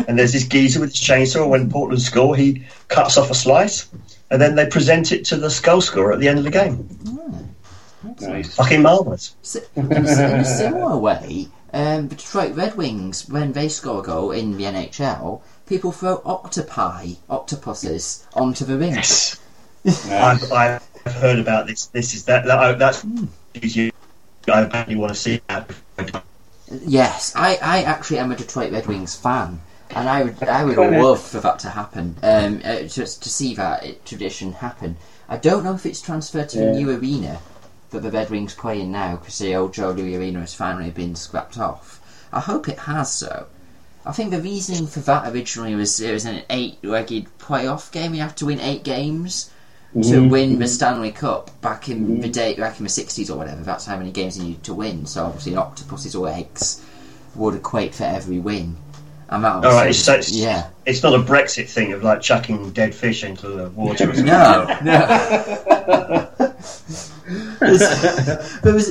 And 0.08 0.18
there's 0.18 0.34
this 0.34 0.48
geezer 0.48 0.80
with 0.80 0.92
his 0.92 1.00
chainsaw. 1.00 1.48
When 1.50 1.70
Portland 1.70 2.02
score, 2.02 2.36
he 2.36 2.66
cuts 2.88 3.18
off 3.18 3.32
a 3.32 3.36
slice, 3.36 3.90
and 4.30 4.42
then 4.42 4.56
they 4.56 4.66
present 4.66 5.12
it 5.12 5.26
to 5.26 5.38
the 5.38 5.50
skull 5.50 5.82
scorer 5.82 6.14
at 6.14 6.20
the 6.20 6.28
end 6.28 6.40
of 6.40 6.46
the 6.46 6.52
game. 6.52 6.88
Nice. 8.20 8.56
Fucking 8.56 8.82
marvelous. 8.82 9.36
S- 9.44 9.58
In 9.76 9.92
a, 9.92 9.96
in 9.96 10.40
a 10.40 10.46
similar 10.46 10.98
way, 10.98 11.48
um, 11.74 12.08
the 12.08 12.16
Detroit 12.16 12.56
Red 12.56 12.76
Wings, 12.76 13.30
when 13.30 13.54
they 13.54 13.70
score 13.70 14.00
a 14.00 14.04
goal 14.04 14.32
in 14.32 14.58
the 14.58 14.64
NHL, 14.64 15.42
people 15.68 15.92
throw 15.92 16.22
octopi, 16.26 17.14
octopuses, 17.30 18.26
onto 18.34 18.66
the 18.66 18.78
ring. 18.78 18.96
I've, 20.12 20.52
I've 20.52 20.84
heard 21.06 21.40
about 21.40 21.68
this. 21.68 21.88
This 21.88 22.14
is 22.14 22.26
that. 22.26 22.46
that 22.46 22.60
oh, 22.60 22.76
that's 22.78 23.06
you 23.54 23.92
I 24.48 24.64
badly 24.66 24.96
want 24.96 25.14
to 25.14 25.20
see 25.20 25.42
that. 25.48 25.70
Yes, 26.86 27.34
I, 27.36 27.58
I 27.62 27.84
actually 27.84 28.20
am 28.20 28.32
a 28.32 28.36
Detroit 28.36 28.72
Red 28.72 28.88
Wings 28.88 29.16
fan, 29.16 29.62
and 29.90 30.08
I 30.08 30.24
would 30.24 30.42
I 30.44 30.64
would 30.64 30.78
love 30.78 31.22
for 31.22 31.40
that 31.40 31.60
to 31.60 31.70
happen. 31.70 32.16
Um, 32.24 32.62
uh, 32.64 32.82
just 32.84 33.24
to 33.24 33.30
see 33.30 33.56
that 33.56 34.06
tradition 34.06 34.54
happen. 34.54 34.98
I 35.28 35.38
don't 35.38 35.64
know 35.64 35.74
if 35.74 35.86
it's 35.86 36.02
transferred 36.02 36.50
to 36.50 36.60
the 36.60 36.72
new 36.72 36.90
arena 36.90 37.40
that 37.92 38.02
the 38.02 38.12
Red 38.12 38.30
Wings 38.30 38.54
play 38.54 38.82
in 38.82 38.92
now 38.92 39.18
because 39.18 39.38
the 39.38 39.56
old 39.56 39.74
Joe 39.74 39.92
Louis 39.92 40.16
Arena 40.16 40.40
has 40.40 40.54
finally 40.54 40.92
been 40.92 41.16
scrapped 41.16 41.58
off. 41.58 42.00
I 42.32 42.40
hope 42.40 42.68
it 42.68 42.80
has 42.80 43.12
so. 43.12 43.48
I 44.06 44.14
think 44.14 44.32
the 44.32 44.42
reasoning 44.42 44.88
for 44.88 45.02
that 45.02 45.32
originally 45.32 45.76
was 45.76 46.00
it 46.00 46.12
was 46.12 46.26
an 46.26 46.44
eight-legged 46.50 47.28
playoff 47.38 47.92
game. 47.92 48.14
You 48.14 48.22
have 48.22 48.36
to 48.38 48.48
win 48.48 48.60
eight 48.60 48.84
games 48.84 49.51
to 49.94 50.00
Mhm. 50.00 50.30
win 50.30 50.60
the 50.60 50.68
Stanley 50.68 51.12
Cup 51.12 51.52
back 51.62 51.90
in 51.90 52.22
the 52.22 52.30
day, 52.30 52.54
back 52.56 52.78
in 52.80 52.84
the 52.86 52.90
sixties 52.90 53.30
or 53.30 53.38
whatever. 53.38 53.62
That's 53.64 53.86
how 53.86 53.98
many 53.98 54.12
games 54.12 54.38
you 54.38 54.44
need 54.46 54.64
to 54.64 54.74
win. 54.74 55.06
So 55.06 55.26
obviously, 55.26 55.54
an 55.54 55.58
octopus's 55.60 56.16
legs 56.16 56.82
would 57.36 57.56
equate 57.56 57.94
for 57.96 58.04
every 58.06 58.40
win. 58.40 58.78
And 59.30 59.44
that 59.46 59.64
All 59.66 59.72
right, 59.72 59.90
it's, 59.92 60.00
so 60.00 60.16
it's, 60.16 60.30
yeah. 60.32 60.68
it's 60.86 61.02
not 61.04 61.14
a 61.16 61.20
Brexit 61.20 61.70
thing 61.70 61.94
of 61.94 62.04
like 62.04 62.22
chucking 62.22 62.72
dead 62.72 62.94
fish 62.94 63.24
into 63.24 63.48
the 63.48 63.70
water. 63.70 64.10
or. 64.10 64.14
No, 64.24 64.78
no. 64.84 66.28
There, 67.62 68.74
was, 68.74 68.90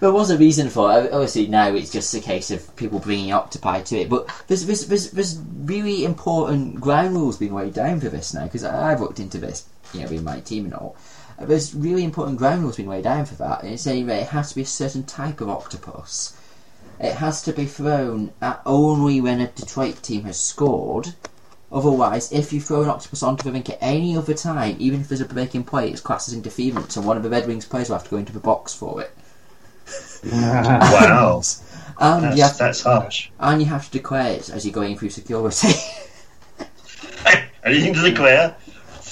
there 0.00 0.12
was 0.12 0.30
a 0.30 0.36
reason 0.38 0.68
for 0.68 0.90
it. 1.00 1.12
Obviously, 1.12 1.46
now 1.46 1.72
it's 1.74 1.92
just 1.92 2.12
a 2.14 2.20
case 2.20 2.50
of 2.50 2.74
people 2.76 2.98
bringing 2.98 3.32
octopi 3.32 3.82
to 3.82 3.98
it. 3.98 4.08
But 4.08 4.28
there's, 4.48 4.66
there's, 4.66 4.86
there's, 4.86 5.10
there's 5.12 5.38
really 5.60 6.04
important 6.04 6.80
ground 6.80 7.14
rules 7.14 7.36
being 7.36 7.54
laid 7.54 7.74
down 7.74 8.00
for 8.00 8.08
this 8.08 8.34
now 8.34 8.44
because 8.44 8.64
I've 8.64 9.00
looked 9.00 9.20
into 9.20 9.38
this, 9.38 9.64
you 9.92 10.00
know, 10.00 10.08
with 10.08 10.22
my 10.22 10.40
team 10.40 10.64
and 10.66 10.74
all. 10.74 10.96
Uh, 11.38 11.44
there's 11.46 11.74
really 11.74 12.04
important 12.04 12.38
ground 12.38 12.62
rules 12.62 12.76
being 12.76 12.88
laid 12.88 13.04
down 13.04 13.24
for 13.24 13.34
that. 13.36 13.62
And 13.62 13.72
it's 13.72 13.82
saying 13.82 14.06
that 14.06 14.22
it 14.22 14.28
has 14.28 14.50
to 14.50 14.54
be 14.56 14.62
a 14.62 14.66
certain 14.66 15.04
type 15.04 15.40
of 15.40 15.48
octopus. 15.48 16.36
It 17.00 17.14
has 17.14 17.42
to 17.42 17.52
be 17.52 17.64
thrown 17.66 18.32
at 18.42 18.60
only 18.66 19.20
when 19.20 19.40
a 19.40 19.46
Detroit 19.46 20.02
team 20.02 20.24
has 20.24 20.38
scored. 20.40 21.14
Otherwise, 21.70 22.32
if 22.32 22.52
you 22.52 22.60
throw 22.60 22.82
an 22.82 22.88
octopus 22.88 23.22
onto 23.22 23.44
the 23.44 23.52
rink 23.52 23.68
at 23.68 23.78
any 23.80 24.16
other 24.16 24.34
time, 24.34 24.74
even 24.78 25.00
if 25.00 25.08
there's 25.08 25.20
a 25.20 25.26
breaking 25.26 25.64
play, 25.64 25.90
it's 25.90 26.00
classed 26.00 26.28
as 26.28 26.34
interference, 26.34 26.96
and 26.96 27.06
one 27.06 27.16
of 27.16 27.22
the 27.22 27.28
Red 27.30 27.46
Wings 27.46 27.66
players 27.66 27.88
will 27.88 27.96
have 27.98 28.04
to 28.04 28.10
go 28.10 28.16
into 28.16 28.32
the 28.32 28.40
box 28.40 28.74
for 28.74 29.02
it. 29.02 29.14
Wow, 30.24 31.42
And 32.00 32.24
that's, 32.24 32.36
you 32.36 32.42
have, 32.42 32.58
that's 32.58 32.82
harsh. 32.82 33.30
and 33.40 33.60
you 33.60 33.66
have 33.66 33.86
to 33.86 33.90
declare 33.90 34.32
it 34.32 34.50
as 34.50 34.64
you're 34.64 34.72
going 34.74 34.96
through 34.96 35.10
security. 35.10 35.68
Anything 37.64 37.94
to 37.94 38.02
declare? 38.02 38.56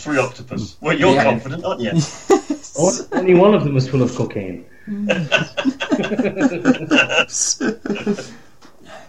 Three 0.07 0.19
octopus. 0.19 0.77
Well, 0.81 0.97
you're 0.97 1.15
Yeah. 1.15 1.25
confident, 1.25 1.65
aren't 1.65 1.81
you? 1.81 1.91
Only 3.13 3.35
one 3.35 3.55
of 3.55 3.65
them 3.65 3.75
was 3.75 3.89
full 3.89 4.03
of 4.03 4.15
cocaine. 4.15 4.65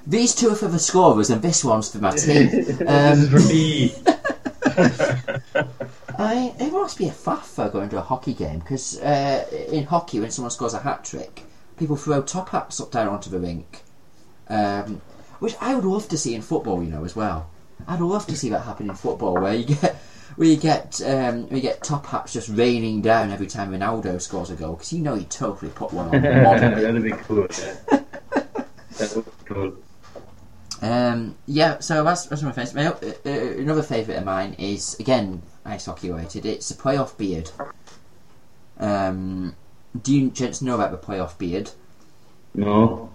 These 0.08 0.34
two 0.34 0.50
are 0.50 0.56
for 0.56 0.68
the 0.70 0.80
scorers, 0.80 1.30
and 1.30 1.40
this 1.44 1.64
one's 1.64 1.92
for 1.92 2.00
my 2.00 2.16
team. 2.16 2.50
this 2.66 2.82
Um, 2.82 3.20
is 3.20 3.30
for 3.30 3.40
me. 3.48 3.94
I, 6.18 6.52
it 6.60 6.74
must 6.74 6.98
be 6.98 7.08
a 7.08 7.12
faff 7.12 7.54
though 7.56 7.70
going 7.70 7.90
to 7.90 8.00
a 8.00 8.02
hockey 8.02 8.34
game 8.34 8.58
because 8.58 9.00
uh, 9.00 9.46
in 9.72 9.84
hockey, 9.84 10.20
when 10.20 10.32
someone 10.32 10.50
scores 10.50 10.74
a 10.74 10.80
hat 10.80 11.06
trick, 11.06 11.44
people 11.78 11.96
throw 11.96 12.24
top 12.24 12.50
hats 12.50 12.82
up 12.82 12.90
down 12.92 13.10
onto 13.10 13.30
the 13.30 13.38
rink, 13.38 13.84
um, 14.50 15.00
which 15.38 15.54
I 15.62 15.76
would 15.76 15.86
love 15.86 16.10
to 16.10 16.18
see 16.18 16.34
in 16.34 16.42
football, 16.42 16.82
you 16.82 16.90
know, 16.90 17.04
as 17.06 17.16
well. 17.16 17.52
I'd 17.88 18.02
love 18.02 18.26
to 18.28 18.36
see 18.36 18.50
that 18.50 18.62
happen 18.62 18.90
in 18.90 18.96
football, 18.96 19.36
where 19.36 19.54
you 19.54 19.66
get 19.76 19.96
where 20.38 20.48
you 20.48 20.56
get 20.56 21.02
um, 21.02 21.48
where 21.48 21.58
you 21.58 21.62
get 21.62 21.84
top 21.84 22.06
hats 22.06 22.34
just 22.34 22.48
raining 22.50 23.02
down 23.02 23.32
every 23.32 23.48
time 23.48 23.72
Ronaldo 23.72 24.22
scores 24.22 24.50
a 24.52 24.56
goal 24.56 24.74
because 24.76 24.94
you 24.94 25.00
know 25.00 25.16
he 25.16 25.26
totally 25.26 25.72
put 25.72 25.92
one 25.92 26.08
on. 26.08 26.22
model. 26.44 26.70
That'd 26.70 27.04
be 27.04 27.12
cool. 27.12 27.48
Yeah. 27.60 27.76
That 28.98 29.14
would 29.16 29.26
be 29.26 29.32
cool. 29.46 29.74
Um, 30.82 31.36
yeah, 31.48 31.80
so 31.80 32.04
that's, 32.04 32.28
that's 32.28 32.44
my 32.44 32.52
favourite. 32.52 32.76
My, 32.76 33.08
uh, 33.08 33.14
uh, 33.26 33.60
another 33.60 33.82
favourite 33.82 34.18
of 34.18 34.26
mine 34.26 34.56
is 34.60 34.96
again 35.00 35.42
ice 35.66 35.86
hockey 35.86 36.10
related. 36.12 36.46
It's 36.46 36.70
the 36.70 36.82
playoff 36.82 37.18
beard. 37.18 37.50
Um, 38.80 39.56
do 40.00 40.16
you 40.16 40.30
gents 40.30 40.62
know 40.62 40.76
about 40.76 40.92
the 40.92 40.98
playoff 40.98 41.38
beard? 41.38 41.72
No. 42.54 43.12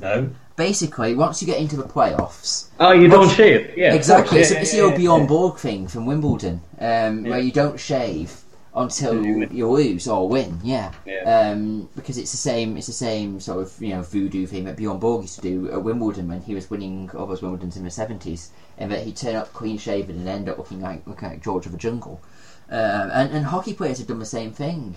No. 0.00 0.30
Basically, 0.56 1.14
once 1.14 1.42
you 1.42 1.46
get 1.46 1.58
into 1.60 1.76
the 1.76 1.84
playoffs, 1.84 2.68
Oh, 2.80 2.92
you 2.92 3.08
don't 3.08 3.28
shave? 3.30 3.76
Yeah. 3.76 3.92
exactly, 3.94 4.40
it's, 4.40 4.50
yeah, 4.50 4.60
it's 4.60 4.72
yeah, 4.74 4.80
the 4.80 4.86
yeah, 4.86 5.10
old 5.10 5.20
Bjorn. 5.20 5.26
Borg 5.26 5.58
thing 5.58 5.86
from 5.86 6.06
Wimbledon, 6.06 6.62
um, 6.80 7.24
where 7.24 7.38
you 7.38 7.52
don't 7.52 7.78
shave 7.78 8.40
until 8.74 9.12
Until 9.18 9.52
you 9.52 9.70
lose 9.70 10.08
or 10.08 10.28
win. 10.28 10.58
Yeah. 10.64 10.92
Yeah. 11.06 11.50
Um, 11.52 11.88
because 11.94 12.16
it's 12.18 12.30
the 12.30 12.36
same, 12.38 12.76
it's 12.78 12.86
the 12.86 12.92
same 12.94 13.38
sort 13.40 13.60
of 13.62 13.82
you 13.82 13.90
know 13.90 14.02
voodoo 14.02 14.46
thing 14.46 14.64
that 14.64 14.76
Bjorn 14.76 14.98
Borg 14.98 15.22
used 15.22 15.36
to 15.36 15.40
do 15.42 15.70
at 15.72 15.82
Wimbledon 15.82 16.28
when 16.28 16.40
he 16.42 16.54
was 16.54 16.70
winning 16.70 17.10
all 17.14 17.26
those 17.26 17.40
Wimbledons 17.42 17.76
in 17.76 17.84
the 17.84 17.90
seventies, 17.90 18.50
and 18.78 18.90
that 18.92 19.04
he'd 19.04 19.16
turn 19.16 19.34
up 19.36 19.52
clean 19.52 19.76
shaven 19.78 20.16
and 20.18 20.28
end 20.28 20.48
up 20.48 20.56
looking 20.58 20.80
like 20.80 21.06
looking 21.06 21.28
like 21.28 21.42
George 21.42 21.66
of 21.66 21.72
the 21.72 21.78
Jungle. 21.78 22.20
Um, 22.70 23.10
and, 23.12 23.30
and 23.32 23.44
hockey 23.46 23.74
players 23.74 23.98
have 23.98 24.08
done 24.08 24.18
the 24.18 24.24
same 24.26 24.52
thing. 24.52 24.96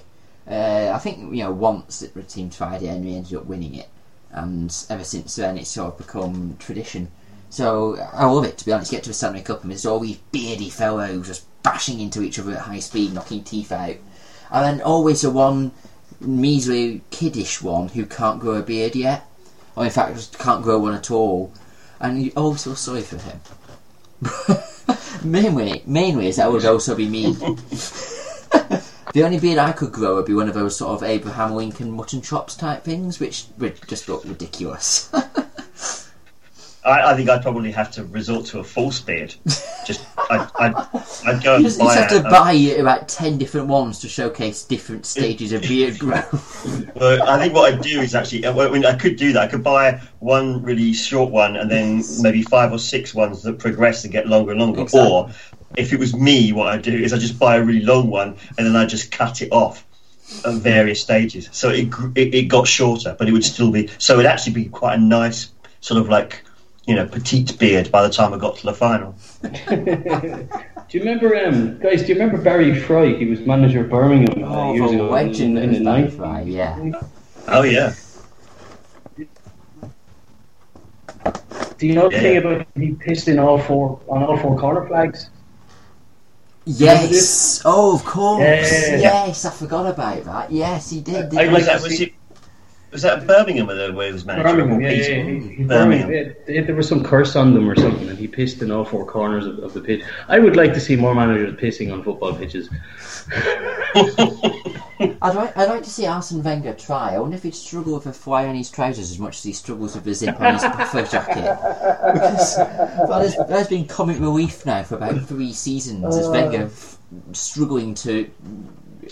Uh, 0.50 0.92
I 0.94 0.98
think 1.00 1.20
you 1.34 1.44
know 1.44 1.52
once 1.52 2.00
the 2.00 2.24
team 2.24 2.50
tried 2.50 2.82
it 2.82 2.88
and 2.88 3.04
we 3.06 3.16
ended 3.16 3.36
up 3.36 3.46
winning 3.46 3.76
it, 3.76 3.88
and 4.32 4.76
ever 4.90 5.04
since 5.04 5.36
then 5.36 5.58
it's 5.58 5.70
sort 5.70 5.94
of 5.94 5.98
become 5.98 6.56
tradition. 6.60 7.12
So 7.50 7.98
I 8.14 8.26
love 8.26 8.46
it 8.46 8.58
to 8.60 8.66
be 8.66 8.72
honest. 8.72 8.92
Get 8.92 9.04
to 9.04 9.10
a 9.10 9.14
Stanley 9.14 9.42
Cup 9.42 9.64
and 9.64 9.72
there's 9.72 9.86
all 9.86 10.00
these 10.00 10.20
beardy 10.32 10.70
fellows 10.70 11.28
just 11.28 11.46
bashing 11.64 12.00
into 12.00 12.22
each 12.22 12.40
other 12.40 12.54
at 12.54 12.60
high 12.60 12.80
speed, 12.80 13.14
knocking 13.14 13.44
teeth 13.44 13.72
out, 13.72 13.96
and 14.52 14.66
then 14.66 14.82
always 14.82 15.22
the 15.22 15.30
one 15.30 15.72
measly 16.20 17.02
kiddish 17.12 17.62
one 17.62 17.90
who 17.90 18.06
can't 18.06 18.40
grow 18.40 18.56
a 18.56 18.62
beard 18.62 18.96
yet, 18.96 19.26
or 19.76 19.86
in 19.86 19.92
fact 19.92 20.16
just 20.16 20.38
can't 20.38 20.64
grow 20.64 20.80
one 20.80 20.94
at 20.94 21.12
all, 21.12 21.52
and 22.00 22.22
you 22.22 22.32
always 22.36 22.64
feel 22.64 22.76
sorry 22.76 23.02
for 23.02 23.18
him. 23.18 23.40
mainly, 25.24 25.82
mainly 25.86 26.28
is 26.28 26.36
that 26.38 26.52
would 26.52 26.66
also 26.66 26.96
be 26.96 27.08
me. 27.08 27.36
the 29.14 29.24
only 29.24 29.40
beard 29.40 29.58
I 29.58 29.72
could 29.72 29.92
grow 29.92 30.16
would 30.16 30.26
be 30.26 30.34
one 30.34 30.48
of 30.48 30.54
those 30.54 30.78
sort 30.78 30.92
of 30.92 31.08
Abraham 31.08 31.56
Lincoln 31.56 31.92
mutton 31.92 32.22
chops 32.22 32.56
type 32.56 32.84
things, 32.84 33.20
which 33.20 33.46
would 33.58 33.80
just 33.88 34.08
look 34.08 34.24
ridiculous. 34.26 35.12
I, 36.86 37.12
I 37.12 37.16
think 37.16 37.30
I'd 37.30 37.42
probably 37.42 37.72
have 37.72 37.92
to 37.92 38.06
resort 38.06 38.46
to 38.48 38.60
a 38.60 38.64
false 38.64 39.02
beard. 39.02 39.36
Just, 39.86 40.06
I'd, 40.30 40.50
I'd, 40.60 40.74
I'd 41.26 41.44
go 41.44 41.52
you 41.52 41.56
and 41.56 41.64
just, 41.66 41.80
you 41.80 41.86
buy 41.86 41.96
just 41.96 42.10
have 42.12 42.22
to 42.22 42.28
a- 42.28 42.32
buy 42.32 42.52
about 42.54 43.10
ten 43.10 43.38
different 43.38 43.68
ones 43.68 44.00
to 44.00 44.08
showcase 44.08 44.64
different 44.64 45.06
stages 45.06 45.52
of 45.52 45.62
beard 45.62 46.00
growth. 46.00 46.96
Well, 46.96 47.28
I 47.28 47.38
think 47.38 47.54
what 47.54 47.74
I'd 47.74 47.82
do 47.82 48.00
is 48.00 48.16
actually, 48.16 48.46
uh, 48.46 48.58
I, 48.58 48.72
mean, 48.72 48.86
I 48.86 48.96
could 48.96 49.18
do 49.18 49.34
that. 49.34 49.44
I 49.44 49.48
could 49.48 49.64
buy 49.64 50.02
one 50.20 50.64
really 50.64 50.94
short 50.94 51.32
one 51.32 51.58
and 51.58 51.70
then 51.70 52.02
maybe 52.22 52.44
five 52.44 52.72
or 52.72 52.80
six 52.80 53.14
ones 53.14 53.44
that 53.44 53.60
progress 53.60 54.04
and 54.06 54.14
get 54.14 54.28
longer 54.28 54.52
and 54.52 54.62
longer. 54.62 54.82
Exactly. 54.82 55.12
Or 55.12 55.30
if 55.80 55.94
it 55.94 56.00
was 56.00 56.16
me, 56.16 56.52
what 56.52 56.68
I'd 56.68 56.82
do 56.82 56.94
is 56.96 57.14
I 57.14 57.18
just 57.18 57.40
buy 57.40 57.56
a 57.58 57.64
really 57.64 57.82
long 57.82 58.10
one 58.10 58.38
and 58.58 58.68
then 58.68 58.76
I 58.76 58.86
just 58.86 59.12
cut 59.12 59.42
it 59.42 59.52
off 59.52 59.86
at 60.46 60.56
various 60.56 61.02
stages. 61.02 61.50
So 61.52 61.70
it, 61.70 61.88
it 62.16 62.34
it 62.36 62.44
got 62.44 62.68
shorter, 62.68 63.16
but 63.18 63.28
it 63.28 63.32
would 63.32 63.46
still 63.46 63.72
be. 63.72 63.90
So 63.98 64.14
it'd 64.14 64.26
actually 64.26 64.54
be 64.54 64.66
quite 64.66 64.96
a 65.00 65.02
nice 65.02 65.52
sort 65.82 66.00
of 66.02 66.10
like 66.10 66.44
you 66.86 66.96
know 66.96 67.08
petite 67.08 67.58
beard 67.58 67.92
by 67.92 68.04
the 68.04 68.14
time 68.14 68.34
I 68.34 68.38
got 68.38 68.58
to 68.58 68.66
the 68.66 68.74
final. 68.74 69.16
Do 70.90 70.98
you 70.98 71.04
remember, 71.04 71.36
um, 71.36 71.80
guys? 71.80 72.02
Do 72.02 72.08
you 72.08 72.16
remember 72.16 72.42
Barry 72.42 72.80
Fry? 72.80 73.14
He 73.14 73.26
was 73.26 73.42
manager 73.42 73.82
of 73.82 73.92
Birmingham 73.92 74.44
uh, 74.44 74.48
Oh, 74.48 74.74
years 74.74 74.92
ago 74.92 75.10
legend 75.10 75.58
in, 75.58 75.64
in 75.66 75.72
the 75.72 75.78
of 75.80 75.86
Barry 75.86 76.08
90s. 76.08 76.16
Fry, 76.18 76.42
yeah. 76.42 76.92
Oh 77.48 77.62
yeah, 77.62 77.94
Do 81.78 81.88
you 81.88 81.94
know 81.94 82.10
the 82.10 82.16
Yeah. 82.16 82.22
thing 82.22 82.38
about 82.38 82.68
he 82.76 82.92
pissed 82.96 83.28
in 83.28 83.40
all 83.40 83.58
four 83.58 84.02
on 84.10 84.24
all 84.24 84.38
four 84.38 84.58
corner 84.58 84.86
flags? 84.88 85.30
Yes. 86.72 87.62
Oh, 87.66 87.96
of 87.96 88.06
course. 88.06 88.72
Yeah. 88.90 88.98
Yes, 88.98 89.44
I 89.46 89.50
forgot 89.50 89.88
about 89.88 90.24
that. 90.26 90.52
Yes, 90.52 90.92
he 90.92 91.02
did. 91.02 91.16
I 91.16 91.22
didn't 91.30 91.48
he? 91.48 91.54
was 91.56 91.66
that 91.66 91.82
was 91.82 92.00
it? 92.00 92.14
Was 92.92 93.04
that 93.04 93.28
Birmingham 93.28 93.68
where 93.68 93.76
the- 93.88 93.94
where 93.94 94.08
he 94.08 94.14
was 94.14 94.26
manager? 94.26 94.50
Birmingham, 94.50 94.78
Or 94.78 94.82
yeah, 94.82 94.90
yeah, 94.90 95.08
yeah. 95.08 95.24
He, 95.24 95.40
he, 95.58 95.64
Birmingham. 95.64 96.08
Birmingham. 96.08 96.36
yeah, 96.48 96.62
there 96.64 96.76
was 96.76 96.88
some 96.88 97.04
curse 97.04 97.36
on 97.36 97.54
them 97.54 97.70
or 97.70 97.76
something, 97.76 98.10
and 98.10 98.18
he 98.18 98.28
pissed 98.28 98.62
in 98.64 98.72
all 98.72 98.84
four 98.84 99.06
corners 99.06 99.46
of, 99.46 99.60
of 99.60 99.74
the 99.74 99.82
pitch. 99.82 100.04
I 100.28 100.40
would 100.40 100.56
like 100.56 100.74
to 100.74 100.80
see 100.80 100.96
more 100.96 101.14
managers 101.14 101.54
pissing 101.60 101.94
on 101.94 102.04
football 102.04 102.34
pitches. 102.34 102.68
I'd 105.22 105.36
like, 105.36 105.56
I'd 105.58 105.70
like 105.70 105.84
to 105.84 105.90
see 105.90 106.06
Arsene 106.08 106.44
Wenger 106.44 106.74
try. 106.74 107.14
I 107.16 107.20
wonder 107.20 107.36
if 107.38 107.44
he'd 107.44 107.56
struggle 107.56 107.94
with 107.96 108.06
a 108.08 108.14
fly 108.14 108.48
on 108.48 108.56
his 108.56 108.70
trousers 108.70 109.12
as 109.12 109.20
much 109.20 109.38
as 109.38 109.44
he 109.44 109.54
struggles 109.54 109.96
with 109.96 110.04
the 110.04 110.14
zip 110.14 110.40
on 110.42 110.54
his 110.54 110.62
puffer 110.64 111.04
jacket. 111.04 111.44
Because 112.14 112.56
that 112.58 113.22
has, 113.22 113.36
that 113.38 113.50
has 113.50 113.68
been 113.68 113.86
comic 113.86 114.20
relief 114.20 114.66
now 114.66 114.84
for 114.84 114.96
about 114.96 115.22
three 115.28 115.54
seasons. 115.54 116.16
Is 116.16 116.28
uh. 116.28 116.32
Wenger 116.32 116.64
f- 116.66 116.98
struggling 117.34 117.94
to 117.96 118.30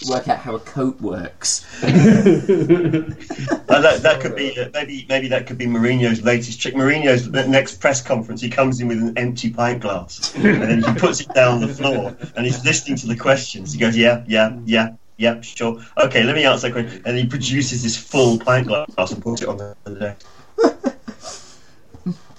work 0.08 0.28
out 0.28 0.40
how 0.40 0.56
a 0.56 0.60
coat 0.60 1.00
works? 1.02 1.66
Uh, 3.70 3.82
that, 3.82 4.02
that 4.02 4.22
could 4.22 4.36
be 4.36 4.58
uh, 4.58 4.70
maybe 4.74 5.06
maybe 5.10 5.28
that 5.28 5.46
could 5.46 5.58
be 5.58 5.68
Mourinho's 5.68 6.24
latest 6.24 6.60
trick. 6.60 6.74
Mourinho's 6.74 7.28
next 7.30 7.80
press 7.82 8.02
conference, 8.02 8.42
he 8.42 8.50
comes 8.50 8.80
in 8.80 8.88
with 8.88 8.98
an 8.98 9.18
empty 9.18 9.52
pint 9.52 9.82
glass 9.82 10.34
and 10.36 10.62
then 10.62 10.82
he 10.82 11.00
puts 11.00 11.20
it 11.20 11.32
down 11.34 11.56
on 11.56 11.62
the 11.62 11.68
floor 11.68 12.16
and 12.36 12.46
he's 12.46 12.64
listening 12.64 12.98
to 12.98 13.08
the 13.08 13.16
questions. 13.16 13.74
He 13.74 13.80
goes, 13.80 13.96
"Yeah, 13.96 14.24
yeah, 14.26 14.58
yeah, 14.66 14.94
Yep, 15.18 15.44
sure. 15.44 15.84
Okay, 15.98 16.24
let 16.24 16.36
me 16.36 16.46
answer 16.46 16.70
that 16.70 16.74
question. 16.74 17.02
And 17.06 17.18
he 17.18 17.26
produces 17.26 17.84
this 17.84 17.98
full 17.98 18.40
pint 18.40 18.68
glass 18.68 19.12
and 19.12 19.22
puts 19.22 19.42
it 19.42 19.48
on 19.48 19.58
the 19.58 19.76
deck. 19.96 20.20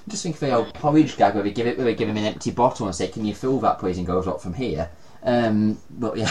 Just 0.09 0.23
think 0.23 0.37
of 0.37 0.41
the 0.41 0.55
old 0.55 0.73
porridge 0.75 1.17
gag 1.17 1.35
where 1.35 1.43
they 1.43 1.51
give 1.51 1.67
it, 1.67 1.77
where 1.77 1.87
we 1.87 1.95
give 1.95 2.09
him 2.09 2.17
an 2.17 2.25
empty 2.25 2.51
bottle 2.51 2.87
and 2.87 2.95
say, 2.95 3.09
"Can 3.09 3.27
you 3.27 3.35
fill 3.35 3.61
that, 3.61 3.79
please?" 3.79 3.99
and 3.99 4.07
goes 4.07 4.27
up 4.27 4.41
from 4.41 4.55
here. 4.55 4.89
Um, 5.23 5.79
but 5.91 6.17
yeah, 6.17 6.31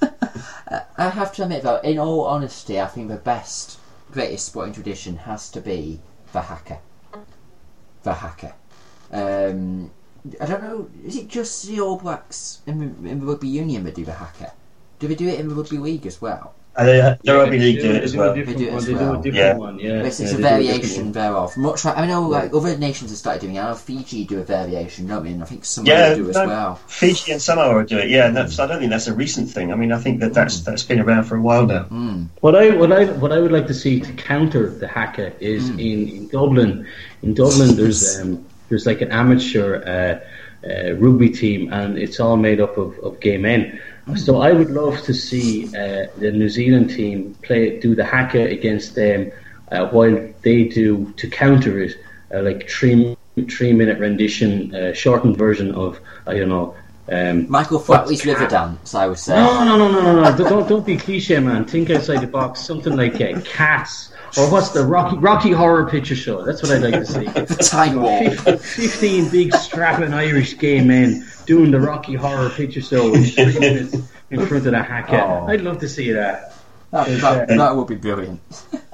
I 0.96 1.08
have 1.08 1.32
to 1.34 1.42
admit 1.42 1.62
though, 1.62 1.78
in 1.78 1.98
all 1.98 2.24
honesty, 2.24 2.80
I 2.80 2.86
think 2.86 3.08
the 3.08 3.16
best, 3.16 3.78
greatest 4.12 4.46
sporting 4.46 4.74
tradition 4.74 5.16
has 5.16 5.50
to 5.50 5.60
be 5.60 6.00
the 6.32 6.42
haka. 6.42 6.78
The 8.02 8.14
haka. 8.14 8.54
Um, 9.10 9.90
I 10.40 10.46
don't 10.46 10.62
know. 10.62 10.90
Is 11.04 11.16
it 11.16 11.28
just 11.28 11.66
the 11.66 11.80
All 11.80 11.98
Blacks 11.98 12.60
in 12.66 12.78
the, 12.78 13.10
in 13.10 13.20
the 13.20 13.26
rugby 13.26 13.48
union 13.48 13.84
that 13.84 13.94
do 13.94 14.04
the 14.04 14.14
haka? 14.14 14.52
Do 14.98 15.08
they 15.08 15.14
do 15.14 15.28
it 15.28 15.38
in 15.38 15.48
the 15.48 15.54
rugby 15.54 15.78
league 15.78 16.06
as 16.06 16.20
well? 16.20 16.54
And 16.76 16.88
they, 16.88 16.98
the 17.00 17.18
Yeah, 17.22 17.32
rugby 17.34 17.58
they 17.58 17.64
league 17.66 17.80
do 17.80 17.90
it 17.92 18.02
as 18.02 18.16
well. 18.16 18.34
They 18.34 18.54
do 18.54 18.64
it 18.68 18.72
as 18.74 18.88
well. 18.90 19.14
a 19.14 19.22
different 19.22 19.36
Yeah. 19.36 19.54
one, 19.54 19.78
yeah. 19.78 20.02
It's, 20.02 20.18
it's 20.18 20.32
yeah, 20.32 20.38
a 20.38 20.40
they 20.40 20.42
do 20.42 20.62
different 20.62 20.66
variation 20.66 21.04
one. 21.04 21.12
thereof. 21.12 21.56
Much 21.56 21.84
like 21.84 21.96
I 21.98 22.06
know, 22.06 22.22
like 22.28 22.52
other 22.52 22.76
nations 22.76 23.10
have 23.10 23.18
started 23.18 23.40
doing 23.42 23.54
it. 23.54 23.60
I 23.60 23.68
know 23.68 23.74
Fiji 23.76 24.24
do 24.24 24.40
a 24.40 24.44
variation, 24.44 25.06
don't 25.06 25.22
they? 25.24 25.30
And 25.32 25.42
I 25.42 25.46
think 25.46 25.64
some 25.64 25.86
Yeah, 25.86 26.14
do 26.14 26.28
as 26.28 26.34
no, 26.34 26.46
well. 26.46 26.74
Fiji 26.88 27.32
and 27.32 27.40
Samoa 27.40 27.84
do 27.86 27.98
it. 27.98 28.10
Yeah, 28.10 28.26
and 28.26 28.36
that's, 28.36 28.58
I 28.58 28.66
don't 28.66 28.80
think 28.80 28.90
that's 28.90 29.06
a 29.06 29.14
recent 29.14 29.50
thing. 29.50 29.72
I 29.72 29.76
mean, 29.76 29.92
I 29.92 29.98
think 29.98 30.18
that 30.20 30.34
that's 30.34 30.62
that's 30.62 30.82
been 30.82 31.00
around 31.00 31.24
for 31.24 31.36
a 31.36 31.40
while 31.42 31.66
now. 31.66 31.84
Mm. 31.84 32.30
What 32.40 32.56
I 32.56 32.70
what 32.70 32.92
I 32.92 33.04
what 33.04 33.30
I 33.32 33.38
would 33.38 33.52
like 33.52 33.68
to 33.68 33.74
see 33.74 34.00
to 34.00 34.12
counter 34.14 34.76
the 34.80 34.88
haka 34.88 35.26
is 35.42 35.70
Hmm. 35.70 35.78
in, 35.78 36.08
in 36.08 36.28
Dublin. 36.28 36.86
In 37.22 37.34
Dublin, 37.34 37.76
there's 37.76 38.02
um, 38.20 38.46
there's 38.68 38.86
like 38.86 39.00
an 39.00 39.12
amateur 39.12 39.76
uh, 39.86 40.68
uh, 40.68 40.94
rugby 40.96 41.30
team, 41.30 41.72
and 41.72 41.98
it's 41.98 42.20
all 42.20 42.36
made 42.36 42.60
up 42.60 42.76
of, 42.78 42.98
of 43.00 43.20
gay 43.20 43.36
men. 43.38 43.78
So 44.16 44.42
I 44.42 44.52
would 44.52 44.70
love 44.70 45.00
to 45.02 45.14
see 45.14 45.66
uh, 45.68 46.06
the 46.18 46.30
New 46.30 46.48
Zealand 46.48 46.90
team 46.90 47.34
play 47.42 47.80
do 47.80 47.94
the 47.94 48.04
haka 48.04 48.42
against 48.42 48.94
them, 48.94 49.32
uh, 49.72 49.86
while 49.88 50.28
they 50.42 50.64
do 50.64 51.12
to 51.16 51.28
counter 51.28 51.80
it, 51.80 51.96
uh, 52.32 52.42
like 52.42 52.68
three 52.68 53.16
three 53.50 53.72
minute 53.72 53.98
rendition, 53.98 54.74
uh, 54.74 54.92
shortened 54.92 55.36
version 55.36 55.74
of 55.74 55.98
I 56.26 56.34
don't 56.34 56.50
know. 56.50 56.76
Um, 57.10 57.50
Michael 57.50 57.80
Flatley's 57.80 58.22
Riverdance, 58.22 58.94
I 58.94 59.06
would 59.08 59.18
say. 59.18 59.34
no, 59.34 59.64
no, 59.64 59.76
no, 59.76 59.90
no, 59.90 60.00
no, 60.00 60.22
no. 60.22 60.36
Don't, 60.36 60.66
don't 60.66 60.86
be 60.86 60.96
cliche, 60.96 61.38
man. 61.38 61.66
Think 61.66 61.90
outside 61.90 62.20
the 62.20 62.26
box. 62.26 62.60
Something 62.60 62.96
like 62.96 63.20
uh, 63.20 63.40
Cats. 63.42 64.10
Or 64.36 64.50
what's 64.50 64.70
the 64.70 64.84
Rocky 64.84 65.16
Rocky 65.18 65.52
Horror 65.52 65.88
Picture 65.88 66.16
Show? 66.16 66.42
That's 66.44 66.62
what 66.62 66.72
I'd 66.72 66.82
like 66.82 66.94
to 66.94 67.06
see. 67.06 67.24
The 67.54 67.68
Time 67.70 68.00
Warp. 68.00 68.60
Fifteen 68.60 69.28
big 69.30 69.54
strapping 69.54 70.12
Irish 70.12 70.58
gay 70.58 70.82
men 70.84 71.26
doing 71.46 71.70
the 71.70 71.80
Rocky 71.80 72.14
Horror 72.14 72.50
Picture 72.50 72.80
Show 72.80 73.14
in 73.14 73.24
three 73.24 73.58
minutes 73.58 73.94
in 74.30 74.46
front 74.46 74.66
of 74.66 74.72
the 74.72 74.82
haka. 74.82 75.22
Oh. 75.24 75.46
I'd 75.46 75.60
love 75.60 75.78
to 75.80 75.88
see 75.88 76.10
that. 76.12 76.54
That, 76.90 77.06
that, 77.20 77.48
that 77.48 77.76
would 77.76 77.86
be 77.88 77.96
brilliant. 77.96 78.40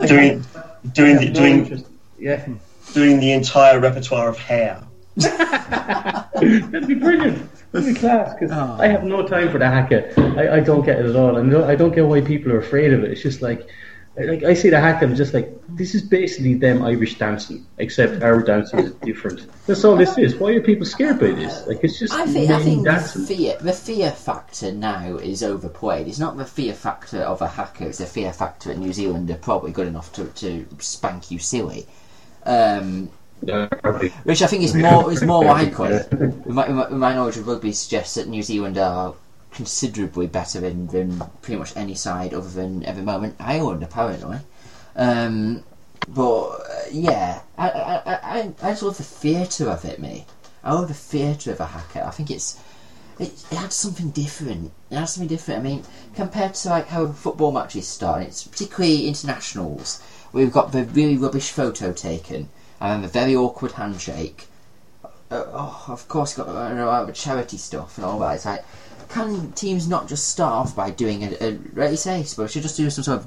Doing 0.07 0.45
doing 0.93 1.17
the, 1.17 1.31
doing. 1.31 1.85
Yeah, 2.19 2.47
doing 2.93 3.19
the 3.21 3.33
entire 3.33 3.81
repertoire 3.81 4.29
of 4.29 4.39
hair. 4.39 4.83
that'd 5.17 6.87
be 6.87 6.95
brilliant. 6.95 7.49
That'd 7.73 7.95
be 7.95 7.99
class. 8.01 8.39
'cause 8.39 8.51
Oh. 8.53 8.77
I 8.79 8.89
have 8.89 9.05
no 9.05 9.27
time 9.27 9.51
for 9.51 9.59
the 9.59 9.69
haka. 9.69 10.13
I, 10.39 10.57
I 10.57 10.61
don't 10.61 10.85
get 10.85 10.99
it 10.99 11.07
at 11.07 11.17
all. 11.17 11.37
I 11.39 11.43
don't, 11.49 11.65
I 11.65 11.75
don't 11.77 11.95
get 11.95 12.07
why 12.07 12.21
people 12.21 12.53
are 12.53 12.59
afraid 12.59 12.93
of 12.93 13.05
it. 13.05 13.11
It's 13.11 13.23
just 13.23 13.43
like, 13.43 13.67
like 14.17 14.43
I 14.43 14.55
see 14.55 14.71
the 14.71 14.81
haka. 14.81 15.05
I'm 15.05 15.15
just 15.15 15.33
like, 15.33 15.55
this 15.69 15.95
is 15.95 16.03
basically 16.03 16.55
them 16.55 16.83
Irish 16.83 17.19
dancing, 17.19 17.67
except 17.79 18.23
our 18.23 18.43
dancing 18.43 18.81
is 18.81 18.93
different. 18.95 19.47
That's 19.67 19.85
all 19.85 19.97
this 19.97 20.19
is. 20.19 20.35
Why 20.35 20.53
are 20.53 20.61
people 20.61 20.85
scared 20.85 21.21
by 21.21 21.29
this? 21.31 21.67
Like 21.67 21.83
it's 21.85 21.99
just 21.99 22.13
I 22.13 22.27
think 22.27 22.51
I 22.51 22.59
men 22.59 22.65
think 22.65 22.85
the 22.85 23.25
fear 23.27 23.57
the 23.61 23.73
fear 23.73 24.11
factor 24.11 24.73
now 24.73 25.17
is 25.17 25.43
overplayed. 25.43 26.09
It's 26.09 26.19
not 26.19 26.37
the 26.37 26.45
fear 26.45 26.75
factor 26.75 27.21
of 27.21 27.41
a 27.41 27.49
haka. 27.49 27.87
It's 27.87 27.99
the 27.99 28.07
fear 28.07 28.33
factor 28.33 28.71
that 28.71 28.79
New 28.79 28.93
Zealand 28.93 29.31
are 29.31 29.37
probably 29.37 29.71
good 29.71 29.87
enough 29.87 30.13
to, 30.15 30.25
to 30.25 30.67
spank 30.79 31.31
you 31.31 31.39
silly. 31.39 31.87
Um, 32.45 33.11
which 33.43 34.43
I 34.43 34.47
think 34.47 34.65
is 34.65 34.75
more 34.75 35.11
is 35.13 35.23
more 35.23 35.45
likely. 35.57 36.01
My, 36.47 36.69
my, 36.69 36.89
my 36.89 37.15
knowledge 37.15 37.37
of 37.37 37.47
rugby 37.47 37.73
suggests 37.73 38.17
that 38.17 38.29
New 38.29 38.43
Zealand 38.43 38.77
are 38.77 39.15
considerably 39.53 40.27
better 40.27 40.61
than, 40.61 40.87
than 40.89 41.23
pretty 41.43 41.59
much 41.59 41.77
any 41.77 41.95
side 41.95 42.33
other 42.35 42.49
than 42.49 42.85
at 42.85 42.97
the 42.97 43.03
moment 43.03 43.37
Ireland 43.39 43.83
apparently. 43.83 44.39
Um, 44.97 45.65
but 46.09 46.49
uh, 46.49 46.83
yeah, 46.91 47.43
I, 47.59 47.69
I, 47.71 48.03
I, 48.07 48.53
I- 48.63 48.71
just 48.71 48.83
love 48.83 48.97
the 48.97 49.03
theatre 49.05 49.69
of 49.69 49.85
it, 49.85 49.99
me. 50.01 50.27
I 50.63 50.73
love 50.75 50.89
the 50.89 50.95
theatre 50.95 51.53
of 51.53 51.61
a 51.61 51.67
haka. 51.67 52.07
I 52.07 52.11
think 52.11 52.31
it's 52.31 52.59
it, 53.19 53.33
it 53.51 53.73
something 53.73 54.11
different. 54.11 54.73
It 54.91 54.97
adds 54.97 55.13
something 55.15 55.29
different. 55.29 55.61
I 55.61 55.63
mean, 55.63 55.85
compared 56.15 56.55
to 56.55 56.69
like 56.71 56.89
how 56.89 57.09
football 57.09 57.53
matches 57.53 57.87
start, 57.87 58.23
it's 58.23 58.45
particularly 58.45 59.07
internationals. 59.09 60.03
We've 60.33 60.53
got 60.53 60.73
the 60.73 60.85
really 60.85 61.17
rubbish 61.19 61.51
photo 61.51 61.93
taken 61.93 62.49
and 62.81 63.05
the 63.05 63.09
very 63.09 63.37
awkward 63.37 63.73
handshake. 63.73 64.47
Uh, 65.05 65.45
oh, 65.53 65.85
of 65.89 66.09
course, 66.09 66.35
got 66.35 66.49
uh, 66.49 66.69
you 66.71 66.77
know, 66.77 67.05
the 67.07 67.13
charity 67.13 67.57
stuff 67.59 67.99
and 67.99 68.05
all 68.07 68.19
that. 68.21 68.35
It's 68.37 68.47
like, 68.47 68.65
can 69.11 69.53
teams 69.53 69.89
not 69.89 70.09
just 70.09 70.29
start 70.29 70.53
off 70.53 70.77
by 70.77 70.91
doing 70.91 71.25
a, 71.25 71.37
a 71.41 71.59
like 71.75 71.91
you 71.91 71.97
say, 71.97 72.23
suppose 72.23 72.53
should 72.53 72.63
just 72.63 72.77
do 72.77 72.89
some 72.91 73.05
sort 73.05 73.21
of 73.21 73.27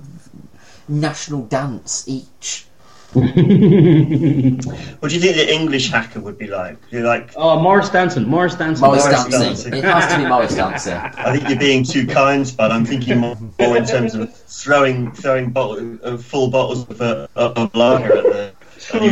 national 0.89 1.45
dance 1.45 2.07
each? 2.07 2.65
What 3.13 3.21
do 3.21 5.15
you 5.15 5.21
think 5.21 5.35
the 5.35 5.53
English 5.53 5.91
haka 5.91 6.19
would 6.19 6.37
be 6.39 6.47
like? 6.47 6.89
Do 6.89 6.97
you 6.97 7.03
like? 7.03 7.33
Oh, 7.35 7.59
Morris 7.59 7.89
dancing, 7.89 8.27
Morris 8.27 8.55
dancing. 8.55 8.83
Morris 8.83 9.03
Morris 9.03 9.23
dancing. 9.25 9.41
dancing. 9.41 9.73
It 9.75 9.83
has 9.83 10.11
to 10.13 10.17
be 10.17 10.25
Morris 10.25 10.55
dancing. 10.55 10.93
I 10.97 11.37
think 11.37 11.47
you're 11.47 11.59
being 11.59 11.83
too 11.83 12.07
kind, 12.07 12.51
but 12.57 12.71
I'm 12.71 12.85
thinking 12.85 13.19
more, 13.19 13.37
more 13.59 13.77
in 13.77 13.85
terms 13.85 14.15
of 14.15 14.33
throwing 14.35 15.11
throwing 15.11 15.51
bottle, 15.51 15.99
uh, 16.03 16.17
full 16.17 16.49
bottles 16.49 16.89
of, 16.89 17.01
uh, 17.01 17.27
of 17.35 17.75
lager 17.75 18.17
at 18.17 18.23
the. 18.23 18.53
I- 18.91 18.97
I- 18.97 19.05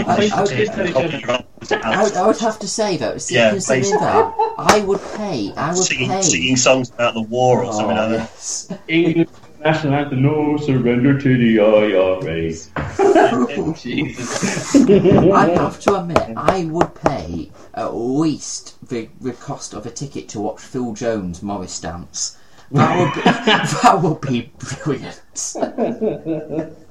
I- 1.72 2.12
I 2.18 2.28
would, 2.28 2.38
have 2.40 2.60
to 2.60 2.68
say 2.68 2.98
though, 2.98 3.18
see, 3.18 3.36
Yeah, 3.36 3.52
considering 3.52 4.00
that, 4.00 4.34
I 4.58 4.80
would 4.82 5.02
pay. 5.16 5.54
I 5.56 5.70
would 5.74 5.78
singing, 5.84 6.10
pay. 6.10 6.22
singing 6.22 6.58
songs 6.58 6.90
about 6.90 7.14
the 7.14 7.22
war 7.22 7.64
or 7.64 7.68
Oh, 7.68 7.72
something 7.72 7.96
like 7.98 8.08
oh, 8.08 8.10
that. 8.12 8.20
yes. 8.20 8.74
English 8.88 9.28
national 9.64 9.94
anthem, 9.94 10.24
no 10.24 10.58
surrender 10.58 11.20
to 11.20 11.38
the 11.38 11.60
IRA. 11.60 12.52
Jesus. 13.76 14.76
I 14.76 15.50
have 15.52 15.80
to 15.82 15.96
admit, 16.00 16.18
I 16.36 16.66
would 16.66 16.96
pay 16.96 17.52
at 17.76 17.94
least 17.96 18.76
the, 18.90 19.08
the 19.22 19.34
cost 19.34 19.74
of 19.74 19.86
a 19.86 19.92
ticket 19.92 20.28
to 20.30 20.42
watch 20.42 20.60
Phil 20.62 20.94
Jones 20.94 21.44
Morris 21.44 21.80
dance. 21.80 22.38
That 22.72 22.98
would 22.98 23.14
be, 23.14 23.22
that 23.84 24.02
would 24.02 24.22
be 24.22 24.52
brilliant. 24.84 25.22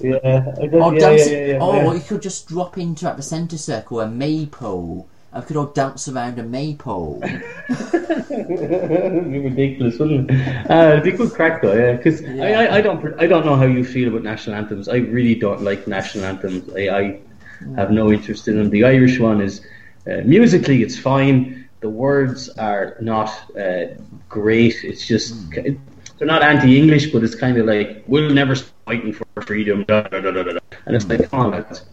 Yeah, 0.00 0.18
I 0.60 0.68
Or 0.72 0.92
yeah, 0.94 1.00
dance, 1.00 1.30
yeah, 1.30 1.36
yeah, 1.36 1.46
yeah, 1.46 1.58
or 1.58 1.94
you 1.94 2.00
could 2.00 2.22
just 2.22 2.48
drop 2.48 2.78
into 2.78 3.08
at 3.08 3.16
the 3.16 3.22
centre 3.22 3.58
circle 3.58 4.00
a 4.00 4.08
maypole. 4.08 5.08
we 5.34 5.42
could 5.42 5.56
all 5.56 5.66
dance 5.66 6.08
around 6.08 6.38
a 6.38 6.42
maypole. 6.42 7.20
It'd 7.22 8.28
be 8.28 9.38
ridiculous, 9.38 9.98
wouldn't 9.98 10.30
it? 10.30 10.70
Uh, 10.70 10.92
it'd 10.92 11.04
be 11.04 11.12
good 11.12 11.32
crack 11.32 11.62
though, 11.62 11.74
yeah. 11.74 11.96
Because 11.96 12.22
I, 12.24 12.64
I, 12.64 12.74
I 12.76 12.80
don't, 12.80 13.20
I 13.20 13.26
don't 13.26 13.46
know 13.46 13.56
how 13.56 13.66
you 13.66 13.84
feel 13.84 14.08
about 14.08 14.22
national 14.22 14.56
anthems. 14.56 14.88
I 14.88 14.96
really 14.96 15.34
don't 15.34 15.62
like 15.62 15.86
national 15.86 16.24
anthems. 16.24 16.68
I, 16.74 16.88
I 16.88 17.20
have 17.76 17.90
no 17.90 18.12
interest 18.12 18.48
in 18.48 18.56
them. 18.56 18.70
The 18.70 18.84
Irish 18.84 19.18
one 19.18 19.40
is 19.40 19.60
uh, 20.06 20.20
musically, 20.24 20.82
it's 20.82 20.98
fine. 20.98 21.68
The 21.80 21.88
words 21.88 22.48
are 22.50 22.96
not 23.00 23.30
uh, 23.58 23.94
great. 24.28 24.84
It's 24.84 25.06
just 25.06 25.34
they're 26.18 26.28
not 26.28 26.42
anti-English, 26.42 27.12
but 27.12 27.22
it's 27.24 27.34
kind 27.34 27.56
of 27.58 27.66
like 27.66 28.04
we'll 28.06 28.30
never 28.30 28.54
stop 28.54 28.70
fighting 28.86 29.12
for 29.12 29.24
freedom. 29.42 29.84
Da, 29.84 30.02
da, 30.02 30.20
da, 30.20 30.30
da, 30.30 30.42
da. 30.42 30.58
And 30.86 30.96
it's 30.96 31.06
like, 31.08 31.28
come 31.30 31.40
on, 31.40 31.50
lads. 31.52 31.84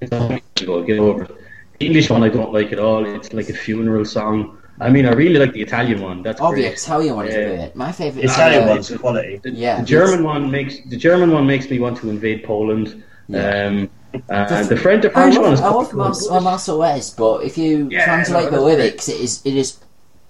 It's 0.00 0.12
all 0.12 0.38
go, 0.66 0.82
get 0.82 0.98
over 0.98 1.24
it. 1.24 1.30
The 1.78 1.86
English 1.86 2.10
one 2.10 2.22
I 2.22 2.28
don't 2.28 2.52
like 2.52 2.72
at 2.72 2.78
all. 2.78 3.04
It's 3.06 3.32
like 3.32 3.48
a 3.48 3.54
funeral 3.54 4.04
song. 4.04 4.58
I 4.80 4.88
mean, 4.90 5.06
I 5.06 5.12
really 5.12 5.38
like 5.38 5.52
the 5.52 5.62
Italian 5.62 6.00
one. 6.02 6.22
That's 6.22 6.40
Oh, 6.40 6.54
the. 6.54 6.64
Italian 6.64 7.14
one 7.16 7.28
is 7.28 7.34
Yeah. 7.34 7.68
My 7.74 7.92
favourite 7.92 8.24
Italian 8.24 8.64
uh, 8.64 8.68
one's 8.68 8.90
quality. 8.96 9.36
The, 9.36 9.50
Yeah, 9.50 9.80
the 9.80 9.86
German 9.86 10.24
one 10.24 10.50
makes 10.50 10.74
the 10.86 10.96
German 10.96 11.30
one 11.30 11.46
makes 11.46 11.70
me 11.70 11.78
want 11.78 11.98
to 11.98 12.10
invade 12.10 12.44
Poland. 12.44 13.02
Yeah. 13.28 13.66
Um, 13.66 13.90
and 14.28 14.68
the 14.68 14.76
French, 14.76 15.02
the 15.02 15.10
French 15.10 15.38
one 15.38 15.52
is 15.52 15.60
I 15.60 15.70
love 15.70 15.88
quite 15.90 16.08
Mas- 16.08 16.28
good. 16.28 16.76
uh, 16.82 17.00
but 17.16 17.44
if 17.44 17.56
you 17.56 17.88
Yeah, 17.90 18.04
translate 18.04 18.50
no, 18.50 18.58
the 18.58 18.60
lyrics, 18.60 19.08
it 19.08 19.20
is 19.20 19.40
it 19.44 19.54
is 19.54 19.78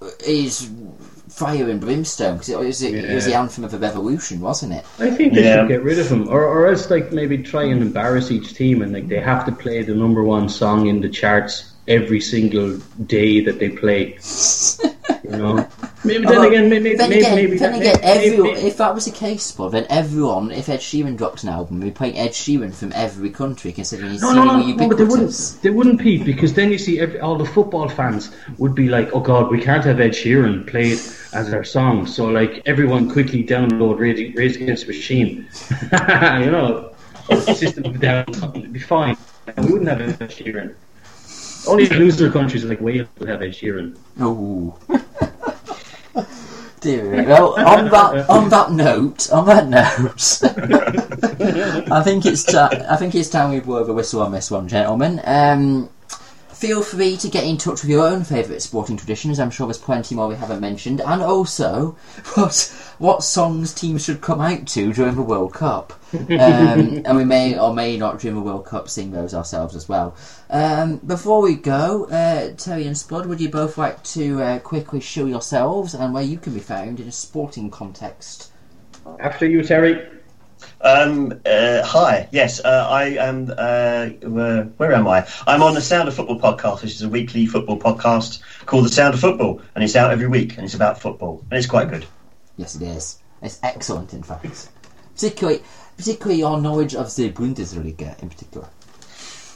it 0.02 0.26
is 0.46 0.70
fire 1.32 1.68
and 1.70 1.80
brimstone 1.80 2.34
because 2.34 2.48
it 2.50 2.58
was 2.58 2.82
it 2.82 3.14
was 3.14 3.24
the 3.24 3.34
anthem 3.34 3.64
of 3.64 3.70
the 3.70 3.78
revolution, 3.78 4.40
wasn't 4.40 4.72
it? 4.72 4.84
I 4.98 5.10
think 5.10 5.34
they 5.34 5.44
Yeah. 5.44 5.60
should 5.60 5.68
get 5.68 5.82
rid 5.82 5.98
of 5.98 6.08
them, 6.08 6.28
or, 6.28 6.44
or 6.44 6.66
else 6.68 6.90
like 6.90 7.12
maybe 7.12 7.38
try 7.38 7.64
and 7.64 7.82
embarrass 7.82 8.30
each 8.30 8.54
team, 8.54 8.82
and 8.82 8.92
like 8.92 9.08
they 9.08 9.20
have 9.20 9.44
to 9.46 9.52
play 9.52 9.82
the 9.82 9.94
number 9.94 10.22
one 10.22 10.48
song 10.48 10.86
in 10.86 11.00
the 11.00 11.08
charts 11.08 11.71
every 11.88 12.20
single 12.20 12.78
day 13.06 13.40
that 13.40 13.58
they 13.58 13.70
play. 13.70 14.18
You 15.24 15.36
know, 15.36 15.68
Maybe 16.04 16.26
then 16.26 16.44
again, 16.44 16.68
maybe, 16.68 16.96
then 16.96 17.10
maybe, 17.10 17.20
again, 17.20 17.34
maybe, 17.36 17.58
then 17.58 17.72
maybe, 17.72 17.86
again, 17.86 18.00
maybe- 18.02 18.26
everyone, 18.26 18.56
if 18.56 18.76
that 18.78 18.92
was 18.92 19.04
the 19.04 19.12
case, 19.12 19.52
but 19.52 19.68
then 19.68 19.86
everyone, 19.88 20.50
if 20.50 20.68
Ed 20.68 20.80
Sheeran 20.80 21.16
dropped 21.16 21.44
an 21.44 21.48
album, 21.48 21.78
we'd 21.78 21.86
be 21.86 21.90
playing 21.92 22.18
Ed 22.18 22.32
Sheeran 22.32 22.74
from 22.74 22.92
every 22.92 23.30
country, 23.30 23.70
considering 23.70 24.10
he's 24.10 24.20
No, 24.20 24.32
no, 24.32 24.42
no, 24.44 24.58
no, 24.58 24.88
but 24.88 24.96
they 24.98 25.04
wouldn't. 25.04 25.58
They 25.62 25.70
wouldn't, 25.70 26.00
Pete, 26.00 26.24
because 26.24 26.54
then 26.54 26.72
you 26.72 26.78
see 26.78 26.98
every, 26.98 27.20
all 27.20 27.36
the 27.36 27.44
football 27.44 27.88
fans 27.88 28.34
would 28.58 28.74
be 28.74 28.88
like, 28.88 29.12
"Oh 29.12 29.20
God, 29.20 29.48
we 29.48 29.60
can't 29.60 29.84
have 29.84 30.00
Ed 30.00 30.10
Sheeran 30.10 30.66
played 30.66 30.98
as 31.32 31.54
our 31.54 31.62
song." 31.62 32.06
So 32.06 32.26
like, 32.26 32.62
everyone 32.66 33.08
quickly 33.08 33.44
download 33.44 34.00
Rage, 34.00 34.34
Rage 34.34 34.56
Against 34.56 34.86
the 34.86 34.92
Machine. 34.92 35.46
you 35.92 36.50
know, 36.50 36.94
the 37.28 37.54
system 37.54 37.84
would 37.84 37.92
be 37.92 37.98
down, 38.00 38.24
it'd 38.56 38.72
be 38.72 38.80
fine. 38.80 39.16
And 39.56 39.66
we 39.66 39.72
wouldn't 39.72 39.88
have 39.88 40.20
Ed 40.20 40.30
Sheeran. 40.30 40.74
Only 41.66 41.86
loser 41.88 42.30
countries 42.30 42.64
like 42.64 42.80
Wales 42.80 43.08
would 43.18 43.28
have 43.28 43.42
Ed 43.42 43.52
Sheeran. 43.52 43.96
Oh. 44.20 44.76
Dear. 46.80 47.24
Well, 47.24 47.54
on 47.60 47.88
that 47.90 48.28
on 48.28 48.48
that 48.48 48.72
note, 48.72 49.30
on 49.30 49.46
that 49.46 49.68
note, 49.68 50.40
I 51.92 52.02
think 52.02 52.26
it's 52.26 52.52
I 52.52 52.96
think 52.96 53.14
it's 53.14 53.30
time 53.30 53.52
we 53.52 53.60
blow 53.60 53.84
the 53.84 53.92
whistle 53.92 54.20
on 54.20 54.32
this 54.32 54.50
one, 54.50 54.66
gentlemen. 54.66 55.20
Um, 55.22 55.88
feel 56.62 56.80
free 56.80 57.16
to 57.16 57.28
get 57.28 57.42
in 57.42 57.58
touch 57.58 57.82
with 57.82 57.90
your 57.90 58.06
own 58.06 58.22
favourite 58.22 58.62
sporting 58.62 58.96
traditions. 58.96 59.40
I'm 59.40 59.50
sure 59.50 59.66
there's 59.66 59.78
plenty 59.78 60.14
more 60.14 60.28
we 60.28 60.36
haven't 60.36 60.60
mentioned, 60.60 61.00
and 61.00 61.20
also 61.20 61.90
what 62.34 62.94
what 62.98 63.24
songs 63.24 63.74
teams 63.74 64.04
should 64.04 64.20
come 64.20 64.40
out 64.40 64.68
to 64.68 64.92
during 64.92 65.16
the 65.16 65.22
World 65.22 65.54
Cup. 65.54 65.92
Um, 66.14 66.20
and 66.30 67.16
we 67.16 67.24
may 67.24 67.58
or 67.58 67.74
may 67.74 67.96
not 67.96 68.20
during 68.20 68.36
the 68.36 68.42
World 68.42 68.64
Cup 68.64 68.88
sing 68.88 69.10
those 69.10 69.34
ourselves 69.34 69.74
as 69.74 69.88
well. 69.88 70.14
Um, 70.50 70.98
before 70.98 71.42
we 71.42 71.56
go, 71.56 72.04
uh, 72.04 72.52
Terry 72.56 72.86
and 72.86 72.96
Spud, 72.96 73.26
would 73.26 73.40
you 73.40 73.48
both 73.48 73.76
like 73.76 74.00
to 74.04 74.40
uh, 74.40 74.58
quickly 74.60 75.00
show 75.00 75.26
yourselves 75.26 75.94
and 75.94 76.14
where 76.14 76.22
you 76.22 76.38
can 76.38 76.54
be 76.54 76.60
found 76.60 77.00
in 77.00 77.08
a 77.08 77.12
sporting 77.12 77.72
context? 77.72 78.52
After 79.18 79.46
you, 79.48 79.64
Terry. 79.64 80.21
Um, 80.82 81.40
uh, 81.46 81.84
hi, 81.84 82.26
yes, 82.32 82.58
uh, 82.64 82.86
I 82.90 83.04
am. 83.10 83.54
Uh, 83.56 84.06
where, 84.26 84.64
where 84.64 84.92
am 84.92 85.06
I? 85.06 85.28
I'm 85.46 85.62
on 85.62 85.74
the 85.74 85.80
Sound 85.80 86.08
of 86.08 86.14
Football 86.14 86.40
podcast, 86.40 86.82
which 86.82 86.90
is 86.90 87.02
a 87.02 87.08
weekly 87.08 87.46
football 87.46 87.78
podcast 87.78 88.42
called 88.66 88.86
The 88.86 88.88
Sound 88.88 89.14
of 89.14 89.20
Football, 89.20 89.62
and 89.76 89.84
it's 89.84 89.94
out 89.94 90.10
every 90.10 90.26
week, 90.26 90.56
and 90.56 90.64
it's 90.64 90.74
about 90.74 90.98
football, 90.98 91.44
and 91.50 91.56
it's 91.56 91.68
quite 91.68 91.88
good. 91.88 92.04
Yes, 92.56 92.74
it 92.74 92.82
is. 92.82 93.18
It's 93.42 93.60
excellent, 93.62 94.12
in 94.12 94.24
fact. 94.24 94.70
Particularly, 95.14 95.62
particularly 95.96 96.40
your 96.40 96.60
knowledge 96.60 96.96
of 96.96 97.14
the 97.14 97.30
Bundesliga 97.30 98.20
in 98.20 98.28
particular. 98.28 98.68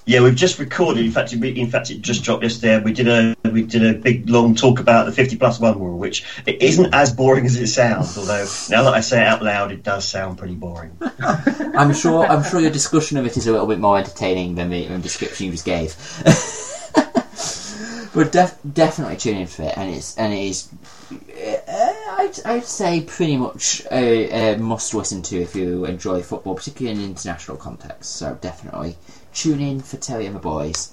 Yeah, 0.09 0.23
we've 0.23 0.37
just 0.37 0.61
recorded. 0.61 1.05
In 1.05 1.11
fact, 1.11 1.33
it, 1.33 1.43
in 1.43 1.69
fact, 1.69 1.91
it 1.91 2.01
just 2.01 2.23
dropped 2.23 2.45
yesterday. 2.45 2.79
We 2.79 2.93
did 2.93 3.09
a 3.09 3.35
we 3.51 3.63
did 3.63 3.85
a 3.85 3.99
big 3.99 4.31
long 4.31 4.55
talk 4.55 4.79
about 4.79 5.07
the 5.07 5.11
fifty 5.11 5.37
plus 5.37 5.59
one 5.59 5.81
rule, 5.81 5.99
which 5.99 6.25
it 6.47 6.63
isn't 6.63 6.95
as 6.95 7.13
boring 7.13 7.45
as 7.45 7.57
it 7.57 7.67
sounds. 7.67 8.17
Although 8.17 8.47
now 8.71 8.85
that 8.85 8.95
I 8.95 9.01
say 9.01 9.21
it 9.21 9.27
out 9.27 9.43
loud, 9.43 9.73
it 9.73 9.83
does 9.83 10.05
sound 10.05 10.39
pretty 10.39 10.55
boring. 10.55 10.97
I'm 11.19 11.93
sure. 11.93 12.25
I'm 12.25 12.45
sure 12.45 12.61
your 12.61 12.71
discussion 12.71 13.19
of 13.19 13.27
it 13.27 13.37
is 13.37 13.49
a 13.49 13.53
little 13.53 13.67
bit 13.67 13.81
more 13.81 13.99
entertaining 13.99 14.55
than 14.55 14.71
the, 14.71 14.87
than 14.87 15.01
description 15.01 15.47
you 15.47 15.53
just 15.53 15.65
gave. 15.65 15.97
but 18.15 18.31
def- 18.31 18.61
definitely 18.73 19.17
tune 19.17 19.39
in 19.39 19.49
for 19.49 19.63
it, 19.63 19.77
and 19.77 19.93
it's 19.93 20.17
and 20.17 20.33
it 20.33 20.39
is. 20.39 20.69
Uh, 21.11 21.95
I'd, 22.19 22.41
I'd 22.45 22.65
say 22.65 23.01
pretty 23.01 23.37
much 23.37 23.83
a, 23.91 24.55
a 24.55 24.59
must 24.59 24.95
listen 24.95 25.23
to 25.23 25.43
if 25.43 25.57
you 25.57 25.85
enjoy 25.85 26.23
football, 26.23 26.55
particularly 26.55 26.97
in 26.97 27.11
international 27.11 27.57
context. 27.57 28.15
So 28.15 28.39
definitely 28.41 28.97
tune 29.37 29.61
in 29.61 29.81
for 29.81 29.97
Terry 29.99 30.27
and 30.27 30.35
the 30.35 30.41
boys 30.41 30.93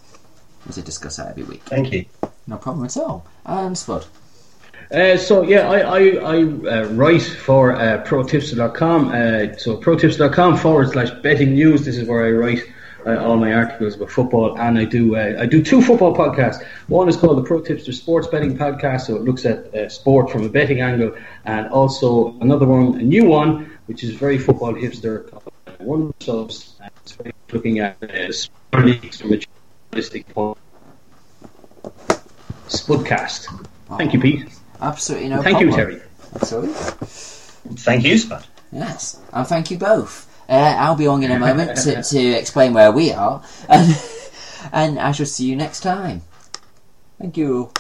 as 0.68 0.76
they 0.76 0.82
discuss 0.82 1.18
that 1.18 1.30
every 1.30 1.44
week. 1.44 1.62
Thank 1.64 1.92
you. 1.92 2.06
No 2.48 2.58
problem 2.58 2.86
at 2.86 2.98
all. 2.98 3.26
And 3.46 3.78
Spud. 3.78 4.06
Uh, 4.92 5.18
so 5.18 5.42
yeah, 5.44 5.70
I 5.70 5.80
I, 5.80 6.00
I 6.18 6.44
uh, 6.44 6.84
write 6.90 7.24
for 7.24 7.74
uh, 7.74 8.04
protipster.com. 8.04 9.08
Uh, 9.08 9.58
so 9.58 9.78
ProTips.com 9.78 10.58
forward 10.58 10.90
slash 10.92 11.10
betting 11.22 11.54
news. 11.54 11.86
This 11.86 11.98
is 11.98 12.08
where 12.08 12.26
I 12.26 12.32
write 12.32 12.64
uh, 13.06 13.18
all 13.18 13.38
my 13.38 13.54
articles 13.54 13.96
about 13.96 14.12
football, 14.12 14.60
and 14.60 14.78
I 14.78 14.86
do 14.86 15.16
uh, 15.16 15.38
I 15.40 15.46
do 15.46 15.64
two 15.64 15.82
football 15.82 16.16
podcasts. 16.16 16.64
One 16.88 17.10
is 17.10 17.18
called 17.18 17.38
the 17.38 17.44
Pro 17.44 17.62
Tipster 17.62 17.92
Sports 17.92 18.28
Betting 18.28 18.58
Podcast, 18.58 19.02
so 19.08 19.16
it 19.16 19.24
looks 19.24 19.46
at 19.46 19.74
uh, 19.74 19.90
sport 19.90 20.30
from 20.30 20.44
a 20.44 20.50
betting 20.50 20.82
angle, 20.82 21.16
and 21.46 21.68
also 21.70 22.38
another 22.42 22.66
one, 22.66 23.00
a 23.00 23.04
new 23.04 23.26
one, 23.26 23.72
which 23.88 24.04
is 24.04 24.14
very 24.14 24.38
football 24.38 24.74
hipster. 24.74 25.30
called 25.30 25.52
One 25.80 26.14
Subs, 26.20 26.76
and 27.04 27.12
it's 27.12 27.12
very 27.14 27.30
much 27.30 27.54
looking 27.54 27.80
at 27.80 28.34
sport 28.34 28.86
leagues 28.86 29.22
from 29.22 29.34
a 29.34 29.40
journalistic 29.92 30.28
point. 30.30 30.58
Spudcast. 32.68 33.68
Thank 33.98 34.14
you, 34.14 34.20
Pete. 34.20 34.50
Absolutely 34.82 35.30
no 35.30 35.42
Thank 35.42 35.60
you. 35.60 35.72
Terry. 35.72 36.02
Absolutely. 36.36 36.74
Thank 37.76 38.04
you, 38.04 38.18
Spud. 38.18 38.46
Yes, 38.72 39.20
and 39.32 39.48
thank 39.48 39.70
you 39.70 39.78
both. 39.78 40.30
Uh, 40.50 40.76
I'll 40.78 40.96
be 40.96 41.08
on 41.08 41.24
in 41.24 41.32
a 41.32 41.40
moment 41.40 41.78
to, 41.78 42.02
to 42.10 42.20
explain 42.20 42.74
where 42.74 42.92
we 42.92 43.12
are, 43.12 43.44
and, 43.70 43.96
and 44.74 45.00
I 45.00 45.12
shall 45.12 45.26
see 45.26 45.46
you 45.46 45.56
next 45.56 45.82
time. 45.82 46.22
Thank 47.20 47.38
you. 47.38 47.72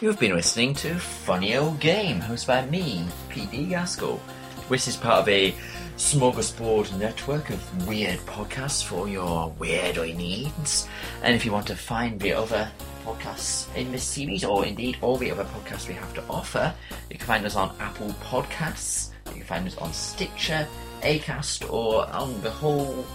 You've 0.00 0.18
been 0.18 0.34
listening 0.34 0.74
to 0.74 0.96
Funny 0.96 1.56
Old 1.56 1.78
Game, 1.78 2.20
hosted 2.20 2.48
by 2.48 2.66
me, 2.66 3.06
P.D. 3.28 3.66
Gaskell. 3.66 4.20
This 4.68 4.88
is 4.88 4.96
part 4.96 5.22
of 5.22 5.28
a 5.28 5.54
smorgasbord 6.02 6.98
network 6.98 7.48
of 7.50 7.86
weird 7.86 8.18
podcasts 8.26 8.82
for 8.84 9.08
your 9.08 9.54
weirdo 9.60 10.16
needs. 10.16 10.88
And 11.22 11.32
if 11.32 11.46
you 11.46 11.52
want 11.52 11.68
to 11.68 11.76
find 11.76 12.18
the 12.18 12.32
other 12.32 12.68
podcasts 13.06 13.72
in 13.76 13.92
this 13.92 14.02
series, 14.02 14.42
or 14.44 14.66
indeed 14.66 14.96
all 15.00 15.16
the 15.16 15.30
other 15.30 15.44
podcasts 15.44 15.86
we 15.86 15.94
have 15.94 16.12
to 16.14 16.24
offer, 16.28 16.74
you 17.08 17.16
can 17.16 17.26
find 17.26 17.46
us 17.46 17.54
on 17.54 17.72
Apple 17.78 18.08
Podcasts, 18.20 19.10
you 19.28 19.34
can 19.34 19.44
find 19.44 19.64
us 19.66 19.76
on 19.78 19.92
Stitcher, 19.92 20.66
Acast, 21.02 21.72
or 21.72 22.10
on 22.10 22.42
the 22.42 22.50
whole 22.50 23.06